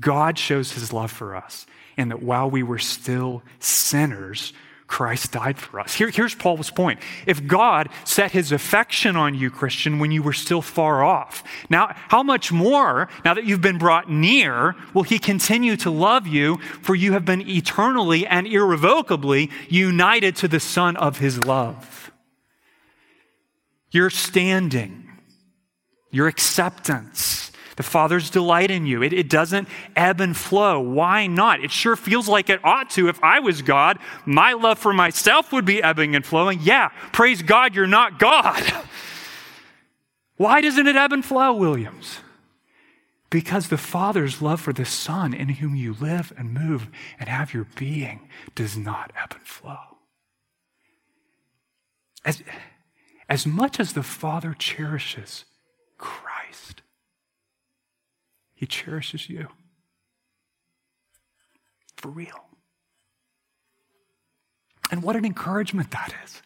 God 0.00 0.38
shows 0.38 0.72
His 0.72 0.92
love 0.92 1.10
for 1.10 1.36
us, 1.36 1.66
and 1.96 2.10
that 2.10 2.22
while 2.22 2.48
we 2.48 2.62
were 2.62 2.78
still 2.78 3.42
sinners, 3.58 4.52
Christ 4.90 5.30
died 5.30 5.56
for 5.56 5.78
us. 5.78 5.94
Here, 5.94 6.10
here's 6.10 6.34
Paul's 6.34 6.68
point. 6.68 6.98
If 7.24 7.46
God 7.46 7.90
set 8.04 8.32
his 8.32 8.50
affection 8.50 9.14
on 9.14 9.36
you, 9.36 9.48
Christian, 9.48 10.00
when 10.00 10.10
you 10.10 10.20
were 10.20 10.32
still 10.32 10.60
far 10.60 11.04
off, 11.04 11.44
now, 11.70 11.94
how 12.08 12.24
much 12.24 12.50
more, 12.50 13.08
now 13.24 13.34
that 13.34 13.44
you've 13.44 13.60
been 13.60 13.78
brought 13.78 14.10
near, 14.10 14.74
will 14.92 15.04
he 15.04 15.20
continue 15.20 15.76
to 15.76 15.92
love 15.92 16.26
you, 16.26 16.56
for 16.82 16.96
you 16.96 17.12
have 17.12 17.24
been 17.24 17.48
eternally 17.48 18.26
and 18.26 18.48
irrevocably 18.48 19.48
united 19.68 20.34
to 20.36 20.48
the 20.48 20.58
Son 20.58 20.96
of 20.96 21.18
his 21.18 21.44
love? 21.44 22.10
Your 23.92 24.10
standing, 24.10 25.08
your 26.10 26.26
acceptance, 26.26 27.49
The 27.80 27.84
Father's 27.84 28.28
delight 28.28 28.70
in 28.70 28.84
you. 28.84 29.02
It, 29.02 29.14
it 29.14 29.30
doesn't 29.30 29.66
ebb 29.96 30.20
and 30.20 30.36
flow. 30.36 30.78
Why 30.80 31.26
not? 31.26 31.64
It 31.64 31.70
sure 31.70 31.96
feels 31.96 32.28
like 32.28 32.50
it 32.50 32.62
ought 32.62 32.90
to. 32.90 33.08
If 33.08 33.18
I 33.24 33.40
was 33.40 33.62
God, 33.62 33.98
my 34.26 34.52
love 34.52 34.78
for 34.78 34.92
myself 34.92 35.50
would 35.50 35.64
be 35.64 35.82
ebbing 35.82 36.14
and 36.14 36.22
flowing. 36.22 36.58
Yeah, 36.60 36.90
praise 37.10 37.40
God, 37.40 37.74
you're 37.74 37.86
not 37.86 38.18
God. 38.18 38.62
Why 40.36 40.60
doesn't 40.60 40.86
it 40.86 40.94
ebb 40.94 41.14
and 41.14 41.24
flow, 41.24 41.54
Williams? 41.54 42.18
Because 43.30 43.68
the 43.68 43.78
Father's 43.78 44.42
love 44.42 44.60
for 44.60 44.74
the 44.74 44.84
Son 44.84 45.32
in 45.32 45.48
whom 45.48 45.74
you 45.74 45.96
live 45.98 46.34
and 46.36 46.52
move 46.52 46.88
and 47.18 47.30
have 47.30 47.54
your 47.54 47.66
being 47.76 48.28
does 48.54 48.76
not 48.76 49.10
ebb 49.18 49.32
and 49.38 49.46
flow. 49.46 49.96
As, 52.26 52.42
as 53.26 53.46
much 53.46 53.80
as 53.80 53.94
the 53.94 54.02
Father 54.02 54.52
cherishes 54.52 55.46
Christ, 55.96 56.82
He 58.60 58.66
cherishes 58.66 59.30
you. 59.30 59.48
For 61.96 62.10
real. 62.10 62.44
And 64.90 65.02
what 65.02 65.16
an 65.16 65.24
encouragement 65.24 65.92
that 65.92 66.12
is. 66.22 66.42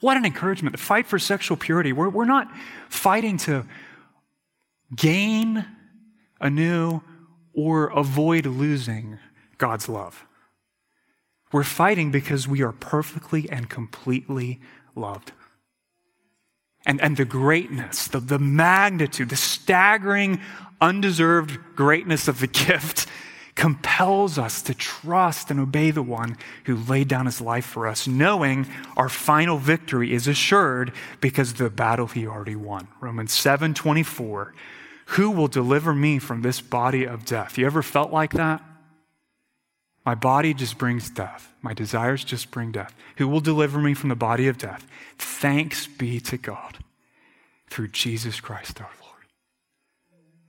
What 0.00 0.18
an 0.18 0.26
encouragement. 0.26 0.76
The 0.76 0.82
fight 0.82 1.06
for 1.06 1.18
sexual 1.18 1.56
purity. 1.56 1.94
We're, 1.94 2.10
we're 2.10 2.26
not 2.26 2.54
fighting 2.90 3.38
to 3.38 3.64
gain 4.94 5.64
anew 6.38 7.00
or 7.54 7.86
avoid 7.86 8.44
losing 8.44 9.18
God's 9.56 9.88
love. 9.88 10.26
We're 11.50 11.64
fighting 11.64 12.10
because 12.10 12.46
we 12.46 12.60
are 12.60 12.72
perfectly 12.72 13.48
and 13.48 13.70
completely 13.70 14.60
loved. 14.94 15.32
And, 16.86 17.00
and 17.00 17.16
the 17.16 17.24
greatness, 17.24 18.08
the, 18.08 18.20
the 18.20 18.38
magnitude, 18.38 19.28
the 19.28 19.36
staggering, 19.36 20.40
undeserved 20.80 21.58
greatness 21.74 22.28
of 22.28 22.40
the 22.40 22.46
gift 22.66 23.06
compels 23.56 24.38
us 24.38 24.60
to 24.62 24.74
trust 24.74 25.50
and 25.50 25.58
obey 25.58 25.90
the 25.90 26.02
one 26.02 26.36
who 26.64 26.76
laid 26.76 27.08
down 27.08 27.26
his 27.26 27.40
life 27.40 27.64
for 27.64 27.88
us, 27.88 28.06
knowing 28.06 28.66
our 28.96 29.08
final 29.08 29.56
victory 29.56 30.12
is 30.12 30.28
assured 30.28 30.92
because 31.20 31.52
of 31.52 31.58
the 31.58 31.70
battle 31.70 32.06
he 32.06 32.26
already 32.26 32.54
won. 32.54 32.86
Romans 33.00 33.32
7 33.32 33.74
24. 33.74 34.54
Who 35.10 35.30
will 35.30 35.48
deliver 35.48 35.94
me 35.94 36.18
from 36.18 36.42
this 36.42 36.60
body 36.60 37.04
of 37.04 37.24
death? 37.24 37.56
You 37.56 37.64
ever 37.66 37.82
felt 37.82 38.12
like 38.12 38.32
that? 38.32 38.62
My 40.06 40.14
body 40.14 40.54
just 40.54 40.78
brings 40.78 41.10
death. 41.10 41.52
My 41.62 41.74
desires 41.74 42.22
just 42.22 42.52
bring 42.52 42.70
death. 42.70 42.94
Who 43.16 43.26
will 43.26 43.40
deliver 43.40 43.80
me 43.80 43.92
from 43.92 44.08
the 44.08 44.14
body 44.14 44.46
of 44.46 44.56
death? 44.56 44.86
Thanks 45.18 45.88
be 45.88 46.20
to 46.20 46.36
God 46.36 46.78
through 47.68 47.88
Jesus 47.88 48.40
Christ 48.40 48.80
our 48.80 48.90
Lord. 49.02 49.24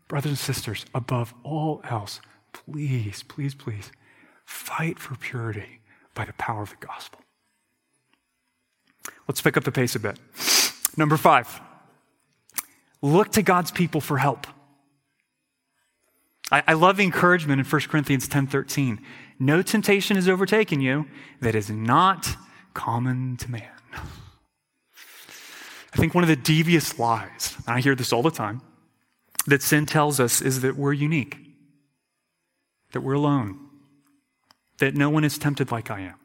Brothers 0.07 0.29
and 0.29 0.37
sisters, 0.37 0.85
above 0.93 1.33
all 1.43 1.81
else, 1.89 2.21
please, 2.53 3.23
please, 3.23 3.55
please 3.55 3.91
fight 4.45 4.99
for 4.99 5.15
purity 5.15 5.81
by 6.13 6.23
the 6.25 6.33
power 6.33 6.61
of 6.61 6.69
the 6.69 6.85
gospel. 6.85 7.19
Let's 9.27 9.41
pick 9.41 9.57
up 9.57 9.63
the 9.63 9.71
pace 9.71 9.95
a 9.95 9.99
bit. 9.99 10.19
Number 10.95 11.17
five, 11.17 11.59
look 13.01 13.31
to 13.31 13.41
God's 13.41 13.71
people 13.71 14.01
for 14.01 14.19
help. 14.19 14.45
I, 16.51 16.63
I 16.67 16.73
love 16.73 16.97
the 16.97 17.03
encouragement 17.03 17.59
in 17.59 17.65
1 17.65 17.81
Corinthians 17.81 18.27
10 18.27 18.47
13. 18.47 19.01
No 19.39 19.61
temptation 19.61 20.15
has 20.15 20.27
overtaken 20.27 20.81
you 20.81 21.05
that 21.41 21.55
is 21.55 21.69
not 21.69 22.35
common 22.73 23.38
to 23.38 23.51
man. 23.51 23.69
I 25.93 25.97
think 25.97 26.13
one 26.13 26.23
of 26.23 26.27
the 26.27 26.35
devious 26.35 26.99
lies, 26.99 27.55
and 27.65 27.75
I 27.75 27.81
hear 27.81 27.95
this 27.95 28.13
all 28.13 28.21
the 28.21 28.31
time, 28.31 28.61
that 29.47 29.63
sin 29.63 29.85
tells 29.85 30.19
us 30.19 30.41
is 30.41 30.61
that 30.61 30.75
we're 30.75 30.93
unique, 30.93 31.38
that 32.91 33.01
we're 33.01 33.13
alone, 33.13 33.59
that 34.79 34.93
no 34.95 35.09
one 35.09 35.23
is 35.23 35.38
tempted 35.38 35.71
like 35.71 35.89
I 35.89 36.01
am, 36.01 36.15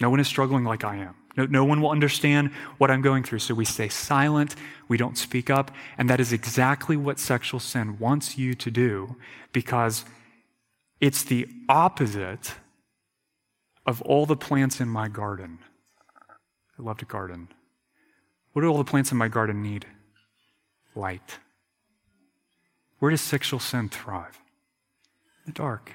no 0.00 0.10
one 0.10 0.20
is 0.20 0.26
struggling 0.26 0.64
like 0.64 0.84
I 0.84 0.96
am. 0.96 1.14
No, 1.36 1.44
no 1.44 1.64
one 1.64 1.82
will 1.82 1.90
understand 1.90 2.50
what 2.78 2.90
I'm 2.90 3.02
going 3.02 3.22
through. 3.22 3.40
So 3.40 3.54
we 3.54 3.66
stay 3.66 3.88
silent, 3.88 4.54
we 4.88 4.96
don't 4.96 5.18
speak 5.18 5.50
up, 5.50 5.70
and 5.98 6.08
that 6.08 6.18
is 6.18 6.32
exactly 6.32 6.96
what 6.96 7.18
sexual 7.18 7.60
sin 7.60 7.98
wants 7.98 8.38
you 8.38 8.54
to 8.54 8.70
do 8.70 9.16
because 9.52 10.06
it's 11.00 11.22
the 11.22 11.48
opposite 11.68 12.54
of 13.84 14.02
all 14.02 14.26
the 14.26 14.36
plants 14.36 14.80
in 14.80 14.88
my 14.88 15.08
garden. 15.08 15.58
I 16.78 16.82
love 16.82 16.98
to 16.98 17.04
garden. 17.04 17.48
What 18.52 18.62
do 18.62 18.68
all 18.68 18.78
the 18.78 18.84
plants 18.84 19.12
in 19.12 19.18
my 19.18 19.28
garden 19.28 19.62
need? 19.62 19.86
Light. 20.94 21.38
Where 22.98 23.10
does 23.10 23.20
sexual 23.20 23.60
sin 23.60 23.88
thrive? 23.88 24.40
In 25.44 25.52
the 25.52 25.58
dark. 25.58 25.92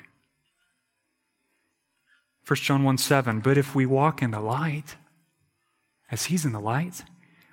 1 2.48 2.56
John 2.58 2.84
1 2.84 2.98
7, 2.98 3.40
but 3.40 3.58
if 3.58 3.74
we 3.76 3.86
walk 3.86 4.22
in 4.22 4.32
the 4.32 4.40
light, 4.40 4.96
as 6.12 6.26
he's 6.26 6.46
in 6.46 6.52
the 6.52 6.60
light, 6.60 7.04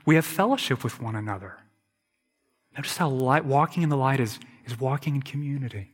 we 0.05 0.15
have 0.15 0.25
fellowship 0.25 0.83
with 0.83 1.01
one 1.01 1.15
another. 1.15 1.59
Notice 2.77 2.97
how 2.97 3.09
light, 3.09 3.45
walking 3.45 3.83
in 3.83 3.89
the 3.89 3.97
light 3.97 4.21
is, 4.21 4.39
is 4.65 4.79
walking 4.79 5.15
in 5.15 5.23
community. 5.23 5.93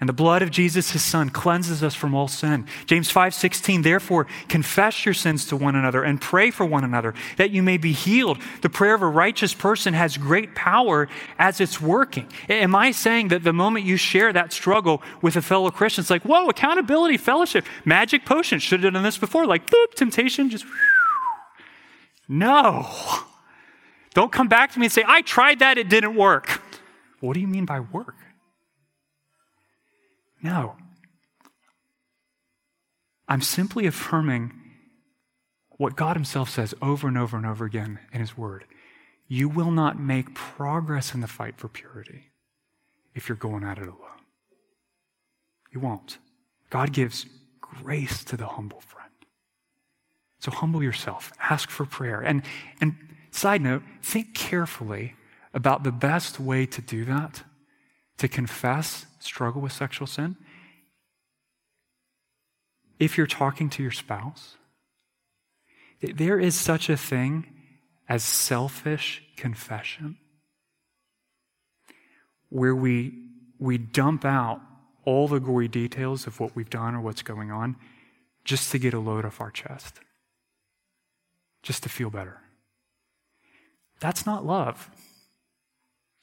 And 0.00 0.08
the 0.08 0.14
blood 0.14 0.40
of 0.40 0.50
Jesus, 0.50 0.92
his 0.92 1.04
son, 1.04 1.28
cleanses 1.28 1.82
us 1.82 1.94
from 1.94 2.14
all 2.14 2.26
sin. 2.26 2.66
James 2.86 3.10
5 3.10 3.34
16, 3.34 3.82
therefore, 3.82 4.26
confess 4.48 5.04
your 5.04 5.12
sins 5.12 5.44
to 5.46 5.56
one 5.58 5.76
another 5.76 6.02
and 6.02 6.18
pray 6.18 6.50
for 6.50 6.64
one 6.64 6.84
another 6.84 7.12
that 7.36 7.50
you 7.50 7.62
may 7.62 7.76
be 7.76 7.92
healed. 7.92 8.38
The 8.62 8.70
prayer 8.70 8.94
of 8.94 9.02
a 9.02 9.06
righteous 9.06 9.52
person 9.52 9.92
has 9.92 10.16
great 10.16 10.54
power 10.54 11.06
as 11.38 11.60
it's 11.60 11.82
working. 11.82 12.26
Am 12.48 12.74
I 12.74 12.92
saying 12.92 13.28
that 13.28 13.44
the 13.44 13.52
moment 13.52 13.84
you 13.84 13.98
share 13.98 14.32
that 14.32 14.54
struggle 14.54 15.02
with 15.20 15.36
a 15.36 15.42
fellow 15.42 15.70
Christian, 15.70 16.00
it's 16.00 16.10
like, 16.10 16.22
whoa, 16.22 16.48
accountability, 16.48 17.18
fellowship, 17.18 17.66
magic 17.84 18.24
potion? 18.24 18.58
Should 18.58 18.82
have 18.82 18.94
done 18.94 19.02
this 19.02 19.18
before. 19.18 19.46
Like, 19.46 19.68
boop, 19.68 19.94
temptation, 19.94 20.50
just. 20.50 20.64
No. 22.32 22.86
Don't 24.14 24.30
come 24.30 24.46
back 24.46 24.70
to 24.72 24.78
me 24.78 24.86
and 24.86 24.92
say, 24.92 25.02
I 25.04 25.22
tried 25.22 25.58
that, 25.58 25.78
it 25.78 25.88
didn't 25.88 26.14
work. 26.14 26.62
What 27.18 27.34
do 27.34 27.40
you 27.40 27.48
mean 27.48 27.64
by 27.64 27.80
work? 27.80 28.14
No. 30.42 30.76
I'm 33.28 33.42
simply 33.42 33.86
affirming 33.86 34.52
what 35.70 35.96
God 35.96 36.16
Himself 36.16 36.50
says 36.50 36.74
over 36.82 37.08
and 37.08 37.16
over 37.16 37.36
and 37.36 37.46
over 37.46 37.64
again 37.64 38.00
in 38.12 38.20
His 38.20 38.36
Word. 38.36 38.64
You 39.28 39.48
will 39.48 39.70
not 39.70 39.98
make 39.98 40.34
progress 40.34 41.14
in 41.14 41.20
the 41.20 41.28
fight 41.28 41.56
for 41.56 41.68
purity 41.68 42.32
if 43.14 43.28
you're 43.28 43.36
going 43.36 43.64
at 43.64 43.78
it 43.78 43.86
alone. 43.86 43.96
You 45.72 45.80
won't. 45.80 46.18
God 46.68 46.92
gives 46.92 47.26
grace 47.60 48.24
to 48.24 48.36
the 48.36 48.46
humble 48.46 48.80
friend. 48.80 49.10
So 50.40 50.50
humble 50.50 50.82
yourself, 50.82 51.32
ask 51.38 51.70
for 51.70 51.84
prayer. 51.84 52.20
And, 52.20 52.42
and 52.80 52.96
side 53.30 53.60
note, 53.60 53.82
think 54.02 54.34
carefully 54.34 55.14
about 55.52 55.84
the 55.84 55.92
best 55.92 56.40
way 56.40 56.66
to 56.66 56.80
do 56.80 57.04
that, 57.04 57.42
to 58.20 58.28
confess 58.28 59.06
struggle 59.18 59.62
with 59.62 59.72
sexual 59.72 60.06
sin. 60.06 60.36
If 62.98 63.16
you're 63.16 63.26
talking 63.26 63.70
to 63.70 63.82
your 63.82 63.92
spouse, 63.92 64.56
there 66.02 66.38
is 66.38 66.54
such 66.54 66.90
a 66.90 66.98
thing 66.98 67.46
as 68.10 68.22
selfish 68.22 69.22
confession, 69.36 70.18
where 72.50 72.74
we, 72.74 73.14
we 73.58 73.78
dump 73.78 74.26
out 74.26 74.60
all 75.06 75.26
the 75.26 75.40
gory 75.40 75.68
details 75.68 76.26
of 76.26 76.40
what 76.40 76.54
we've 76.54 76.68
done 76.68 76.94
or 76.94 77.00
what's 77.00 77.22
going 77.22 77.50
on 77.50 77.74
just 78.44 78.70
to 78.72 78.78
get 78.78 78.92
a 78.92 78.98
load 78.98 79.24
off 79.24 79.40
our 79.40 79.50
chest 79.50 80.00
just 81.62 81.82
to 81.84 81.88
feel 81.88 82.10
better. 82.10 82.38
That's 83.98 84.26
not 84.26 84.44
love. 84.44 84.90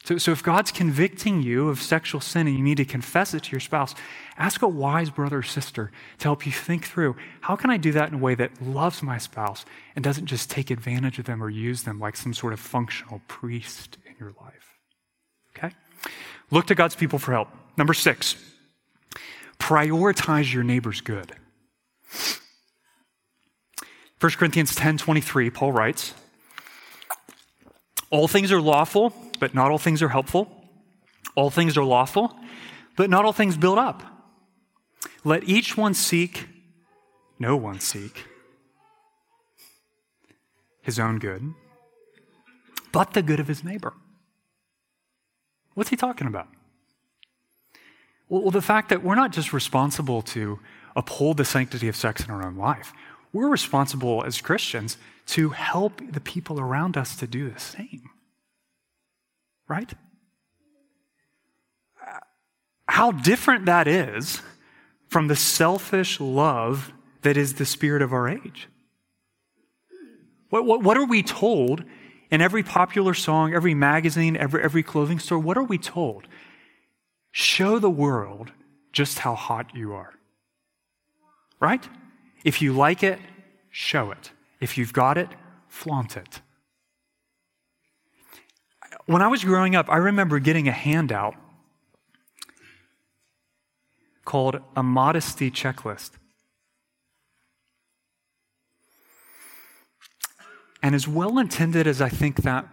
So, 0.06 0.18
so 0.18 0.32
if 0.32 0.41
God's 0.41 0.72
convicting 0.72 1.41
you 1.41 1.70
of 1.70 1.82
sexual 1.82 2.22
sin 2.22 2.48
and 2.48 2.56
you 2.56 2.64
need 2.64 2.78
to 2.78 2.86
confess 2.86 3.34
it 3.34 3.43
to 3.43 3.52
your 3.52 3.60
spouse, 3.60 3.93
ask 4.38 4.62
a 4.62 4.68
wise 4.68 5.10
brother 5.10 5.39
or 5.39 5.43
sister 5.43 5.91
to 6.20 6.24
help 6.24 6.45
you 6.45 6.52
think 6.52 6.86
through 6.86 7.16
how 7.41 7.56
can 7.56 7.70
I 7.70 7.78
do 7.78 7.91
that 7.91 8.10
in 8.10 8.16
a 8.16 8.18
way 8.18 8.36
that 8.36 8.62
loves 8.62 9.04
my 9.04 9.18
spouse 9.18 9.66
and 9.95 10.04
doesn't 10.04 10.28
just 10.28 10.50
take 10.50 10.72
advantage 10.72 11.20
of 11.20 11.26
them 11.26 11.43
or 11.43 11.50
use 11.50 11.84
them 11.84 12.00
like 12.00 12.16
some 12.16 12.34
sort 12.34 12.54
of 12.54 12.60
functional 12.60 13.22
priest 13.28 13.98
in 14.06 14.16
your 14.20 14.34
life? 14.41 14.78
Okay? 15.58 15.76
Look 16.52 16.68
to 16.68 16.76
God's 16.76 16.95
people 16.95 17.20
for 17.20 17.34
help. 17.34 17.50
Number 17.76 17.93
six, 17.93 18.36
prioritize 19.60 20.54
your 20.54 20.64
neighbor's 20.64 21.02
good. 21.02 21.34
1 24.20 24.32
Corinthians 24.32 24.74
10 24.74 24.98
23, 24.98 25.50
Paul 25.50 25.72
writes, 25.74 26.14
All 28.10 28.28
things 28.28 28.52
are 28.52 28.62
lawful, 28.62 29.14
but 29.40 29.54
not 29.54 29.72
all 29.72 29.78
things 29.78 30.02
are 30.02 30.10
helpful. 30.10 30.52
All 31.36 31.50
things 31.50 31.78
are 31.78 31.84
lawful, 31.84 32.36
but 32.96 33.10
not 33.10 33.24
all 33.24 33.34
things 33.34 33.58
build 33.58 33.78
up. 33.78 34.04
Let 35.24 35.44
each 35.44 35.78
one 35.78 35.94
seek, 35.94 36.48
no 37.38 37.56
one 37.56 37.80
seek, 37.80 38.26
his 40.82 41.00
own 41.00 41.20
good, 41.20 41.54
but 42.92 43.14
the 43.14 43.22
good 43.22 43.40
of 43.40 43.48
his 43.48 43.64
neighbor. 43.64 43.94
What's 45.76 45.92
he 45.92 45.96
talking 45.96 46.28
about? 46.28 46.48
Well, 48.30 48.50
the 48.50 48.62
fact 48.62 48.90
that 48.90 49.04
we're 49.04 49.16
not 49.16 49.32
just 49.32 49.54
responsible 49.54 50.22
to 50.24 50.60
uphold 50.96 51.38
the 51.38 51.46
sanctity 51.46 51.88
of 51.88 51.96
sex 51.96 52.26
in 52.26 52.32
our 52.32 52.44
own 52.44 52.56
life, 52.56 52.94
we're 53.32 53.50
responsible 53.50 54.24
as 54.26 54.42
Christians 54.42 54.98
to 55.28 55.50
help 55.50 56.02
the 56.12 56.20
people 56.20 56.60
around 56.60 56.98
us 56.98 57.16
to 57.18 57.28
do 57.28 57.50
the 57.50 57.60
same. 57.60 58.10
Right? 59.68 59.93
How 62.88 63.11
different 63.11 63.65
that 63.65 63.88
is 63.88 64.41
from 65.07 65.28
the 65.28 65.36
selfish 65.36 66.20
love 66.20 66.93
that 67.22 67.38
is 67.38 67.55
the 67.55 67.65
spirit 67.65 68.01
of 68.01 68.13
our 68.13 68.30
age. 68.30 68.70
What, 70.49 70.65
what, 70.65 70.82
what, 70.82 70.97
are 70.97 71.05
we 71.05 71.24
told 71.24 71.84
in 72.32 72.41
every 72.41 72.63
popular 72.63 73.13
song, 73.13 73.53
every 73.53 73.74
magazine, 73.74 74.38
every, 74.38 74.63
every 74.63 74.84
clothing 74.84 75.20
store? 75.20 75.39
What 75.39 75.57
are 75.57 75.63
we 75.63 75.78
told? 75.78 76.28
Show 77.32 77.80
the 77.80 77.89
world 77.89 78.51
just 78.93 79.20
how 79.20 79.36
hot 79.36 79.76
you 79.76 79.93
are. 79.93 80.13
Right? 81.59 81.88
If 82.45 82.61
you 82.61 82.72
like 82.72 83.03
it, 83.03 83.20
show 83.70 84.11
it. 84.11 84.32
If 84.61 84.78
you've 84.78 84.93
got 84.93 85.18
it, 85.18 85.30
flaunt 85.68 86.15
it. 86.15 86.41
When 89.08 89.22
I 89.22 89.28
was 89.28 89.43
growing 89.43 89.74
up, 89.74 89.89
I 89.89 89.97
remember 89.97 90.38
getting 90.38 90.68
a 90.68 90.74
handout 90.74 91.34
called 94.26 94.60
a 94.76 94.84
modesty 94.84 95.49
checklist. 95.49 96.12
And 100.84 100.93
as 100.93 101.08
well 101.08 101.39
intended 101.39 101.88
as 101.88 102.01
I 102.01 102.10
think 102.10 102.43
that 102.43 102.68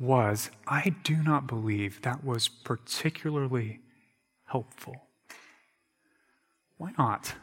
was, 0.00 0.50
I 0.66 0.94
do 1.04 1.22
not 1.22 1.46
believe 1.46 2.00
that 2.00 2.24
was 2.24 2.48
particularly 2.48 3.80
helpful. 4.46 4.96
Why 6.78 6.92
not? 6.96 7.34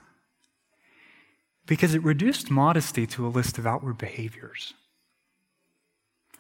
Because 1.68 1.94
it 1.94 2.04
reduced 2.04 2.50
modesty 2.50 3.06
to 3.08 3.28
a 3.28 3.30
list 3.30 3.60
of 3.60 3.68
outward 3.68 4.00
behaviors. 4.00 4.74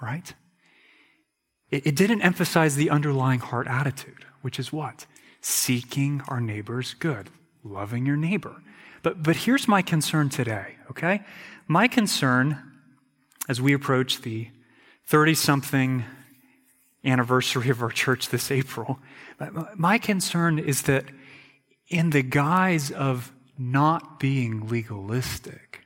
Right? 0.01 0.33
It, 1.75 1.87
it 1.87 1.95
didn't 1.95 2.21
emphasize 2.21 2.75
the 2.75 2.89
underlying 2.89 3.39
heart 3.39 3.67
attitude, 3.67 4.25
which 4.41 4.59
is 4.59 4.71
what? 4.71 5.05
Seeking 5.41 6.21
our 6.29 6.39
neighbor's 6.39 6.93
good, 6.93 7.29
loving 7.63 8.05
your 8.05 8.15
neighbor. 8.15 8.61
But, 9.03 9.21
but 9.21 9.35
here's 9.35 9.67
my 9.67 9.81
concern 9.81 10.29
today, 10.29 10.77
okay? 10.89 11.21
My 11.67 11.87
concern 11.89 12.71
as 13.49 13.61
we 13.61 13.73
approach 13.73 14.21
the 14.21 14.47
30 15.07 15.35
something 15.35 16.05
anniversary 17.03 17.69
of 17.69 17.83
our 17.83 17.91
church 17.91 18.29
this 18.29 18.49
April, 18.49 18.99
my 19.75 19.97
concern 19.97 20.57
is 20.57 20.83
that 20.83 21.03
in 21.89 22.11
the 22.11 22.23
guise 22.23 22.89
of 22.89 23.33
not 23.57 24.19
being 24.19 24.67
legalistic, 24.69 25.81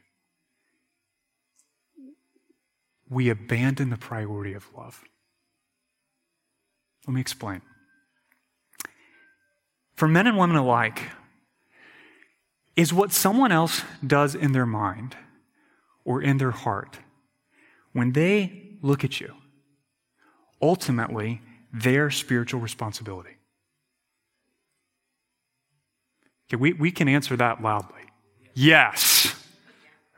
we 3.10 3.28
abandon 3.30 3.90
the 3.90 3.98
priority 3.98 4.54
of 4.54 4.68
love. 4.78 5.04
Let 7.10 7.16
me 7.16 7.22
explain. 7.22 7.64
For 9.95 10.07
men 10.07 10.28
and 10.28 10.38
women 10.38 10.57
alike, 10.57 11.10
is 12.76 12.93
what 12.93 13.12
someone 13.12 13.51
else 13.51 13.82
does 14.05 14.36
in 14.36 14.51
their 14.51 14.68
mind 14.68 15.18
or 16.05 16.22
in 16.22 16.38
their 16.38 16.51
heart 16.51 16.99
when 17.93 18.12
they 18.12 18.78
look 18.84 19.03
at 19.03 19.20
you, 19.20 19.34
ultimately 20.62 21.41
their 21.74 22.12
spiritual 22.12 22.60
responsibility? 22.60 23.38
Okay, 26.47 26.62
we, 26.62 26.74
we 26.74 26.91
can 26.91 27.07
answer 27.07 27.36
that 27.38 27.60
loudly. 27.60 28.03
Yes. 28.53 29.09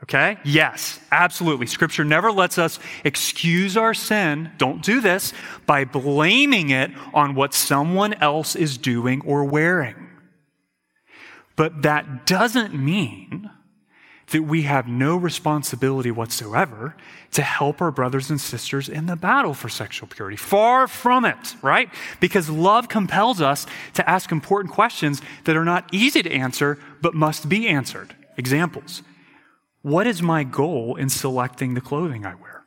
Okay? 0.02 0.36
Yes, 0.44 0.98
absolutely. 1.12 1.66
Scripture 1.66 2.04
never 2.04 2.32
lets 2.32 2.58
us 2.58 2.80
excuse 3.04 3.76
our 3.76 3.94
sin, 3.94 4.50
don't 4.58 4.82
do 4.82 5.00
this, 5.00 5.32
by 5.64 5.84
blaming 5.84 6.70
it 6.70 6.90
on 7.14 7.34
what 7.34 7.54
someone 7.54 8.14
else 8.14 8.56
is 8.56 8.76
doing 8.76 9.22
or 9.24 9.44
wearing. 9.44 10.08
But 11.54 11.82
that 11.82 12.26
doesn't 12.26 12.74
mean 12.74 13.50
that 14.32 14.42
we 14.42 14.62
have 14.62 14.88
no 14.88 15.16
responsibility 15.16 16.10
whatsoever 16.10 16.96
to 17.32 17.42
help 17.42 17.80
our 17.80 17.90
brothers 17.90 18.30
and 18.30 18.40
sisters 18.40 18.88
in 18.88 19.06
the 19.06 19.14
battle 19.14 19.54
for 19.54 19.68
sexual 19.68 20.08
purity. 20.08 20.36
Far 20.36 20.88
from 20.88 21.24
it, 21.24 21.54
right? 21.62 21.90
Because 22.18 22.48
love 22.48 22.88
compels 22.88 23.40
us 23.40 23.66
to 23.94 24.08
ask 24.08 24.32
important 24.32 24.74
questions 24.74 25.20
that 25.44 25.56
are 25.56 25.64
not 25.64 25.88
easy 25.92 26.22
to 26.22 26.32
answer, 26.32 26.78
but 27.02 27.14
must 27.14 27.48
be 27.48 27.68
answered. 27.68 28.16
Examples. 28.36 29.02
What 29.82 30.06
is 30.06 30.22
my 30.22 30.44
goal 30.44 30.96
in 30.96 31.08
selecting 31.08 31.74
the 31.74 31.80
clothing 31.80 32.24
I 32.24 32.34
wear? 32.34 32.64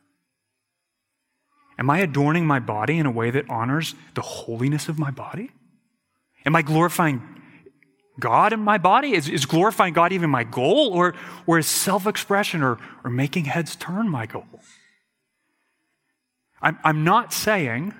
Am 1.78 1.90
I 1.90 1.98
adorning 1.98 2.46
my 2.46 2.58
body 2.58 2.98
in 2.98 3.06
a 3.06 3.10
way 3.10 3.30
that 3.30 3.48
honors 3.50 3.94
the 4.14 4.22
holiness 4.22 4.88
of 4.88 4.98
my 4.98 5.10
body? 5.10 5.50
Am 6.44 6.54
I 6.54 6.62
glorifying 6.62 7.22
God 8.18 8.52
in 8.52 8.60
my 8.60 8.78
body? 8.78 9.12
Is, 9.12 9.28
is 9.28 9.44
glorifying 9.44 9.92
God 9.92 10.12
even 10.12 10.30
my 10.30 10.44
goal? 10.44 10.90
Or, 10.92 11.14
or 11.46 11.58
is 11.58 11.66
self 11.66 12.06
expression 12.06 12.62
or, 12.62 12.78
or 13.04 13.10
making 13.10 13.46
heads 13.46 13.76
turn 13.76 14.08
my 14.08 14.26
goal? 14.26 14.46
I'm, 16.62 16.78
I'm 16.84 17.04
not 17.04 17.32
saying 17.32 17.94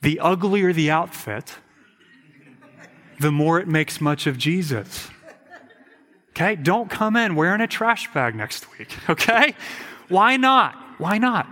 the 0.00 0.18
uglier 0.20 0.72
the 0.72 0.90
outfit, 0.90 1.56
the 3.20 3.30
more 3.32 3.60
it 3.60 3.68
makes 3.68 4.00
much 4.00 4.26
of 4.26 4.38
Jesus. 4.38 5.10
Okay? 6.32 6.56
Don't 6.56 6.90
come 6.90 7.16
in 7.16 7.34
wearing 7.34 7.60
a 7.60 7.66
trash 7.66 8.12
bag 8.12 8.34
next 8.34 8.66
week. 8.78 8.96
Okay? 9.08 9.54
Why 10.08 10.36
not? 10.36 10.74
Why 10.98 11.18
not? 11.18 11.46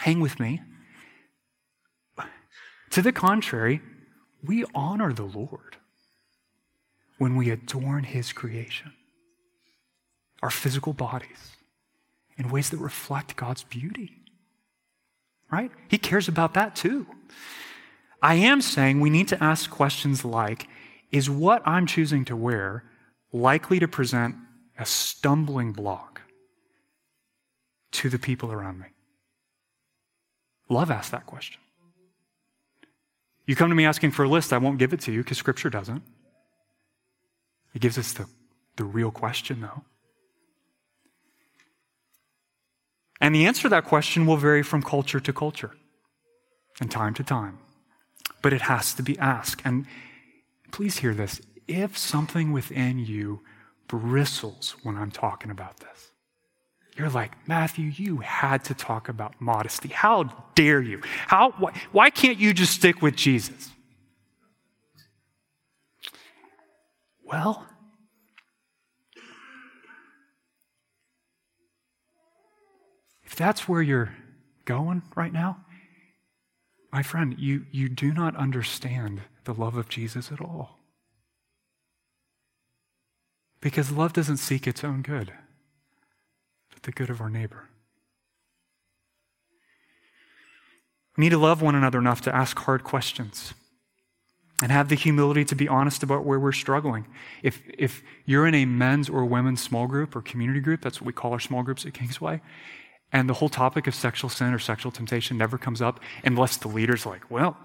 Hang 0.00 0.20
with 0.20 0.38
me. 0.40 0.62
To 2.90 3.02
the 3.02 3.12
contrary, 3.12 3.82
we 4.42 4.64
honor 4.74 5.12
the 5.12 5.24
Lord 5.24 5.76
when 7.18 7.36
we 7.36 7.50
adorn 7.50 8.04
His 8.04 8.32
creation, 8.32 8.92
our 10.42 10.50
physical 10.50 10.92
bodies, 10.92 11.56
in 12.36 12.50
ways 12.50 12.70
that 12.70 12.78
reflect 12.78 13.36
God's 13.36 13.64
beauty. 13.64 14.22
Right? 15.50 15.70
He 15.88 15.98
cares 15.98 16.28
about 16.28 16.54
that 16.54 16.74
too. 16.76 17.06
I 18.22 18.36
am 18.36 18.60
saying 18.60 19.00
we 19.00 19.10
need 19.10 19.28
to 19.28 19.42
ask 19.42 19.70
questions 19.70 20.24
like 20.24 20.66
Is 21.10 21.28
what 21.28 21.62
I'm 21.66 21.86
choosing 21.86 22.24
to 22.26 22.36
wear 22.36 22.84
likely 23.34 23.80
to 23.80 23.88
present 23.88 24.36
a 24.78 24.86
stumbling 24.86 25.72
block 25.72 26.22
to 27.92 28.08
the 28.08 28.18
people 28.18 28.52
around 28.52 28.78
me? 28.78 28.86
Love 30.70 30.90
asks 30.90 31.10
that 31.10 31.26
question. 31.26 31.60
You 33.46 33.56
come 33.56 33.68
to 33.68 33.74
me 33.74 33.84
asking 33.84 34.12
for 34.12 34.24
a 34.24 34.28
list, 34.28 34.52
I 34.52 34.58
won't 34.58 34.78
give 34.78 34.94
it 34.94 35.00
to 35.00 35.12
you 35.12 35.22
because 35.22 35.36
Scripture 35.36 35.68
doesn't. 35.68 36.02
It 37.74 37.82
gives 37.82 37.98
us 37.98 38.12
the, 38.12 38.26
the 38.76 38.84
real 38.84 39.10
question, 39.10 39.60
though. 39.60 39.82
And 43.20 43.34
the 43.34 43.46
answer 43.46 43.62
to 43.62 43.68
that 43.70 43.84
question 43.84 44.26
will 44.26 44.36
vary 44.36 44.62
from 44.62 44.82
culture 44.82 45.20
to 45.20 45.32
culture 45.32 45.72
and 46.80 46.90
time 46.90 47.14
to 47.14 47.24
time. 47.24 47.58
But 48.42 48.52
it 48.52 48.62
has 48.62 48.94
to 48.94 49.02
be 49.02 49.18
asked. 49.18 49.60
And 49.64 49.86
please 50.72 50.98
hear 50.98 51.14
this 51.14 51.40
if 51.66 51.96
something 51.96 52.52
within 52.52 52.98
you 52.98 53.40
bristles 53.88 54.76
when 54.82 54.96
I'm 54.96 55.10
talking 55.10 55.50
about 55.50 55.78
this, 55.78 56.10
you're 56.96 57.10
like, 57.10 57.32
Matthew, 57.48 57.86
you 57.86 58.18
had 58.18 58.64
to 58.64 58.74
talk 58.74 59.08
about 59.08 59.40
modesty. 59.40 59.88
How 59.88 60.24
dare 60.54 60.80
you? 60.80 61.00
How, 61.26 61.50
why, 61.58 61.72
why 61.90 62.10
can't 62.10 62.38
you 62.38 62.54
just 62.54 62.72
stick 62.72 63.02
with 63.02 63.16
Jesus? 63.16 63.70
Well, 67.24 67.66
if 73.24 73.34
that's 73.34 73.68
where 73.68 73.82
you're 73.82 74.14
going 74.64 75.02
right 75.16 75.32
now, 75.32 75.64
my 76.92 77.02
friend, 77.02 77.34
you, 77.38 77.66
you 77.72 77.88
do 77.88 78.12
not 78.12 78.36
understand 78.36 79.22
the 79.44 79.52
love 79.52 79.76
of 79.76 79.88
Jesus 79.88 80.30
at 80.30 80.40
all. 80.40 80.78
Because 83.64 83.90
love 83.90 84.12
doesn't 84.12 84.36
seek 84.36 84.66
its 84.66 84.84
own 84.84 85.00
good, 85.00 85.32
but 86.70 86.82
the 86.82 86.92
good 86.92 87.08
of 87.08 87.22
our 87.22 87.30
neighbor. 87.30 87.70
We 91.16 91.24
need 91.24 91.30
to 91.30 91.38
love 91.38 91.62
one 91.62 91.74
another 91.74 91.98
enough 91.98 92.20
to 92.22 92.34
ask 92.34 92.58
hard 92.58 92.84
questions 92.84 93.54
and 94.60 94.70
have 94.70 94.90
the 94.90 94.94
humility 94.94 95.46
to 95.46 95.54
be 95.54 95.66
honest 95.66 96.02
about 96.02 96.26
where 96.26 96.38
we're 96.38 96.52
struggling. 96.52 97.06
If, 97.42 97.62
if 97.78 98.02
you're 98.26 98.46
in 98.46 98.54
a 98.54 98.66
men's 98.66 99.08
or 99.08 99.24
women's 99.24 99.62
small 99.62 99.86
group 99.86 100.14
or 100.14 100.20
community 100.20 100.60
group, 100.60 100.82
that's 100.82 101.00
what 101.00 101.06
we 101.06 101.14
call 101.14 101.32
our 101.32 101.40
small 101.40 101.62
groups 101.62 101.86
at 101.86 101.94
Kingsway, 101.94 102.42
and 103.12 103.30
the 103.30 103.34
whole 103.34 103.48
topic 103.48 103.86
of 103.86 103.94
sexual 103.94 104.28
sin 104.28 104.52
or 104.52 104.58
sexual 104.58 104.92
temptation 104.92 105.38
never 105.38 105.56
comes 105.56 105.80
up 105.80 106.00
unless 106.22 106.58
the 106.58 106.68
leader's 106.68 107.06
like, 107.06 107.30
well, 107.30 107.56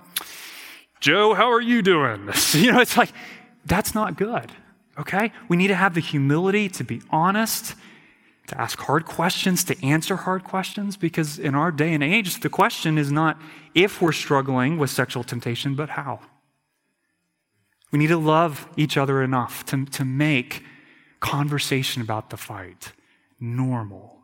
Joe, 1.01 1.33
how 1.33 1.51
are 1.51 1.61
you 1.61 1.81
doing? 1.81 2.29
you 2.53 2.71
know, 2.71 2.79
it's 2.79 2.95
like, 2.95 3.11
that's 3.65 3.93
not 3.93 4.15
good, 4.15 4.53
okay? 4.99 5.31
We 5.47 5.57
need 5.57 5.69
to 5.69 5.75
have 5.75 5.95
the 5.95 6.01
humility 6.01 6.69
to 6.69 6.83
be 6.83 7.01
honest, 7.09 7.75
to 8.47 8.59
ask 8.59 8.79
hard 8.79 9.05
questions, 9.05 9.63
to 9.65 9.85
answer 9.85 10.15
hard 10.15 10.43
questions, 10.43 10.97
because 10.97 11.39
in 11.39 11.55
our 11.55 11.71
day 11.71 11.93
and 11.93 12.03
age, 12.03 12.39
the 12.41 12.49
question 12.49 12.97
is 12.97 13.11
not 13.11 13.39
if 13.73 14.01
we're 14.01 14.11
struggling 14.11 14.77
with 14.77 14.89
sexual 14.89 15.23
temptation, 15.23 15.75
but 15.75 15.89
how. 15.89 16.19
We 17.91 17.99
need 17.99 18.07
to 18.07 18.17
love 18.17 18.67
each 18.75 18.97
other 18.97 19.23
enough 19.23 19.65
to, 19.67 19.85
to 19.85 20.05
make 20.05 20.63
conversation 21.19 22.01
about 22.01 22.29
the 22.29 22.37
fight 22.37 22.93
normal, 23.39 24.19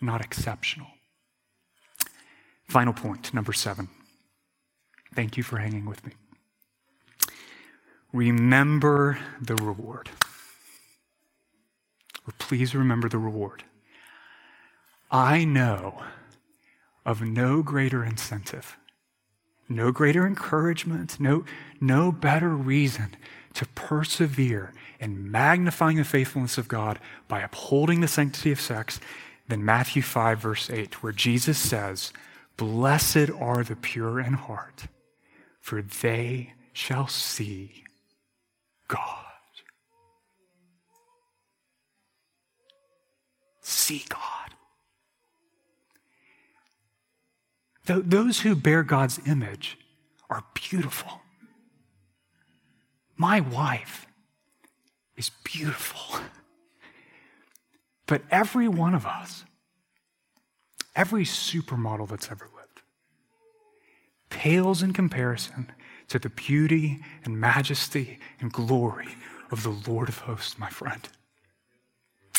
not 0.00 0.20
exceptional. 0.20 0.88
Final 2.68 2.92
point, 2.92 3.32
number 3.32 3.52
seven. 3.52 3.88
Thank 5.14 5.36
you 5.36 5.42
for 5.42 5.58
hanging 5.58 5.86
with 5.86 6.04
me. 6.04 6.12
Remember 8.14 9.18
the 9.40 9.56
reward. 9.56 10.08
Or 12.24 12.32
please 12.38 12.72
remember 12.72 13.08
the 13.08 13.18
reward. 13.18 13.64
I 15.10 15.44
know 15.44 16.00
of 17.04 17.22
no 17.22 17.60
greater 17.60 18.04
incentive, 18.04 18.78
no 19.68 19.90
greater 19.90 20.28
encouragement, 20.28 21.18
no, 21.18 21.44
no 21.80 22.12
better 22.12 22.50
reason 22.50 23.16
to 23.54 23.66
persevere 23.74 24.72
in 25.00 25.28
magnifying 25.28 25.96
the 25.96 26.04
faithfulness 26.04 26.56
of 26.56 26.68
God 26.68 27.00
by 27.26 27.40
upholding 27.40 28.00
the 28.00 28.06
sanctity 28.06 28.52
of 28.52 28.60
sex 28.60 29.00
than 29.48 29.64
Matthew 29.64 30.02
5, 30.02 30.38
verse 30.38 30.70
8, 30.70 31.02
where 31.02 31.12
Jesus 31.12 31.58
says, 31.58 32.12
Blessed 32.56 33.30
are 33.40 33.64
the 33.64 33.74
pure 33.74 34.20
in 34.20 34.34
heart, 34.34 34.84
for 35.60 35.82
they 35.82 36.52
shall 36.72 37.08
see 37.08 37.83
God. 38.94 39.24
See 43.60 44.04
God. 44.08 44.20
Those 47.86 48.40
who 48.40 48.54
bear 48.54 48.82
God's 48.82 49.20
image 49.26 49.76
are 50.30 50.44
beautiful. 50.54 51.20
My 53.16 53.40
wife 53.40 54.06
is 55.16 55.30
beautiful. 55.44 56.20
But 58.06 58.22
every 58.30 58.68
one 58.68 58.94
of 58.94 59.06
us, 59.06 59.44
every 60.96 61.24
supermodel 61.24 62.08
that's 62.08 62.30
ever 62.30 62.48
lived, 62.54 62.80
pales 64.30 64.82
in 64.82 64.92
comparison 64.92 65.70
to 66.08 66.18
the 66.18 66.30
beauty 66.30 67.00
and 67.24 67.40
majesty 67.40 68.18
and 68.40 68.52
glory 68.52 69.08
of 69.50 69.62
the 69.62 69.90
Lord 69.90 70.08
of 70.08 70.18
hosts, 70.18 70.58
my 70.58 70.68
friend. 70.68 71.08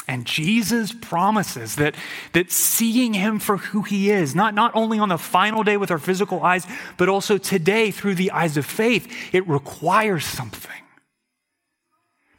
And 0.07 0.25
Jesus 0.25 0.93
promises 0.93 1.75
that, 1.77 1.95
that 2.33 2.51
seeing 2.51 3.13
him 3.13 3.39
for 3.39 3.57
who 3.57 3.81
he 3.81 4.11
is, 4.11 4.35
not, 4.35 4.53
not 4.53 4.71
only 4.75 4.99
on 4.99 5.09
the 5.09 5.17
final 5.17 5.63
day 5.63 5.77
with 5.77 5.89
our 5.89 5.97
physical 5.97 6.43
eyes, 6.43 6.67
but 6.97 7.09
also 7.09 7.37
today 7.37 7.89
through 7.89 8.15
the 8.15 8.31
eyes 8.31 8.55
of 8.55 8.65
faith, 8.65 9.11
it 9.33 9.47
requires 9.47 10.23
something. 10.25 10.71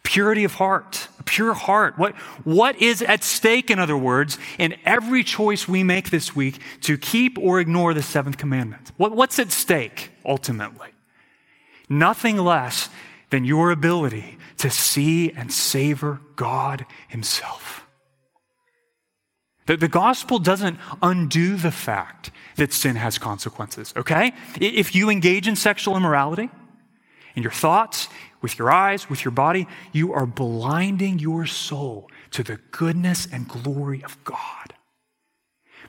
Purity 0.04 0.44
of 0.44 0.54
heart, 0.54 1.08
a 1.18 1.24
pure 1.24 1.54
heart. 1.54 1.98
What, 1.98 2.14
what 2.44 2.80
is 2.80 3.02
at 3.02 3.24
stake, 3.24 3.70
in 3.72 3.80
other 3.80 3.96
words, 3.96 4.38
in 4.58 4.76
every 4.84 5.24
choice 5.24 5.66
we 5.66 5.82
make 5.82 6.10
this 6.10 6.36
week 6.36 6.60
to 6.82 6.96
keep 6.96 7.36
or 7.36 7.58
ignore 7.58 7.92
the 7.94 8.02
seventh 8.02 8.38
commandment? 8.38 8.92
What, 8.96 9.16
what's 9.16 9.40
at 9.40 9.50
stake, 9.50 10.10
ultimately? 10.24 10.90
Nothing 11.88 12.36
less 12.38 12.88
than 13.30 13.44
your 13.44 13.70
ability 13.70 14.38
to 14.58 14.70
see 14.70 15.30
and 15.32 15.52
savor 15.52 16.20
God 16.36 16.86
Himself. 17.08 17.86
The, 19.66 19.76
the 19.76 19.88
gospel 19.88 20.38
doesn't 20.38 20.78
undo 21.02 21.56
the 21.56 21.72
fact 21.72 22.30
that 22.56 22.72
sin 22.72 22.96
has 22.96 23.18
consequences, 23.18 23.92
okay? 23.96 24.32
If 24.60 24.94
you 24.94 25.10
engage 25.10 25.48
in 25.48 25.56
sexual 25.56 25.96
immorality, 25.96 26.50
in 27.34 27.42
your 27.42 27.52
thoughts, 27.52 28.08
with 28.40 28.58
your 28.58 28.70
eyes, 28.70 29.10
with 29.10 29.24
your 29.24 29.32
body, 29.32 29.66
you 29.92 30.12
are 30.12 30.26
blinding 30.26 31.18
your 31.18 31.46
soul 31.46 32.08
to 32.30 32.42
the 32.42 32.58
goodness 32.70 33.26
and 33.30 33.48
glory 33.48 34.02
of 34.04 34.22
God. 34.24 34.74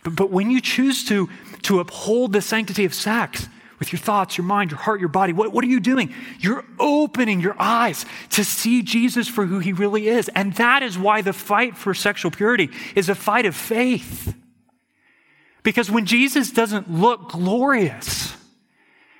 But, 0.03 0.15
but 0.15 0.31
when 0.31 0.51
you 0.51 0.59
choose 0.59 1.05
to, 1.05 1.29
to 1.63 1.79
uphold 1.79 2.33
the 2.33 2.41
sanctity 2.41 2.83
of 2.83 2.93
sex, 2.93 3.47
with 3.79 3.91
your 3.91 3.99
thoughts, 3.99 4.37
your 4.37 4.45
mind, 4.45 4.71
your 4.71 4.79
heart, 4.79 4.99
your 4.99 5.09
body. 5.09 5.33
What, 5.33 5.51
what 5.51 5.63
are 5.63 5.67
you 5.67 5.79
doing? 5.79 6.13
You're 6.39 6.65
opening 6.79 7.39
your 7.39 7.55
eyes 7.59 8.05
to 8.31 8.43
see 8.43 8.81
Jesus 8.81 9.27
for 9.27 9.45
who 9.45 9.59
he 9.59 9.73
really 9.73 10.07
is. 10.07 10.29
And 10.29 10.53
that 10.53 10.83
is 10.83 10.97
why 10.97 11.21
the 11.21 11.33
fight 11.33 11.77
for 11.77 11.93
sexual 11.93 12.31
purity 12.31 12.69
is 12.95 13.09
a 13.09 13.15
fight 13.15 13.45
of 13.45 13.55
faith. 13.55 14.35
Because 15.63 15.91
when 15.91 16.05
Jesus 16.05 16.51
doesn't 16.51 16.89
look 16.89 17.31
glorious, 17.31 18.35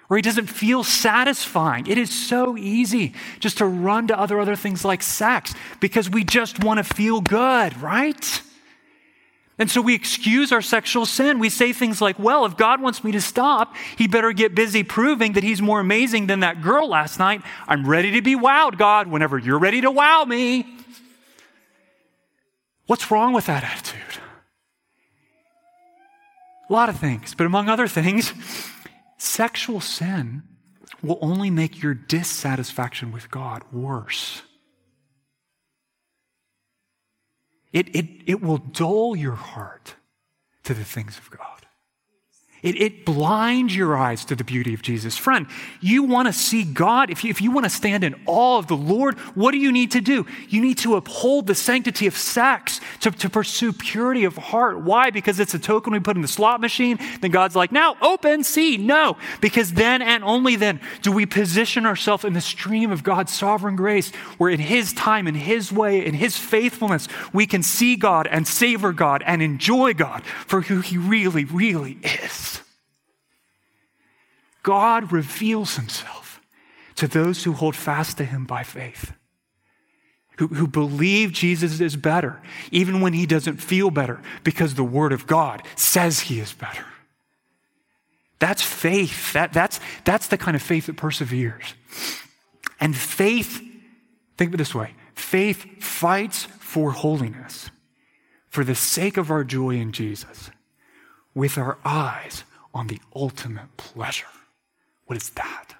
or 0.10 0.16
he 0.16 0.22
doesn't 0.22 0.48
feel 0.48 0.84
satisfying. 0.84 1.86
It 1.88 1.98
is 1.98 2.10
so 2.10 2.58
easy 2.58 3.14
just 3.40 3.58
to 3.58 3.66
run 3.66 4.08
to 4.08 4.18
other 4.18 4.40
other 4.40 4.56
things 4.56 4.86
like 4.86 5.04
sex 5.04 5.54
because 5.80 6.10
we 6.10 6.24
just 6.24 6.64
want 6.64 6.78
to 6.78 6.84
feel 6.84 7.20
good, 7.20 7.80
right? 7.82 8.42
And 9.60 9.72
so 9.72 9.82
we 9.82 9.96
excuse 9.96 10.52
our 10.52 10.62
sexual 10.62 11.06
sin. 11.06 11.40
We 11.40 11.50
say 11.50 11.74
things 11.74 12.00
like, 12.00 12.20
well, 12.20 12.46
if 12.46 12.58
God 12.58 12.80
wants 12.80 13.04
me 13.04 13.12
to 13.14 13.22
stop, 13.22 13.76
he 13.98 14.08
better 14.08 14.32
get 14.32 14.54
busy 14.54 14.84
proving 14.84 15.34
that 15.34 15.44
he's 15.44 15.62
more 15.62 15.80
amazing 15.80 16.28
than 16.28 16.42
that 16.42 16.62
girl 16.62 16.88
last 16.88 17.18
night. 17.18 17.42
I'm 17.68 17.88
ready 17.88 18.12
to 18.12 18.22
be 18.22 18.36
wowed, 18.36 18.78
God, 18.78 19.08
whenever 19.08 19.38
you're 19.38 19.58
ready 19.58 19.82
to 19.82 19.90
wow 19.90 20.26
me. 20.26 20.68
What's 22.86 23.10
wrong 23.10 23.34
with 23.34 23.48
that 23.48 23.64
attitude? 23.64 24.22
A 26.70 26.74
lot 26.74 26.90
of 26.90 27.00
things, 27.00 27.34
but 27.34 27.46
among 27.46 27.68
other 27.68 27.88
things, 27.88 28.34
sexual 29.18 29.82
sin 29.82 30.44
will 31.02 31.18
only 31.22 31.50
make 31.50 31.82
your 31.82 31.94
dissatisfaction 31.94 33.12
with 33.12 33.32
God 33.32 33.64
worse. 33.72 34.44
It, 37.74 37.96
it, 37.96 38.06
it 38.26 38.42
will 38.42 38.58
dull 38.58 39.16
your 39.16 39.36
heart 39.36 39.96
to 40.64 40.74
the 40.74 40.84
things 40.84 41.18
of 41.18 41.30
God. 41.30 41.57
It, 42.64 42.82
it 42.82 43.06
blinds 43.06 43.76
your 43.76 43.96
eyes 43.96 44.26
to 44.26 44.36
the 44.36 44.44
beauty 44.44 44.74
of 44.74 44.82
Jesus. 44.82 45.16
Friend, 45.16 45.46
you 45.80 46.04
want 46.04 46.28
to 46.28 46.34
see 46.34 46.64
God. 46.64 47.12
If 47.12 47.24
you, 47.24 47.30
if 47.30 47.40
you 47.40 47.52
want 47.52 47.66
to 47.66 47.70
stand 47.70 48.04
in 48.04 48.16
awe 48.26 48.58
of 48.58 48.68
the 48.68 48.76
Lord, 48.76 49.18
what 49.36 49.52
do 49.52 49.60
you 49.60 49.72
need 49.72 49.92
to 49.92 50.02
do? 50.02 50.26
You 50.50 50.62
need 50.62 50.80
to 50.80 50.96
uphold 50.96 51.46
the 51.46 51.54
sanctity 51.54 52.08
of 52.08 52.18
sex, 52.18 52.82
to, 53.02 53.12
to 53.12 53.30
pursue 53.30 53.74
purity 53.74 54.24
of 54.24 54.38
heart. 54.38 54.82
Why? 54.82 55.12
Because 55.12 55.40
it's 55.40 55.54
a 55.54 55.60
token 55.60 55.94
we 55.94 56.00
put 56.00 56.16
in 56.16 56.24
the 56.24 56.28
slot 56.28 56.60
machine. 56.60 56.98
Then 57.22 57.30
God's 57.30 57.56
like, 57.56 57.72
now 57.72 57.96
open, 58.02 58.44
see. 58.44 58.78
No, 58.78 59.18
because 59.40 59.74
then 59.74 60.02
and 60.02 60.24
only 60.24 60.56
then 60.56 60.82
do 61.04 61.12
we 61.12 61.28
position 61.28 61.86
ourselves 61.86 62.26
in 62.26 62.34
the 62.34 62.42
stream 62.42 62.92
of 62.92 63.04
God's 63.04 63.32
sovereign 63.32 63.76
grace, 63.76 64.10
where 64.40 64.50
in 64.50 64.60
His 64.60 64.94
time, 64.94 65.28
in 65.28 65.36
His 65.36 65.72
way, 65.72 66.04
in 66.04 66.16
His 66.16 66.38
faithfulness, 66.38 67.08
we 67.32 67.46
can 67.46 67.62
see 67.62 67.96
God 67.96 68.26
and 68.26 68.48
savor 68.48 68.94
God 68.94 69.24
and 69.28 69.44
enjoy 69.44 69.94
God 69.94 70.24
for 70.24 70.62
who 70.62 70.82
He 70.82 70.98
really, 70.98 71.46
really 71.46 72.00
is. 72.02 72.57
God 74.68 75.14
reveals 75.14 75.78
himself 75.78 76.42
to 76.96 77.08
those 77.08 77.46
who 77.46 77.54
hold 77.54 77.74
fast 77.74 78.18
to 78.18 78.26
him 78.26 78.44
by 78.44 78.64
faith, 78.64 79.14
who, 80.40 80.48
who 80.48 80.68
believe 80.68 81.32
Jesus 81.32 81.80
is 81.80 81.96
better, 81.96 82.42
even 82.70 83.00
when 83.00 83.14
he 83.14 83.26
doesn't 83.26 83.62
feel 83.62 83.92
better, 83.92 84.20
because 84.44 84.76
the 84.76 84.84
word 84.84 85.14
of 85.14 85.26
God 85.26 85.64
says 85.78 86.20
he 86.20 86.42
is 86.42 86.52
better. 86.52 86.84
That's 88.40 88.62
faith. 88.62 89.32
That, 89.32 89.54
that's, 89.54 89.80
that's 90.04 90.28
the 90.28 90.38
kind 90.38 90.54
of 90.54 90.62
faith 90.62 90.88
that 90.88 90.98
perseveres. 90.98 91.74
And 92.78 92.94
faith, 92.94 93.62
think 94.38 94.50
of 94.50 94.56
it 94.56 94.58
this 94.58 94.76
way 94.76 94.96
faith 95.16 95.82
fights 95.82 96.44
for 96.60 96.92
holiness 96.92 97.70
for 98.50 98.66
the 98.66 98.76
sake 98.76 99.16
of 99.16 99.32
our 99.32 99.46
joy 99.46 99.76
in 99.76 99.94
Jesus, 99.94 100.52
with 101.34 101.58
our 101.58 101.78
eyes 101.86 102.44
on 102.74 102.88
the 102.88 103.00
ultimate 103.16 103.78
pleasure. 103.78 104.26
What 105.08 105.18
is 105.18 105.30
that? 105.32 105.76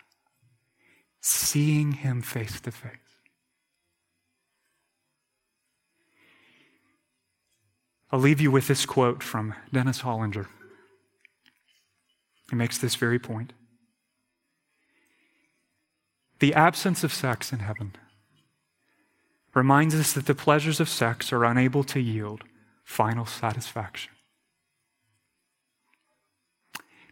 Seeing 1.22 1.92
him 1.92 2.22
face 2.22 2.60
to 2.62 2.72
face. 2.72 2.92
I'll 8.10 8.20
leave 8.20 8.40
you 8.40 8.52
with 8.52 8.68
this 8.68 8.86
quote 8.86 9.22
from 9.22 9.54
Dennis 9.72 10.02
Hollinger. 10.02 10.48
He 12.50 12.56
makes 12.56 12.78
this 12.78 12.96
very 12.96 13.20
point. 13.20 13.52
The 16.40 16.54
absence 16.54 17.04
of 17.04 17.14
sex 17.14 17.52
in 17.52 17.60
heaven 17.60 17.96
reminds 19.54 19.94
us 19.96 20.14
that 20.14 20.28
the 20.28 20.36
pleasures 20.36 20.80
of 20.80 20.88
sex 20.88 21.34
are 21.34 21.44
unable 21.44 21.84
to 21.84 22.00
yield 22.00 22.44
final 22.86 23.26
satisfaction. 23.26 24.14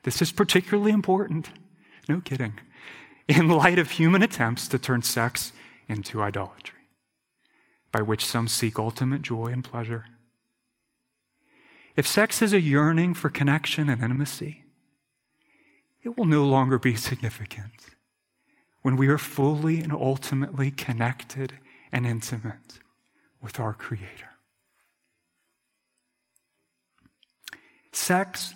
This 0.04 0.22
is 0.22 0.32
particularly 0.32 0.92
important 0.92 1.50
no 2.08 2.22
kidding. 2.22 2.60
in 3.28 3.48
light 3.50 3.80
of 3.80 3.92
human 3.92 4.22
attempts 4.22 4.68
to 4.68 4.80
turn 4.80 5.02
sex 5.02 5.52
into 5.88 6.22
idolatry, 6.22 6.80
by 7.92 8.02
which 8.02 8.26
some 8.26 8.48
seek 8.48 8.78
ultimate 8.78 9.22
joy 9.22 9.48
and 9.48 9.64
pleasure. 9.64 10.06
If 11.96 12.08
sex 12.08 12.42
is 12.42 12.54
a 12.54 12.62
yearning 12.62 13.14
for 13.14 13.30
connection 13.30 13.90
and 13.90 14.04
intimacy, 14.04 14.64
it 16.04 16.18
will 16.18 16.26
no 16.26 16.46
longer 16.46 16.78
be 16.78 16.96
significant 16.96 17.96
when 18.82 18.98
we 18.98 19.08
are 19.08 19.18
fully 19.18 19.80
and 19.80 19.92
ultimately 19.92 20.70
connected 20.70 21.54
and 21.92 22.06
intimate 22.06 22.80
with 23.42 23.60
our 23.60 23.74
Creator. 23.74 24.30
Sex 27.92 28.54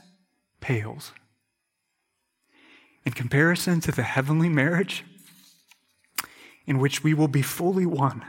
pales 0.60 1.14
in 3.10 3.14
comparison 3.14 3.82
to 3.82 3.92
the 3.92 4.04
heavenly 4.04 4.50
marriage 4.50 5.04
in 6.68 6.78
which 6.78 7.04
we 7.04 7.12
will 7.12 7.28
be 7.28 7.42
fully 7.42 7.88
one 7.88 8.24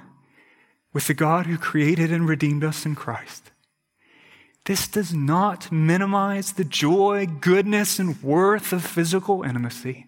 with 0.94 1.06
the 1.06 1.12
God 1.12 1.44
who 1.44 1.58
created 1.58 2.10
and 2.10 2.26
redeemed 2.26 2.64
us 2.64 2.86
in 2.86 2.94
Christ. 2.94 3.50
This 4.64 4.88
does 4.88 5.12
not 5.12 5.70
minimize 5.70 6.52
the 6.52 6.64
joy, 6.64 7.26
goodness, 7.26 7.98
and 7.98 8.22
worth 8.22 8.72
of 8.72 8.82
physical 8.82 9.42
intimacy, 9.42 10.06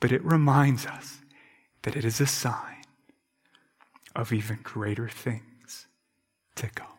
but 0.00 0.12
it 0.12 0.22
reminds 0.22 0.84
us 0.84 1.20
that 1.80 1.96
it 1.96 2.04
is 2.04 2.20
a 2.20 2.26
sign 2.26 2.84
of 4.14 4.34
even 4.34 4.58
greater 4.62 5.08
things 5.08 5.86
to 6.56 6.68
come. 6.68 6.93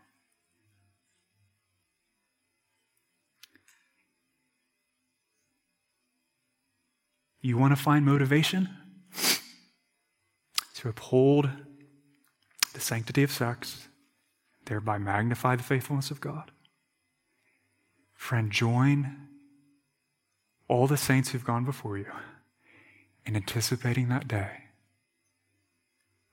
You 7.45 7.59
want 7.59 7.77
to 7.77 7.83
find 7.83 8.03
motivation 8.03 8.69
to 10.77 10.89
uphold 10.89 11.47
the 12.73 12.79
sanctity 12.79 13.21
of 13.21 13.29
sex, 13.29 13.87
thereby 14.65 14.97
magnify 14.97 15.55
the 15.55 15.61
faithfulness 15.61 16.09
of 16.09 16.19
God? 16.19 16.49
Friend, 18.15 18.51
join 18.51 19.27
all 20.67 20.87
the 20.87 20.97
saints 20.97 21.29
who've 21.29 21.45
gone 21.45 21.65
before 21.65 21.99
you 21.99 22.11
in 23.27 23.35
anticipating 23.35 24.09
that 24.09 24.27
day 24.27 24.63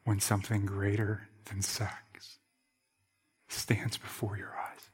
when 0.05 0.19
something 0.19 0.65
greater 0.65 1.29
than 1.45 1.61
sex 1.61 2.39
stands 3.49 3.99
before 3.99 4.39
your 4.39 4.57
eyes. 4.57 4.89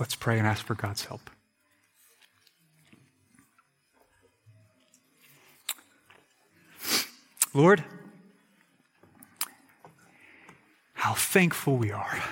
Let's 0.00 0.16
pray 0.16 0.38
and 0.38 0.46
ask 0.48 0.66
for 0.66 0.74
God's 0.74 1.04
help. 1.04 1.30
Lord, 7.52 7.84
how 10.94 11.14
thankful 11.14 11.76
we 11.76 11.90
are 11.90 12.22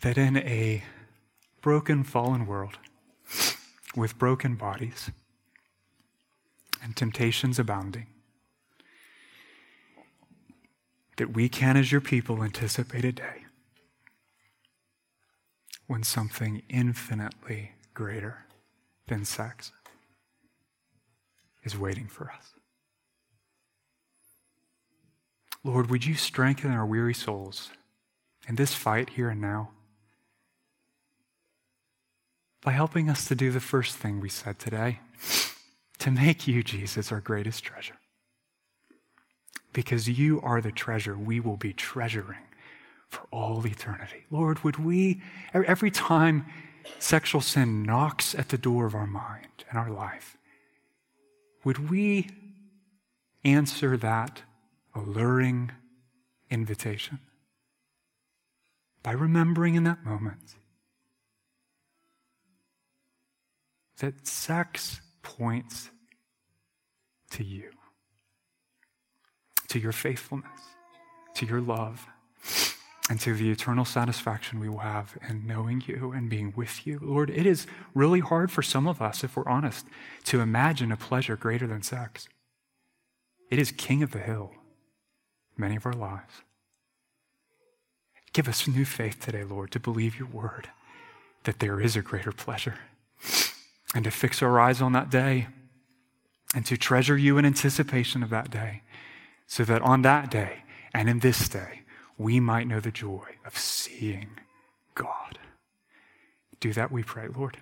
that 0.00 0.16
in 0.16 0.38
a 0.38 0.82
broken, 1.60 2.04
fallen 2.04 2.46
world 2.46 2.78
with 3.94 4.18
broken 4.18 4.54
bodies 4.54 5.10
and 6.82 6.96
temptations 6.96 7.58
abounding, 7.58 8.06
that 11.18 11.34
we 11.34 11.50
can, 11.50 11.76
as 11.76 11.92
your 11.92 12.00
people, 12.00 12.42
anticipate 12.42 13.04
a 13.04 13.12
day 13.12 13.44
when 15.86 16.02
something 16.02 16.62
infinitely 16.70 17.72
greater 17.92 18.46
than 19.06 19.26
sex 19.26 19.70
is 21.62 21.76
waiting 21.76 22.06
for 22.06 22.30
us. 22.30 22.53
Lord, 25.64 25.90
would 25.90 26.04
you 26.04 26.14
strengthen 26.14 26.70
our 26.70 26.84
weary 26.84 27.14
souls 27.14 27.70
in 28.46 28.56
this 28.56 28.74
fight 28.74 29.10
here 29.10 29.30
and 29.30 29.40
now 29.40 29.70
by 32.62 32.72
helping 32.72 33.08
us 33.08 33.26
to 33.26 33.34
do 33.34 33.50
the 33.50 33.60
first 33.60 33.96
thing 33.96 34.20
we 34.20 34.28
said 34.28 34.58
today 34.58 35.00
to 35.98 36.10
make 36.10 36.46
you, 36.46 36.62
Jesus, 36.62 37.10
our 37.10 37.20
greatest 37.20 37.64
treasure. 37.64 37.96
Because 39.72 40.08
you 40.08 40.40
are 40.42 40.60
the 40.60 40.70
treasure 40.70 41.16
we 41.16 41.40
will 41.40 41.56
be 41.56 41.72
treasuring 41.72 42.44
for 43.08 43.26
all 43.30 43.66
eternity. 43.66 44.24
Lord, 44.30 44.64
would 44.64 44.76
we, 44.76 45.22
every 45.52 45.90
time 45.90 46.46
sexual 46.98 47.40
sin 47.40 47.82
knocks 47.82 48.34
at 48.34 48.50
the 48.50 48.58
door 48.58 48.84
of 48.84 48.94
our 48.94 49.06
mind 49.06 49.64
and 49.70 49.78
our 49.78 49.90
life, 49.90 50.36
would 51.64 51.90
we 51.90 52.28
answer 53.44 53.96
that 53.96 54.42
alluring 54.94 55.72
invitation 56.50 57.18
by 59.02 59.12
remembering 59.12 59.74
in 59.74 59.84
that 59.84 60.04
moment 60.04 60.54
that 63.98 64.26
sex 64.26 65.00
points 65.22 65.90
to 67.30 67.44
you, 67.44 67.70
to 69.68 69.78
your 69.78 69.92
faithfulness, 69.92 70.60
to 71.34 71.46
your 71.46 71.60
love, 71.60 72.06
and 73.10 73.20
to 73.20 73.34
the 73.34 73.50
eternal 73.50 73.84
satisfaction 73.84 74.58
we 74.58 74.68
will 74.68 74.78
have 74.78 75.16
in 75.28 75.46
knowing 75.46 75.82
you 75.86 76.12
and 76.12 76.30
being 76.30 76.52
with 76.56 76.86
you. 76.86 76.98
Lord, 77.02 77.28
it 77.28 77.46
is 77.46 77.66
really 77.92 78.20
hard 78.20 78.50
for 78.50 78.62
some 78.62 78.86
of 78.86 79.02
us, 79.02 79.22
if 79.22 79.36
we're 79.36 79.48
honest, 79.48 79.86
to 80.24 80.40
imagine 80.40 80.90
a 80.90 80.96
pleasure 80.96 81.36
greater 81.36 81.66
than 81.66 81.82
sex. 81.82 82.28
It 83.50 83.58
is 83.58 83.72
king 83.72 84.02
of 84.02 84.12
the 84.12 84.20
hill 84.20 84.54
many 85.56 85.76
of 85.76 85.86
our 85.86 85.92
lives. 85.92 86.42
Give 88.32 88.48
us 88.48 88.66
new 88.66 88.84
faith 88.84 89.20
today, 89.20 89.44
Lord, 89.44 89.70
to 89.72 89.80
believe 89.80 90.18
your 90.18 90.28
word 90.28 90.68
that 91.44 91.60
there 91.60 91.80
is 91.80 91.94
a 91.94 92.02
greater 92.02 92.32
pleasure 92.32 92.78
and 93.94 94.04
to 94.04 94.10
fix 94.10 94.42
our 94.42 94.58
eyes 94.58 94.82
on 94.82 94.92
that 94.92 95.10
day 95.10 95.46
and 96.54 96.66
to 96.66 96.76
treasure 96.76 97.16
you 97.16 97.38
in 97.38 97.44
anticipation 97.44 98.22
of 98.22 98.30
that 98.30 98.50
day 98.50 98.82
so 99.46 99.64
that 99.64 99.82
on 99.82 100.02
that 100.02 100.30
day 100.30 100.64
and 100.92 101.08
in 101.08 101.20
this 101.20 101.48
day 101.48 101.82
we 102.18 102.40
might 102.40 102.66
know 102.66 102.80
the 102.80 102.90
joy 102.90 103.26
of 103.46 103.58
seeing 103.58 104.30
God. 104.94 105.38
Do 106.60 106.72
that, 106.72 106.90
we 106.90 107.02
pray, 107.02 107.28
Lord. 107.28 107.58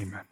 Amen. 0.00 0.24